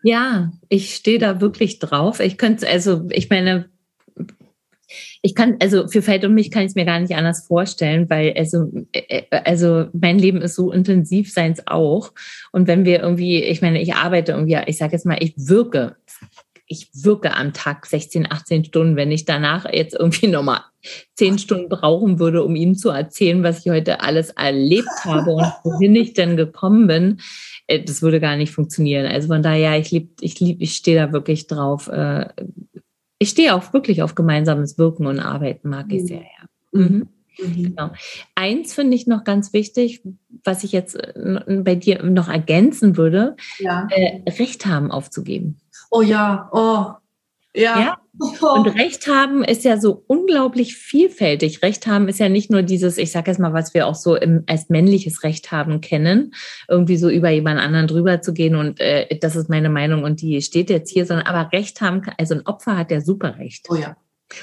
Ja, 0.05 0.51
ich 0.69 0.93
stehe 0.93 1.17
da 1.17 1.41
wirklich 1.41 1.79
drauf. 1.79 2.19
Ich 2.19 2.37
könnte, 2.37 2.69
also, 2.69 3.07
ich 3.09 3.31
meine, 3.31 3.71
ich 5.23 5.33
kann, 5.33 5.55
also 5.59 5.87
für 5.87 6.03
Feld 6.03 6.23
und 6.25 6.35
mich 6.35 6.51
kann 6.51 6.61
ich 6.61 6.67
es 6.67 6.75
mir 6.75 6.85
gar 6.85 6.99
nicht 6.99 7.15
anders 7.15 7.47
vorstellen, 7.47 8.07
weil 8.07 8.35
also, 8.37 8.71
äh, 8.91 9.23
also 9.31 9.87
mein 9.93 10.19
Leben 10.19 10.43
ist 10.43 10.53
so 10.53 10.71
intensiv, 10.71 11.33
seins 11.33 11.65
auch. 11.65 12.13
Und 12.51 12.67
wenn 12.67 12.85
wir 12.85 12.99
irgendwie, 13.01 13.43
ich 13.43 13.63
meine, 13.63 13.81
ich 13.81 13.95
arbeite 13.95 14.33
irgendwie, 14.33 14.59
ich 14.67 14.77
sage 14.77 14.93
jetzt 14.93 15.07
mal, 15.07 15.17
ich 15.19 15.33
wirke, 15.37 15.95
ich 16.67 16.87
wirke 16.93 17.33
am 17.35 17.53
Tag 17.53 17.87
16, 17.87 18.31
18 18.31 18.65
Stunden, 18.65 18.95
wenn 18.97 19.11
ich 19.11 19.25
danach 19.25 19.65
jetzt 19.73 19.95
irgendwie 19.95 20.27
nochmal 20.27 20.61
10 21.15 21.39
Stunden 21.39 21.67
brauchen 21.67 22.19
würde, 22.19 22.43
um 22.43 22.55
Ihnen 22.55 22.75
zu 22.75 22.89
erzählen, 22.89 23.41
was 23.41 23.65
ich 23.65 23.71
heute 23.71 24.01
alles 24.01 24.29
erlebt 24.29 25.03
habe 25.03 25.31
und 25.31 25.51
wohin 25.63 25.95
ich 25.95 26.13
denn 26.13 26.37
gekommen 26.37 26.85
bin, 26.85 27.17
äh, 27.17 27.54
das 27.67 28.01
würde 28.01 28.19
gar 28.19 28.35
nicht 28.35 28.51
funktionieren. 28.51 29.05
Also 29.05 29.27
von 29.27 29.41
daher, 29.41 29.77
ich 29.79 29.91
lieb, 29.91 30.17
ich 30.21 30.39
lieb, 30.39 30.57
ich 30.61 30.75
stehe 30.75 30.97
da 30.97 31.11
wirklich 31.11 31.47
drauf, 31.47 31.87
äh, 31.87 32.27
ich 33.19 33.29
stehe 33.29 33.55
auch 33.55 33.73
wirklich 33.73 34.03
auf 34.03 34.15
gemeinsames 34.15 34.77
Wirken 34.77 35.07
und 35.07 35.19
Arbeiten, 35.19 35.69
mag 35.69 35.91
ich 35.91 36.03
mhm. 36.03 36.07
sehr, 36.07 36.21
ja. 36.21 36.47
Mhm. 36.71 37.07
Mhm. 37.39 37.63
Genau. 37.63 37.91
Eins 38.35 38.73
finde 38.73 38.95
ich 38.95 39.07
noch 39.07 39.23
ganz 39.23 39.53
wichtig, 39.53 40.03
was 40.43 40.63
ich 40.63 40.71
jetzt 40.71 40.95
äh, 40.95 41.61
bei 41.63 41.75
dir 41.75 42.03
noch 42.03 42.29
ergänzen 42.29 42.97
würde, 42.97 43.35
ja. 43.59 43.87
äh, 43.91 44.21
Recht 44.29 44.65
haben 44.65 44.91
aufzugeben. 44.91 45.57
Oh 45.91 46.01
ja, 46.01 46.49
oh, 46.51 46.93
ja. 47.53 47.79
ja? 47.79 47.97
Und 48.19 48.67
Recht 48.67 49.07
haben 49.07 49.43
ist 49.43 49.63
ja 49.65 49.79
so 49.79 50.03
unglaublich 50.07 50.75
vielfältig. 50.75 51.61
Recht 51.61 51.85
haben 51.87 52.07
ist 52.07 52.19
ja 52.19 52.29
nicht 52.29 52.49
nur 52.49 52.61
dieses, 52.61 52.97
ich 52.97 53.11
sage 53.11 53.31
jetzt 53.31 53.39
mal, 53.39 53.53
was 53.53 53.73
wir 53.73 53.87
auch 53.87 53.95
so 53.95 54.15
im, 54.15 54.43
als 54.47 54.69
männliches 54.69 55.23
Recht 55.23 55.51
haben 55.51 55.81
kennen, 55.81 56.33
irgendwie 56.69 56.97
so 56.97 57.09
über 57.09 57.29
jemand 57.29 57.59
anderen 57.59 57.87
drüber 57.87 58.21
zu 58.21 58.33
gehen 58.33 58.55
und 58.55 58.79
äh, 58.79 59.17
das 59.19 59.35
ist 59.35 59.49
meine 59.49 59.69
Meinung 59.69 60.03
und 60.03 60.21
die 60.21 60.41
steht 60.41 60.69
jetzt 60.69 60.91
hier, 60.91 61.05
sondern 61.05 61.27
aber 61.27 61.51
Recht 61.51 61.81
haben, 61.81 62.01
also 62.17 62.35
ein 62.35 62.45
Opfer 62.45 62.77
hat 62.77 62.91
ja 62.91 63.01
super 63.01 63.37
Recht. 63.37 63.67
Oh 63.69 63.75
ja. 63.75 63.97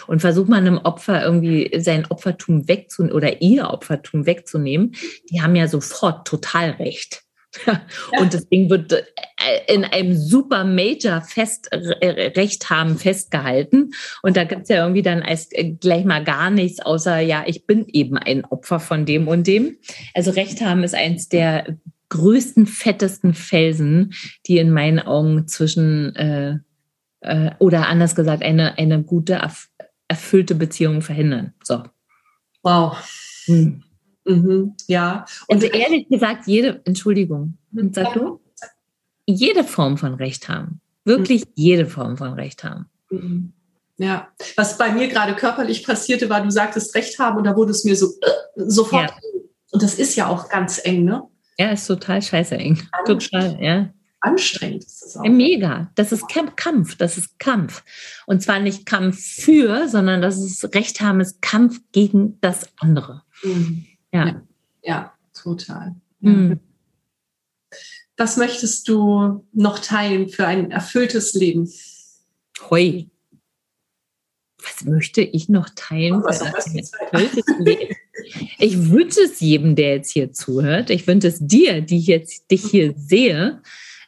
Und 0.07 0.21
versucht 0.21 0.49
man 0.49 0.67
einem 0.67 0.79
Opfer 0.79 1.25
irgendwie 1.25 1.71
sein 1.81 2.07
Opfertum 2.09 2.69
wegzunehmen 2.69 3.17
oder 3.17 3.43
ihr 3.43 3.71
Opfertum 3.71 4.27
wegzunehmen, 4.27 4.95
die 5.31 5.43
haben 5.43 5.57
ja 5.57 5.67
sofort 5.67 6.27
total 6.27 6.71
Recht. 6.71 7.23
Und 8.19 8.33
das 8.33 8.49
Ding 8.49 8.71
wird 8.71 8.93
äh, 8.93 9.03
in 9.67 9.85
einem 9.85 10.17
super 10.17 10.65
Major 10.65 11.21
Fest, 11.21 11.69
Recht 11.73 12.71
haben 12.71 12.99
festgehalten. 12.99 13.93
Und 14.23 14.37
da 14.37 14.45
gibt's 14.45 14.69
ja 14.69 14.83
irgendwie 14.83 15.03
dann 15.03 15.23
als 15.23 15.49
äh, 15.53 15.73
gleich 15.73 16.05
mal 16.05 16.25
gar 16.25 16.51
nichts, 16.51 16.81
außer 16.81 17.21
ja, 17.21 17.45
ich 17.47 17.67
bin 17.67 17.87
eben 17.89 18.19
ein 18.19 18.45
Opfer 18.45 18.81
von 18.81 19.07
dem 19.07 19.29
und 19.29 19.47
dem. 19.47 19.77
Also 20.15 20.31
Recht 20.31 20.61
haben 20.61 20.85
ist 20.85 20.95
eins 20.95 21.29
der 21.29 21.79
größten, 22.09 22.67
fettesten 22.67 23.33
Felsen, 23.33 24.13
die 24.47 24.59
in 24.59 24.71
meinen 24.71 25.01
Augen 25.01 25.49
zwischen 25.49 26.15
äh, 26.17 26.59
äh, 27.23 27.51
oder 27.59 27.89
anders 27.89 28.15
gesagt 28.15 28.43
eine, 28.43 28.77
eine 28.77 29.03
gute, 29.03 29.41
erfüllte 30.09 30.55
Beziehung 30.55 31.01
verhindern. 31.01 31.55
So. 31.63 31.83
Wow. 32.63 32.99
Hm. 33.47 33.83
Mhm, 34.25 34.77
ja. 34.87 35.25
Und 35.49 35.65
also 35.65 35.67
ehrlich 35.67 36.09
gesagt, 36.09 36.47
jede, 36.47 36.81
Entschuldigung, 36.85 37.59
sag 37.91 38.13
du? 38.15 38.42
Jede 39.27 39.65
Form 39.65 39.99
von 39.99 40.15
Recht 40.15 40.49
haben. 40.49 40.81
Wirklich 41.05 41.45
jede 41.55 41.87
Form 41.87 42.17
von 42.17 42.33
Recht 42.35 42.65
haben. 42.65 42.87
Mhm. 43.11 43.53
Ja, 43.99 44.29
was 44.57 44.79
bei 44.79 44.93
mir 44.93 45.09
gerade 45.09 45.35
körperlich 45.35 45.85
passierte, 45.85 46.29
war, 46.31 46.43
du 46.43 46.51
sagtest 46.51 46.95
Recht 46.95 47.19
haben 47.19 47.39
und 47.39 47.45
da 47.45 47.55
wurde 47.55 47.71
es 47.71 47.85
mir 47.85 47.95
so 47.95 48.07
äh, 48.07 48.31
sofort. 48.57 49.11
Ja. 49.11 49.17
Und 49.71 49.83
das 49.83 49.95
ist 49.95 50.17
ja 50.17 50.29
auch 50.29 50.49
ganz 50.49 50.81
eng, 50.85 51.05
ne? 51.05 51.23
Ja, 51.59 51.71
ist 51.71 51.87
total 51.87 52.23
scheiße 52.23 52.57
eng. 52.57 52.83
Total, 53.07 53.59
ja. 53.61 53.91
Anstrengend 54.21 54.85
ist 54.85 55.03
das 55.03 55.17
auch. 55.17 55.25
Mega. 55.25 55.91
Das 55.97 56.13
ist 56.13 56.29
Kampf. 56.29 56.97
Das 56.97 57.19
ist 57.19 57.39
Kampf. 57.39 57.83
Und 58.27 58.41
zwar 58.41 58.61
nicht 58.61 58.87
Kampf 58.87 59.21
für, 59.21 59.89
sondern 59.89 60.23
das 60.23 60.39
ist 60.39 60.75
Recht 60.75 61.01
haben, 61.01 61.21
ist 61.21 61.43
Kampf 61.43 61.81
gegen 61.91 62.41
das 62.41 62.69
andere. 62.79 63.23
Mhm. 63.43 63.87
Ja. 64.13 64.27
ja, 64.27 64.43
ja 64.83 65.13
total. 65.35 65.97
Mhm. 66.21 66.61
Was 68.17 68.37
möchtest 68.37 68.89
du 68.89 69.47
noch 69.53 69.79
teilen 69.79 70.29
für 70.29 70.47
ein 70.47 70.71
erfülltes 70.71 71.35
Leben? 71.35 71.73
Hoi. 72.71 73.09
Was 74.63 74.85
möchte 74.85 75.23
ich 75.23 75.49
noch 75.49 75.71
teilen 75.75 76.23
oh, 76.23 76.33
für 76.33 76.45
ein 76.47 76.55
erfülltes 76.55 77.45
Leben? 77.59 77.97
Ich 78.59 78.91
wünsche 78.91 79.21
es 79.23 79.41
jedem, 79.41 79.75
der 79.75 79.97
jetzt 79.97 80.13
hier 80.13 80.33
zuhört. 80.33 80.91
Ich 80.91 81.07
wünsche 81.07 81.29
es 81.29 81.39
dir, 81.41 81.81
die 81.81 81.99
ich 81.99 82.07
jetzt 82.07 82.51
dich 82.51 82.63
hier 82.65 82.95
sehe. 82.97 83.63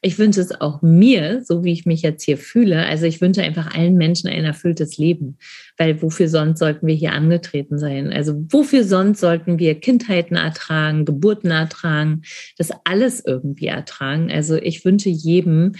Ich 0.05 0.19
wünsche 0.19 0.43
es 0.43 0.61
auch 0.61 0.83
mir, 0.83 1.43
so 1.43 1.65
wie 1.65 1.73
ich 1.73 1.87
mich 1.87 2.03
jetzt 2.03 2.25
hier 2.25 2.37
fühle. 2.37 2.85
Also 2.85 3.07
ich 3.07 3.23
wünsche 3.23 3.43
einfach 3.43 3.75
allen 3.75 3.95
Menschen 3.95 4.29
ein 4.29 4.45
erfülltes 4.45 4.99
Leben, 4.99 5.39
weil 5.79 6.03
wofür 6.03 6.29
sonst 6.29 6.59
sollten 6.59 6.87
wir 6.87 6.95
hier 6.95 7.13
angetreten 7.13 7.79
sein? 7.79 8.13
Also 8.13 8.45
wofür 8.51 8.85
sonst 8.85 9.21
sollten 9.21 9.59
wir 9.59 9.81
Kindheiten 9.81 10.37
ertragen, 10.37 11.07
Geburten 11.07 11.51
ertragen, 11.51 12.21
das 12.59 12.69
alles 12.85 13.25
irgendwie 13.25 13.69
ertragen? 13.69 14.31
Also 14.31 14.57
ich 14.57 14.85
wünsche 14.85 15.09
jedem, 15.09 15.73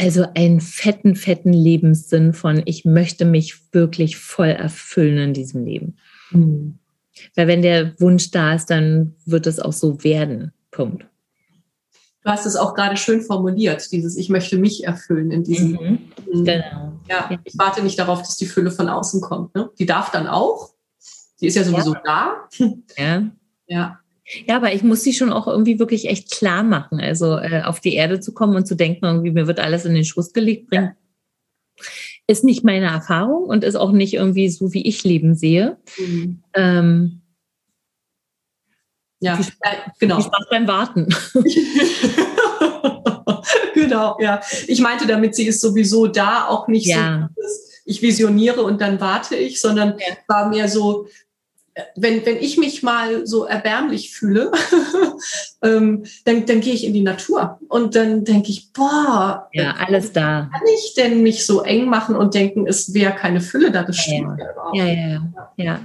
also 0.00 0.26
einen 0.34 0.60
fetten, 0.60 1.14
fetten 1.14 1.52
Lebenssinn 1.52 2.32
von, 2.32 2.62
ich 2.64 2.84
möchte 2.84 3.24
mich 3.24 3.54
wirklich 3.70 4.16
voll 4.16 4.48
erfüllen 4.48 5.18
in 5.18 5.34
diesem 5.34 5.64
Leben. 5.64 5.98
Mhm. 6.32 6.80
Weil 7.36 7.46
wenn 7.46 7.62
der 7.62 7.94
Wunsch 8.00 8.32
da 8.32 8.56
ist, 8.56 8.70
dann 8.70 9.14
wird 9.24 9.46
es 9.46 9.60
auch 9.60 9.72
so 9.72 10.02
werden. 10.02 10.52
Punkt. 10.72 11.06
Du 12.26 12.32
hast 12.32 12.44
es 12.44 12.56
auch 12.56 12.74
gerade 12.74 12.96
schön 12.96 13.22
formuliert, 13.22 13.92
dieses 13.92 14.16
Ich 14.16 14.28
möchte 14.28 14.58
mich 14.58 14.82
erfüllen 14.82 15.30
in 15.30 15.44
diesem. 15.44 15.70
Mhm. 15.70 15.98
mhm. 16.32 16.44
Genau. 16.44 16.92
Ja, 17.08 17.30
ich 17.44 17.56
warte 17.56 17.84
nicht 17.84 18.00
darauf, 18.00 18.18
dass 18.18 18.36
die 18.36 18.46
Fülle 18.46 18.72
von 18.72 18.88
außen 18.88 19.20
kommt. 19.20 19.54
Ne? 19.54 19.70
Die 19.78 19.86
darf 19.86 20.10
dann 20.10 20.26
auch. 20.26 20.70
Die 21.40 21.46
ist 21.46 21.54
ja 21.54 21.62
sowieso 21.62 21.94
ja. 21.94 22.02
da. 22.04 22.48
Ja. 22.98 23.30
Ja. 23.68 24.00
Ja, 24.48 24.56
aber 24.56 24.72
ich 24.72 24.82
muss 24.82 25.04
sie 25.04 25.12
schon 25.12 25.32
auch 25.32 25.46
irgendwie 25.46 25.78
wirklich 25.78 26.08
echt 26.08 26.32
klar 26.32 26.64
machen. 26.64 26.98
Also 26.98 27.38
äh, 27.38 27.62
auf 27.62 27.78
die 27.78 27.94
Erde 27.94 28.18
zu 28.18 28.34
kommen 28.34 28.56
und 28.56 28.66
zu 28.66 28.74
denken, 28.74 29.04
irgendwie 29.04 29.30
mir 29.30 29.46
wird 29.46 29.60
alles 29.60 29.84
in 29.84 29.94
den 29.94 30.04
Schuss 30.04 30.32
gelegt, 30.32 30.68
bringt, 30.68 30.82
ja. 31.76 31.84
ist 32.26 32.42
nicht 32.42 32.64
meine 32.64 32.86
Erfahrung 32.86 33.44
und 33.44 33.62
ist 33.62 33.76
auch 33.76 33.92
nicht 33.92 34.14
irgendwie 34.14 34.48
so, 34.48 34.72
wie 34.72 34.84
ich 34.84 35.04
Leben 35.04 35.36
sehe. 35.36 35.76
Mhm. 35.96 36.42
Ähm, 36.54 37.20
ja, 39.26 39.36
viel, 39.36 39.52
äh, 39.60 39.76
genau. 39.98 40.20
Spaß 40.20 40.46
beim 40.50 40.66
Warten. 40.66 41.14
genau, 43.74 44.16
ja. 44.20 44.40
Ich 44.66 44.80
meinte 44.80 45.06
damit, 45.06 45.34
sie 45.34 45.46
ist 45.46 45.60
sowieso 45.60 46.06
da, 46.06 46.46
auch 46.46 46.68
nicht 46.68 46.86
ja. 46.86 47.28
so, 47.34 47.42
ich 47.84 48.02
visioniere 48.02 48.62
und 48.62 48.80
dann 48.80 49.00
warte 49.00 49.36
ich, 49.36 49.60
sondern 49.60 49.98
ja. 49.98 50.16
war 50.26 50.48
mehr 50.48 50.68
so, 50.68 51.06
wenn, 51.94 52.24
wenn 52.24 52.36
ich 52.36 52.56
mich 52.56 52.82
mal 52.82 53.26
so 53.26 53.44
erbärmlich 53.44 54.12
fühle, 54.12 54.50
ähm, 55.62 56.04
dann, 56.24 56.46
dann 56.46 56.60
gehe 56.60 56.72
ich 56.72 56.84
in 56.84 56.94
die 56.94 57.02
Natur 57.02 57.58
und 57.68 57.94
dann 57.94 58.24
denke 58.24 58.50
ich, 58.50 58.72
boah, 58.72 59.48
ja, 59.52 59.74
alles 59.86 60.12
da. 60.12 60.48
Kann 60.52 60.62
ich 60.74 60.94
denn 60.94 61.22
mich 61.22 61.44
so 61.44 61.62
eng 61.62 61.86
machen 61.86 62.16
und 62.16 62.34
denken, 62.34 62.66
es 62.66 62.94
wäre 62.94 63.14
keine 63.14 63.40
Fülle 63.40 63.70
da? 63.70 63.82
Das 63.82 63.96
stimmt 63.96 64.40
ja, 64.72 64.84
ja, 64.84 64.86
ja, 64.86 65.06
ja, 65.06 65.52
ja. 65.56 65.80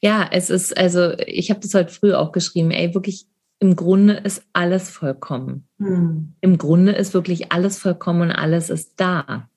Ja, 0.00 0.28
es 0.30 0.50
ist, 0.50 0.76
also 0.76 1.12
ich 1.26 1.50
habe 1.50 1.60
das 1.60 1.74
heute 1.74 1.92
früh 1.92 2.14
auch 2.14 2.32
geschrieben, 2.32 2.70
ey, 2.70 2.94
wirklich, 2.94 3.26
im 3.58 3.74
Grunde 3.74 4.14
ist 4.14 4.42
alles 4.52 4.90
vollkommen. 4.90 5.66
Hm. 5.78 6.34
Im 6.40 6.58
Grunde 6.58 6.92
ist 6.92 7.14
wirklich 7.14 7.52
alles 7.52 7.78
vollkommen 7.78 8.22
und 8.22 8.30
alles 8.30 8.68
ist 8.68 8.94
da. 8.96 9.48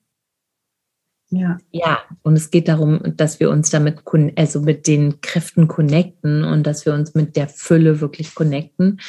Ja. 1.32 1.58
Ja, 1.70 2.00
und 2.22 2.34
es 2.34 2.50
geht 2.50 2.66
darum, 2.66 3.00
dass 3.16 3.38
wir 3.38 3.50
uns 3.50 3.70
damit, 3.70 4.02
also 4.36 4.60
mit 4.62 4.88
den 4.88 5.20
Kräften 5.20 5.68
connecten 5.68 6.44
und 6.44 6.66
dass 6.66 6.84
wir 6.86 6.92
uns 6.92 7.14
mit 7.14 7.36
der 7.36 7.46
Fülle 7.46 8.00
wirklich 8.00 8.34
connecten 8.34 9.00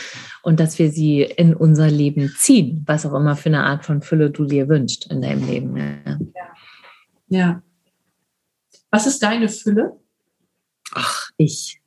und 0.43 0.59
dass 0.59 0.77
wir 0.77 0.91
sie 0.91 1.23
in 1.23 1.55
unser 1.55 1.89
Leben 1.89 2.31
ziehen, 2.37 2.83
was 2.85 3.07
auch 3.07 3.15
immer 3.15 3.35
für 3.35 3.49
eine 3.49 3.63
Art 3.63 3.85
von 3.85 4.03
Fülle 4.03 4.29
du 4.29 4.45
dir 4.45 4.69
wünschst 4.69 5.11
in 5.11 5.21
deinem 5.21 5.47
Leben. 5.47 5.77
Ja. 5.77 6.19
ja. 7.29 7.63
Was 8.91 9.07
ist 9.07 9.23
deine 9.23 9.49
Fülle? 9.49 9.93
Ach, 10.93 11.29
ich 11.37 11.81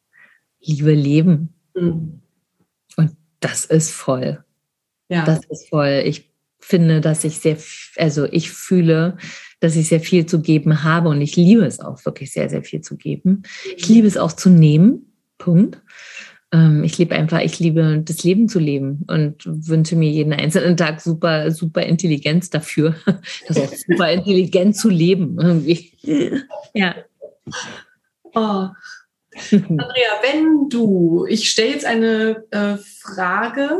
liebe 0.60 0.92
Leben. 0.92 1.54
Mhm. 1.74 2.20
Und 2.96 3.16
das 3.40 3.64
ist 3.64 3.90
voll. 3.90 4.44
Ja. 5.08 5.24
Das 5.24 5.40
ist 5.48 5.68
voll. 5.68 6.02
Ich 6.04 6.30
finde, 6.60 7.00
dass 7.00 7.24
ich 7.24 7.38
sehr, 7.38 7.58
also 7.96 8.24
ich 8.24 8.50
fühle, 8.50 9.18
dass 9.60 9.76
ich 9.76 9.88
sehr 9.88 10.00
viel 10.00 10.26
zu 10.26 10.40
geben 10.40 10.82
habe 10.82 11.10
und 11.10 11.20
ich 11.20 11.36
liebe 11.36 11.64
es 11.64 11.80
auch 11.80 12.04
wirklich 12.04 12.32
sehr, 12.32 12.48
sehr 12.48 12.62
viel 12.62 12.80
zu 12.80 12.96
geben. 12.96 13.42
Ich 13.76 13.88
liebe 13.88 14.06
es 14.06 14.16
auch 14.16 14.32
zu 14.32 14.48
nehmen. 14.48 15.12
Punkt. 15.36 15.82
Ähm, 16.52 16.84
ich 16.84 16.96
liebe 16.96 17.14
einfach, 17.14 17.40
ich 17.40 17.58
liebe 17.58 18.00
das 18.02 18.22
Leben 18.24 18.48
zu 18.48 18.58
leben 18.58 19.04
und 19.08 19.42
wünsche 19.44 19.96
mir 19.96 20.10
jeden 20.10 20.32
einzelnen 20.32 20.76
Tag 20.76 21.00
super, 21.00 21.50
super 21.50 21.82
Intelligenz 21.82 22.48
dafür, 22.48 22.94
das 23.48 23.58
auch 23.58 23.72
super 23.74 24.10
intelligent 24.10 24.76
zu 24.76 24.88
leben. 24.88 25.38
Irgendwie. 25.38 25.92
Ja. 26.72 26.94
Oh. 28.34 28.68
Andrea, 29.50 30.22
wenn 30.22 30.68
du, 30.68 31.26
ich 31.28 31.50
stelle 31.50 31.70
jetzt 31.70 31.84
eine 31.84 32.44
äh, 32.50 32.76
Frage, 32.76 33.78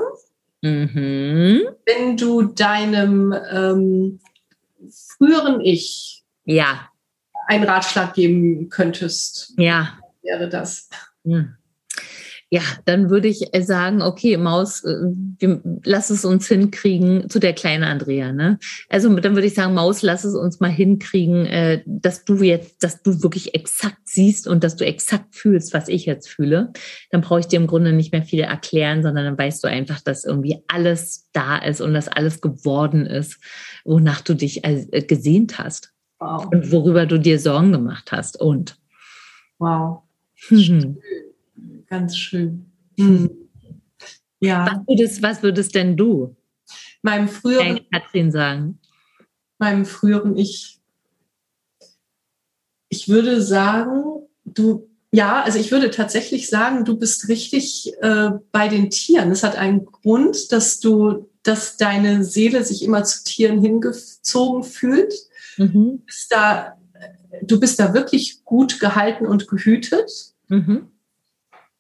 mhm. 0.63 1.61
wenn 1.87 2.17
du 2.17 2.43
deinem 2.43 3.35
ähm, 3.51 4.21
früheren 4.91 5.61
Ich 5.61 6.25
ja. 6.45 6.89
einen 7.47 7.65
Ratschlag 7.65 8.15
geben 8.15 8.69
könntest, 8.69 9.53
ja. 9.57 9.99
wäre 10.23 10.49
das? 10.49 10.89
Hm. 11.25 11.55
Ja, 12.55 12.63
dann 12.85 13.11
würde 13.11 13.27
ich 13.27 13.53
äh, 13.53 13.63
sagen, 13.63 14.01
okay, 14.01 14.37
Maus, 14.37 14.85
äh, 14.85 14.95
wir, 15.41 15.61
lass 15.83 16.11
es 16.11 16.25
uns 16.25 16.47
hinkriegen 16.47 17.29
zu 17.29 17.41
der 17.41 17.53
kleinen 17.53 17.83
Andrea. 17.83 18.31
Ne? 18.31 18.61
Also 18.89 19.13
dann 19.13 19.35
würde 19.35 19.49
ich 19.49 19.55
sagen, 19.55 19.75
Maus, 19.75 20.03
lass 20.03 20.23
es 20.23 20.37
uns 20.37 20.61
mal 20.61 20.71
hinkriegen, 20.71 21.47
äh, 21.47 21.83
dass 21.85 22.25
du 22.25 22.45
jetzt, 22.45 22.85
dass 22.85 23.03
du 23.03 23.25
wirklich 23.25 23.57
exakt 23.57 23.99
siehst 24.05 24.47
und 24.47 24.63
dass 24.63 24.77
du 24.77 24.87
exakt 24.87 25.35
fühlst, 25.35 25.75
was 25.75 25.89
ich 25.89 26.07
jetzt 26.07 26.29
fühle. 26.29 26.73
Dann 27.11 27.23
brauche 27.23 27.41
ich 27.41 27.49
dir 27.49 27.57
im 27.57 27.67
Grunde 27.67 27.93
nicht 27.93 28.13
mehr 28.13 28.23
viel 28.23 28.43
erklären, 28.43 29.03
sondern 29.03 29.25
dann 29.25 29.39
weißt 29.39 29.65
du 29.65 29.67
einfach, 29.67 30.01
dass 30.01 30.25
irgendwie 30.25 30.63
alles 30.69 31.29
da 31.33 31.57
ist 31.59 31.81
und 31.81 31.93
dass 31.93 32.07
alles 32.07 32.41
geworden 32.41 33.05
ist, 33.05 33.41
wonach 33.85 34.21
du 34.21 34.35
dich 34.35 34.63
gesehnt 35.09 35.59
hast 35.59 35.93
wow. 36.21 36.47
und 36.53 36.71
worüber 36.71 37.07
du 37.07 37.19
dir 37.19 37.41
Sorgen 37.41 37.73
gemacht 37.73 38.13
hast. 38.13 38.41
Und 38.41 38.77
wow. 39.59 40.03
Mhm 40.51 40.99
ganz 41.95 42.17
schön. 42.17 42.67
Hm. 42.99 43.31
Ja. 44.41 44.67
Was 44.67 44.87
würdest, 44.89 45.23
was 45.23 45.43
würdest 45.43 45.75
denn 45.75 45.97
du 45.97 46.37
meinem 47.03 47.29
früheren 47.29 47.81
Katrin 47.93 48.33
sagen? 48.33 48.81
Meinem 49.59 49.85
früheren 49.85 50.37
Ich. 50.37 50.81
Ich 52.89 53.09
würde 53.09 53.41
sagen, 53.43 54.03
du, 54.45 54.89
ja, 55.13 55.43
also 55.43 55.59
ich 55.59 55.71
würde 55.71 55.91
tatsächlich 55.91 56.49
sagen, 56.49 56.85
du 56.85 56.97
bist 56.97 57.29
richtig 57.29 57.93
äh, 58.01 58.31
bei 58.53 58.69
den 58.69 58.91
Tieren. 58.91 59.31
Es 59.31 59.43
hat 59.43 59.57
einen 59.57 59.85
Grund, 59.85 60.53
dass 60.53 60.81
du, 60.81 61.29
dass 61.43 61.77
deine 61.77 62.25
Seele 62.25 62.65
sich 62.65 62.83
immer 62.83 63.05
zu 63.05 63.25
Tieren 63.25 63.61
hingezogen 63.61 64.65
fühlt. 64.65 65.15
Mhm. 65.57 65.73
Du, 65.73 66.03
bist 66.07 66.33
da, 66.33 66.79
du 67.43 67.61
bist 67.61 67.79
da 67.81 67.95
wirklich 67.95 68.45
gut 68.45 68.81
gehalten 68.81 69.27
und 69.27 69.49
gehütet. 69.49 70.11
Mhm. 70.49 70.89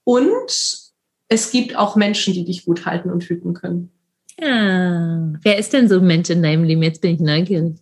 Und 0.05 0.92
es 1.28 1.50
gibt 1.50 1.76
auch 1.76 1.96
Menschen, 1.96 2.34
die 2.34 2.44
dich 2.44 2.64
gut 2.64 2.86
halten 2.86 3.11
und 3.11 3.24
hüten 3.24 3.55
können. 3.55 3.90
Ja. 4.38 5.32
Wer 5.42 5.59
ist 5.59 5.72
denn 5.72 5.88
so 5.88 5.98
ein 5.98 6.07
Mensch 6.07 6.30
in 6.30 6.42
deinem 6.42 6.64
Leben? 6.64 6.82
Jetzt 6.82 7.00
bin 7.00 7.14
ich 7.14 7.20
neugierig. 7.20 7.76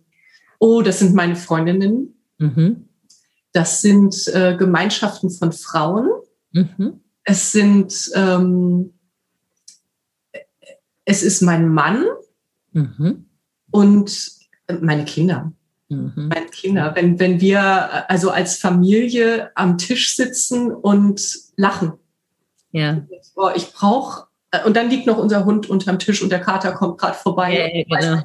Oh, 0.59 0.81
das 0.81 0.99
sind 0.99 1.13
meine 1.13 1.35
Freundinnen. 1.35 2.15
Mhm. 2.37 2.87
Das 3.51 3.81
sind 3.81 4.27
äh, 4.33 4.55
Gemeinschaften 4.57 5.29
von 5.29 5.51
Frauen. 5.51 6.09
Mhm. 6.51 7.01
Es 7.23 7.51
sind, 7.51 8.11
ähm, 8.15 8.93
es 11.05 11.23
ist 11.23 11.41
mein 11.41 11.69
Mann 11.69 12.05
mhm. 12.71 13.25
und 13.71 14.31
meine 14.81 15.05
Kinder. 15.05 15.51
Mhm. 15.89 16.29
Meine 16.29 16.47
Kinder. 16.47 16.93
Wenn, 16.95 17.19
wenn 17.19 17.41
wir 17.41 18.09
also 18.09 18.29
als 18.29 18.57
Familie 18.57 19.51
am 19.55 19.77
Tisch 19.77 20.15
sitzen 20.15 20.71
und 20.71 21.21
lachen. 21.55 21.93
Ja. 22.73 23.05
Oh, 23.35 23.49
ich 23.55 23.71
brauche 23.71 24.27
äh, 24.51 24.63
und 24.65 24.75
dann 24.75 24.89
liegt 24.89 25.07
noch 25.07 25.17
unser 25.17 25.45
Hund 25.45 25.69
unterm 25.69 25.99
Tisch 25.99 26.21
und 26.21 26.29
der 26.31 26.41
Kater 26.41 26.73
kommt 26.73 26.99
gerade 26.99 27.15
vorbei. 27.15 27.57
Ja, 27.57 27.67
ja, 27.67 27.83
genau. 27.83 28.23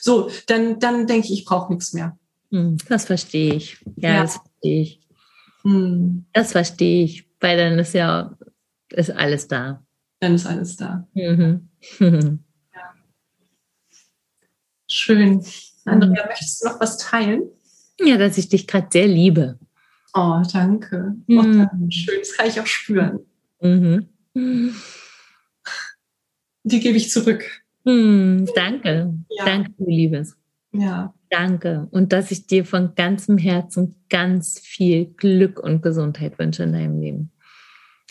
So, 0.00 0.30
dann, 0.46 0.78
dann 0.78 1.06
denke 1.06 1.26
ich, 1.26 1.32
ich 1.40 1.44
brauche 1.44 1.72
nichts 1.72 1.92
mehr. 1.92 2.18
Hm, 2.50 2.78
das 2.88 3.06
verstehe 3.06 3.54
ich. 3.54 3.78
Ja, 3.96 4.14
ja. 4.14 4.22
das 4.22 4.36
verstehe 4.36 4.82
ich. 4.82 5.00
Hm. 5.62 6.26
Das 6.32 6.52
verstehe 6.52 7.04
ich, 7.04 7.28
weil 7.40 7.56
dann 7.56 7.78
ist 7.78 7.94
ja 7.94 8.36
ist 8.90 9.10
alles 9.10 9.48
da. 9.48 9.84
Dann 10.20 10.34
ist 10.34 10.46
alles 10.46 10.76
da. 10.76 11.06
Mhm. 11.14 11.68
Schön. 14.90 15.44
Andrea, 15.84 16.24
mhm. 16.24 16.28
möchtest 16.28 16.62
du 16.62 16.68
noch 16.68 16.80
was 16.80 16.96
teilen? 16.98 17.42
Ja, 18.00 18.16
dass 18.16 18.38
ich 18.38 18.48
dich 18.48 18.66
gerade 18.66 18.88
sehr 18.90 19.06
liebe. 19.06 19.58
Oh, 20.14 20.42
danke. 20.52 21.14
Mhm. 21.26 21.38
Oh, 21.38 21.42
danke. 21.42 21.92
Schön, 21.92 22.20
das 22.20 22.32
kann 22.36 22.48
ich 22.48 22.60
auch 22.60 22.66
spüren. 22.66 23.20
Mhm. 23.60 24.08
Die 26.64 26.80
gebe 26.80 26.96
ich 26.96 27.10
zurück. 27.10 27.44
Hm, 27.84 28.46
danke. 28.54 29.14
Ja. 29.30 29.44
Danke, 29.44 29.72
du 29.78 29.88
Liebes. 29.88 30.36
Ja. 30.72 31.14
Danke. 31.30 31.88
Und 31.90 32.12
dass 32.12 32.30
ich 32.30 32.46
dir 32.46 32.64
von 32.64 32.94
ganzem 32.94 33.38
Herzen 33.38 33.96
ganz 34.08 34.58
viel 34.58 35.06
Glück 35.06 35.60
und 35.60 35.82
Gesundheit 35.82 36.38
wünsche 36.38 36.64
in 36.64 36.72
deinem 36.72 37.00
Leben. 37.00 37.32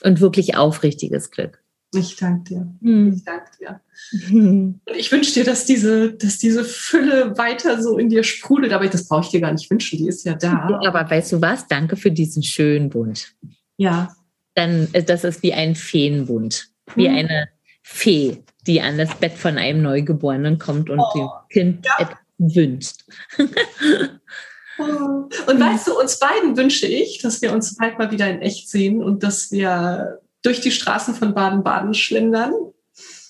Und 0.04 0.22
wirklich 0.22 0.56
aufrichtiges 0.58 1.32
Glück. 1.32 1.64
Ich 1.96 2.18
danke 2.18 2.44
dir. 2.44 2.74
Hm. 2.82 3.14
Ich 3.14 3.24
danke 3.24 3.52
dir. 3.60 3.82
Hm. 4.28 4.82
Und 4.86 4.96
ich 4.96 5.12
wünsche 5.12 5.34
dir, 5.34 5.44
dass 5.44 5.66
diese, 5.66 6.14
dass 6.14 6.38
diese 6.38 6.64
Fülle 6.64 7.38
weiter 7.38 7.82
so 7.82 7.98
in 7.98 8.10
dir 8.10 8.24
sprudelt. 8.24 8.74
Aber 8.74 8.88
das 8.88 9.08
brauche 9.08 9.26
ich 9.26 9.30
dir 9.30 9.42
gar 9.42 9.54
nicht 9.54 9.70
wünschen. 9.72 9.98
Die 9.98 10.08
ist 10.08 10.26
ja 10.26 10.36
da. 10.36 10.80
Aber 10.86 11.10
weißt 11.10 11.32
du 11.32 11.42
was? 11.42 11.68
Danke 11.68 11.96
für 11.96 12.12
diesen 12.12 12.44
schönen 12.44 12.94
Wunsch. 12.94 13.36
Ja, 13.78 14.14
dann 14.58 14.88
äh, 14.94 15.04
das 15.04 15.24
ist 15.24 15.44
wie 15.44 15.54
ein 15.54 15.76
Feenbund, 15.76 16.70
wie 16.96 17.08
mhm. 17.08 17.16
eine 17.16 17.50
Fee, 17.84 18.44
die 18.66 18.82
an 18.82 18.98
das 18.98 19.16
Bett 19.16 19.34
von 19.34 19.58
einem 19.58 19.82
Neugeborenen 19.82 20.58
kommt 20.58 20.90
und 20.90 21.00
oh, 21.00 21.12
dem 21.16 21.30
Kind 21.50 21.86
ja. 21.86 21.94
etwas 22.00 22.18
wünscht. 22.40 23.06
und 23.38 25.60
weißt 25.60 25.88
du, 25.88 26.00
uns 26.00 26.20
beiden 26.20 26.58
wünsche 26.58 26.88
ich, 26.88 27.20
dass 27.20 27.42
wir 27.42 27.54
uns 27.54 27.78
bald 27.78 27.98
mal 27.98 28.12
wieder 28.12 28.30
in 28.30 28.42
echt 28.42 28.70
sehen 28.70 29.04
und 29.04 29.24
dass 29.24 29.52
wir 29.52 30.20
durch 30.44 30.62
die 30.62 30.72
Straßen 30.72 31.16
von 31.16 31.34
Baden-Baden 31.34 31.94
schlendern. 31.94 32.54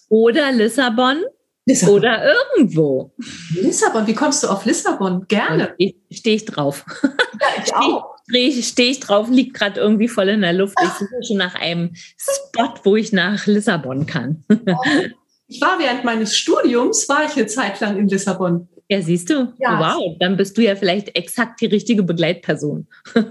Oder 0.09 0.51
Lissabon. 0.51 1.23
Lissabon. 1.65 1.95
Oder 1.95 2.33
irgendwo. 2.55 3.13
Lissabon, 3.53 4.07
wie 4.07 4.15
kommst 4.15 4.43
du 4.43 4.47
auf 4.47 4.65
Lissabon? 4.65 5.25
Gerne. 5.27 5.75
Stehe 6.11 6.35
ich 6.35 6.45
drauf. 6.45 6.85
Ja, 7.03 7.63
ich 7.63 7.73
auch. 7.75 8.16
Stehe 8.29 8.49
ich, 8.49 8.67
steh 8.67 8.89
ich 8.89 8.99
drauf, 8.99 9.29
liegt 9.29 9.53
gerade 9.53 9.79
irgendwie 9.79 10.07
voll 10.07 10.29
in 10.29 10.41
der 10.41 10.53
Luft. 10.53 10.75
Ich 10.83 10.89
suche 10.89 11.23
schon 11.25 11.37
nach 11.37 11.55
einem 11.55 11.95
Spot, 12.17 12.73
wo 12.83 12.95
ich 12.95 13.13
nach 13.13 13.45
Lissabon 13.47 14.05
kann. 14.05 14.43
Ich 15.49 15.61
war 15.61 15.79
während 15.79 16.03
meines 16.03 16.37
Studiums, 16.37 17.07
war 17.07 17.23
ich 17.23 17.37
eine 17.37 17.47
Zeit 17.47 17.79
lang 17.79 17.97
in 17.97 18.09
Lissabon. 18.09 18.67
Ja, 18.89 19.01
siehst 19.01 19.29
du? 19.29 19.53
Ja. 19.59 19.79
Wow, 19.79 20.17
dann 20.19 20.35
bist 20.35 20.57
du 20.57 20.61
ja 20.61 20.75
vielleicht 20.75 21.15
exakt 21.15 21.61
die 21.61 21.67
richtige 21.67 22.03
Begleitperson. 22.03 22.85
Oh. 23.15 23.21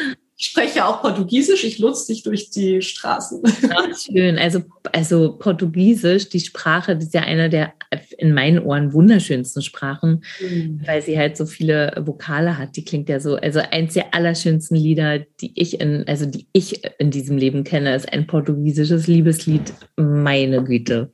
Ich 0.43 0.49
spreche 0.49 0.85
auch 0.85 1.03
Portugiesisch, 1.03 1.63
ich 1.63 1.79
lutze 1.79 2.09
dich 2.09 2.25
durch 2.25 2.51
die 2.51 2.83
Straßen. 2.83 3.43
Ach, 3.71 3.87
schön. 3.97 4.39
Also, 4.39 4.63
also 4.91 5.39
Portugiesisch, 5.39 6.31
die 6.31 6.41
Sprache, 6.41 6.97
das 6.97 7.05
ist 7.05 7.15
ja 7.15 7.21
eine 7.21 7.49
der 7.49 7.75
in 8.19 8.35
meinen 8.35 8.59
Ohren 8.59 8.93
wunderschönsten 8.93 9.63
Sprachen, 9.63 10.25
mhm. 10.41 10.81
weil 10.85 11.01
sie 11.01 11.17
halt 11.17 11.37
so 11.37 11.47
viele 11.47 11.95
Vokale 12.05 12.59
hat. 12.59 12.75
Die 12.75 12.85
klingt 12.85 13.09
ja 13.09 13.21
so, 13.21 13.37
also 13.37 13.61
eins 13.61 13.95
der 13.95 14.15
allerschönsten 14.15 14.77
Lieder, 14.77 15.21
die 15.21 15.53
ich 15.55 15.81
in, 15.81 16.09
also 16.09 16.27
die 16.27 16.49
ich 16.53 16.83
in 16.99 17.13
diesem 17.13 17.39
Leben 17.39 17.63
kenne, 17.63 17.95
ist 17.95 18.13
ein 18.13 18.27
portugiesisches 18.27 19.07
Liebeslied. 19.07 19.73
Meine 19.95 20.65
Güte. 20.65 21.13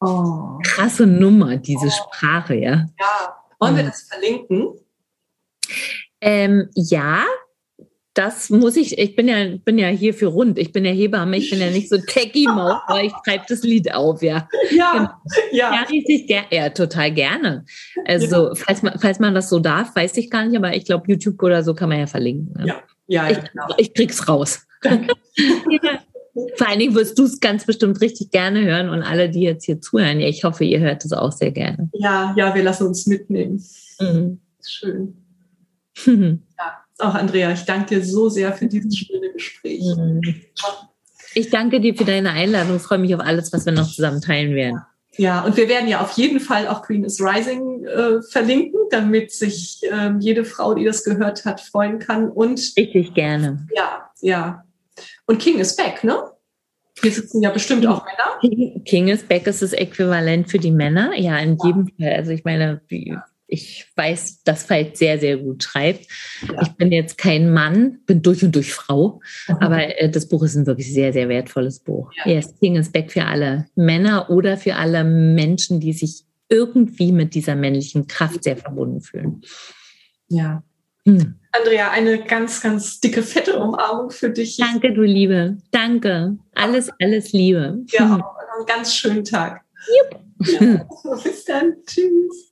Oh. 0.00 0.60
Krasse 0.62 1.08
Nummer, 1.08 1.56
diese 1.56 1.86
oh. 1.86 1.90
Sprache, 1.90 2.54
ja. 2.54 2.86
Ja. 3.00 3.36
Wollen 3.58 3.74
wir 3.74 3.82
das 3.82 4.02
verlinken? 4.02 4.68
Ähm, 6.20 6.68
ja, 6.76 7.24
das 8.14 8.50
muss 8.50 8.76
ich, 8.76 8.98
ich 8.98 9.16
bin 9.16 9.26
ja, 9.26 9.56
bin 9.64 9.78
ja 9.78 9.88
hier 9.88 10.12
für 10.12 10.26
rund, 10.26 10.58
ich 10.58 10.72
bin 10.72 10.84
ja 10.84 10.92
Hebamme, 10.92 11.38
ich 11.38 11.50
bin 11.50 11.60
ja 11.60 11.70
nicht 11.70 11.88
so 11.88 11.96
techie 11.96 12.46
Maus, 12.46 12.80
aber 12.86 13.02
ich 13.02 13.12
treibe 13.24 13.44
das 13.48 13.62
Lied 13.62 13.94
auf, 13.94 14.22
ja. 14.22 14.48
Ja, 14.70 14.92
genau. 14.92 15.10
ja. 15.52 15.74
Ja, 15.74 15.82
richtig, 15.90 16.26
ger 16.26 16.42
ja, 16.50 16.68
total 16.68 17.12
gerne. 17.12 17.64
Also, 18.06 18.48
ja. 18.48 18.54
falls, 18.54 18.82
man, 18.82 18.98
falls 18.98 19.18
man 19.18 19.34
das 19.34 19.48
so 19.48 19.58
darf, 19.58 19.96
weiß 19.96 20.16
ich 20.18 20.30
gar 20.30 20.44
nicht, 20.44 20.56
aber 20.56 20.74
ich 20.76 20.84
glaube, 20.84 21.04
YouTube 21.08 21.42
oder 21.42 21.62
so 21.62 21.74
kann 21.74 21.88
man 21.88 22.00
ja 22.00 22.06
verlinken. 22.06 22.52
Ne? 22.58 22.66
Ja, 22.66 22.82
ja, 23.06 23.30
ich, 23.30 23.38
genau. 23.50 23.66
ich 23.78 23.94
krieg's 23.94 24.28
raus. 24.28 24.66
Vor 26.56 26.66
allen 26.66 26.78
Dingen 26.78 26.94
wirst 26.94 27.18
du 27.18 27.24
es 27.24 27.40
ganz 27.40 27.66
bestimmt 27.66 28.00
richtig 28.00 28.30
gerne 28.30 28.62
hören 28.62 28.88
und 28.88 29.02
alle, 29.02 29.28
die 29.28 29.42
jetzt 29.42 29.64
hier 29.64 29.80
zuhören, 29.80 30.20
ja, 30.20 30.28
ich 30.28 30.44
hoffe, 30.44 30.64
ihr 30.64 30.80
hört 30.80 31.04
es 31.04 31.12
auch 31.12 31.32
sehr 31.32 31.50
gerne. 31.50 31.90
Ja, 31.92 32.34
ja, 32.36 32.54
wir 32.54 32.62
lassen 32.62 32.86
uns 32.86 33.06
mitnehmen. 33.06 33.62
Mhm. 34.00 34.40
Schön. 34.66 35.16
ja. 36.06 36.81
Auch 37.02 37.14
Andrea, 37.14 37.50
ich 37.50 37.64
danke 37.64 37.96
dir 37.96 38.04
so 38.04 38.28
sehr 38.28 38.52
für 38.52 38.66
dieses 38.66 38.96
schöne 38.96 39.32
Gespräch. 39.32 39.82
Mhm. 39.96 40.20
Ich 41.34 41.50
danke 41.50 41.80
dir 41.80 41.96
für 41.96 42.04
deine 42.04 42.30
Einladung. 42.30 42.76
Ich 42.76 42.82
freue 42.82 42.98
mich 42.98 43.12
auf 43.12 43.20
alles, 43.20 43.52
was 43.52 43.66
wir 43.66 43.72
noch 43.72 43.90
zusammen 43.90 44.20
teilen 44.20 44.54
werden. 44.54 44.82
Ja, 45.16 45.40
und 45.40 45.56
wir 45.56 45.68
werden 45.68 45.88
ja 45.88 46.00
auf 46.00 46.12
jeden 46.12 46.38
Fall 46.38 46.68
auch 46.68 46.82
Queen 46.82 47.02
is 47.02 47.20
Rising 47.20 47.84
äh, 47.84 48.22
verlinken, 48.22 48.78
damit 48.90 49.32
sich 49.32 49.80
ähm, 49.90 50.20
jede 50.20 50.44
Frau, 50.44 50.74
die 50.74 50.84
das 50.84 51.02
gehört 51.02 51.44
hat, 51.44 51.60
freuen 51.60 51.98
kann. 51.98 52.30
Und 52.30 52.60
richtig 52.76 53.14
gerne. 53.14 53.66
Ja, 53.74 54.08
ja. 54.20 54.64
Und 55.26 55.40
King 55.40 55.58
is 55.58 55.74
back, 55.74 56.04
ne? 56.04 56.16
Hier 57.00 57.10
sitzen 57.10 57.42
ja 57.42 57.50
bestimmt 57.50 57.84
auch 57.84 58.04
Männer. 58.04 58.80
King 58.84 59.08
is 59.08 59.24
back 59.24 59.48
ist 59.48 59.60
das 59.60 59.72
Äquivalent 59.72 60.48
für 60.48 60.58
die 60.58 60.70
Männer. 60.70 61.12
Ja, 61.16 61.36
in 61.38 61.58
ja. 61.60 61.66
jedem 61.66 61.88
Fall. 61.88 62.12
Also 62.12 62.30
ich 62.30 62.44
meine, 62.44 62.80
ich 63.52 63.86
weiß, 63.96 64.44
dass 64.44 64.68
Veit 64.70 64.96
sehr, 64.96 65.18
sehr 65.18 65.36
gut 65.36 65.62
schreibt. 65.62 66.06
Ja. 66.50 66.62
Ich 66.62 66.68
bin 66.70 66.90
jetzt 66.90 67.18
kein 67.18 67.52
Mann, 67.52 67.98
bin 68.06 68.22
durch 68.22 68.42
und 68.42 68.54
durch 68.54 68.72
Frau, 68.72 69.20
mhm. 69.46 69.56
aber 69.56 70.00
äh, 70.00 70.08
das 70.08 70.26
Buch 70.26 70.42
ist 70.42 70.56
ein 70.56 70.66
wirklich 70.66 70.92
sehr, 70.92 71.12
sehr 71.12 71.28
wertvolles 71.28 71.80
Buch. 71.80 72.10
Ja. 72.16 72.32
Yes, 72.32 72.54
King 72.58 72.76
is 72.76 72.90
Back 72.90 73.12
für 73.12 73.26
alle 73.26 73.66
Männer 73.74 74.30
oder 74.30 74.56
für 74.56 74.76
alle 74.76 75.04
Menschen, 75.04 75.80
die 75.80 75.92
sich 75.92 76.24
irgendwie 76.48 77.12
mit 77.12 77.34
dieser 77.34 77.54
männlichen 77.54 78.06
Kraft 78.06 78.42
sehr 78.44 78.56
verbunden 78.56 79.02
fühlen. 79.02 79.42
Ja. 80.28 80.62
Hm. 81.04 81.34
Andrea, 81.52 81.90
eine 81.90 82.24
ganz, 82.24 82.62
ganz 82.62 83.00
dicke, 83.00 83.22
fette 83.22 83.58
Umarmung 83.58 84.10
für 84.10 84.30
dich. 84.30 84.56
Danke, 84.56 84.94
du 84.94 85.02
Liebe. 85.02 85.58
Danke. 85.72 86.38
Alles, 86.54 86.90
alles 87.02 87.32
Liebe. 87.32 87.84
Ja, 87.88 88.00
hm. 88.16 88.22
einen 88.56 88.66
ganz 88.66 88.94
schönen 88.94 89.24
Tag. 89.24 89.60
Jupp. 89.98 90.20
Ja. 90.58 90.86
Bis 91.22 91.44
dann. 91.44 91.74
Tschüss. 91.86 92.51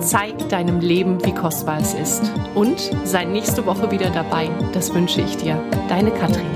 Zeig 0.00 0.48
deinem 0.48 0.80
Leben, 0.80 1.24
wie 1.24 1.34
kostbar 1.34 1.78
es 1.80 1.94
ist. 1.94 2.32
Und 2.54 2.78
sei 3.04 3.24
nächste 3.24 3.66
Woche 3.66 3.90
wieder 3.90 4.10
dabei. 4.10 4.48
Das 4.72 4.94
wünsche 4.94 5.20
ich 5.20 5.36
dir. 5.36 5.60
Deine 5.88 6.10
Katrin. 6.10 6.46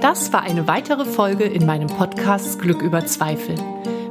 Das 0.00 0.32
war 0.32 0.42
eine 0.42 0.66
weitere 0.68 1.04
Folge 1.04 1.44
in 1.44 1.64
meinem 1.64 1.88
Podcast 1.88 2.60
Glück 2.60 2.82
über 2.82 3.06
Zweifel. 3.06 3.54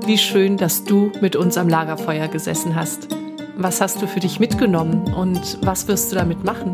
Wie 0.06 0.18
schön, 0.18 0.58
dass 0.58 0.84
du 0.84 1.12
mit 1.22 1.36
uns 1.36 1.58
am 1.58 1.70
Lagerfeuer 1.70 2.28
gesessen 2.28 2.76
hast. 2.76 3.08
Was 3.56 3.80
hast 3.82 4.02
du 4.02 4.08
für 4.08 4.20
dich 4.20 4.40
mitgenommen 4.40 5.14
und 5.14 5.60
was 5.62 5.88
wirst 5.88 6.12
du 6.12 6.16
damit 6.16 6.44
machen? 6.44 6.74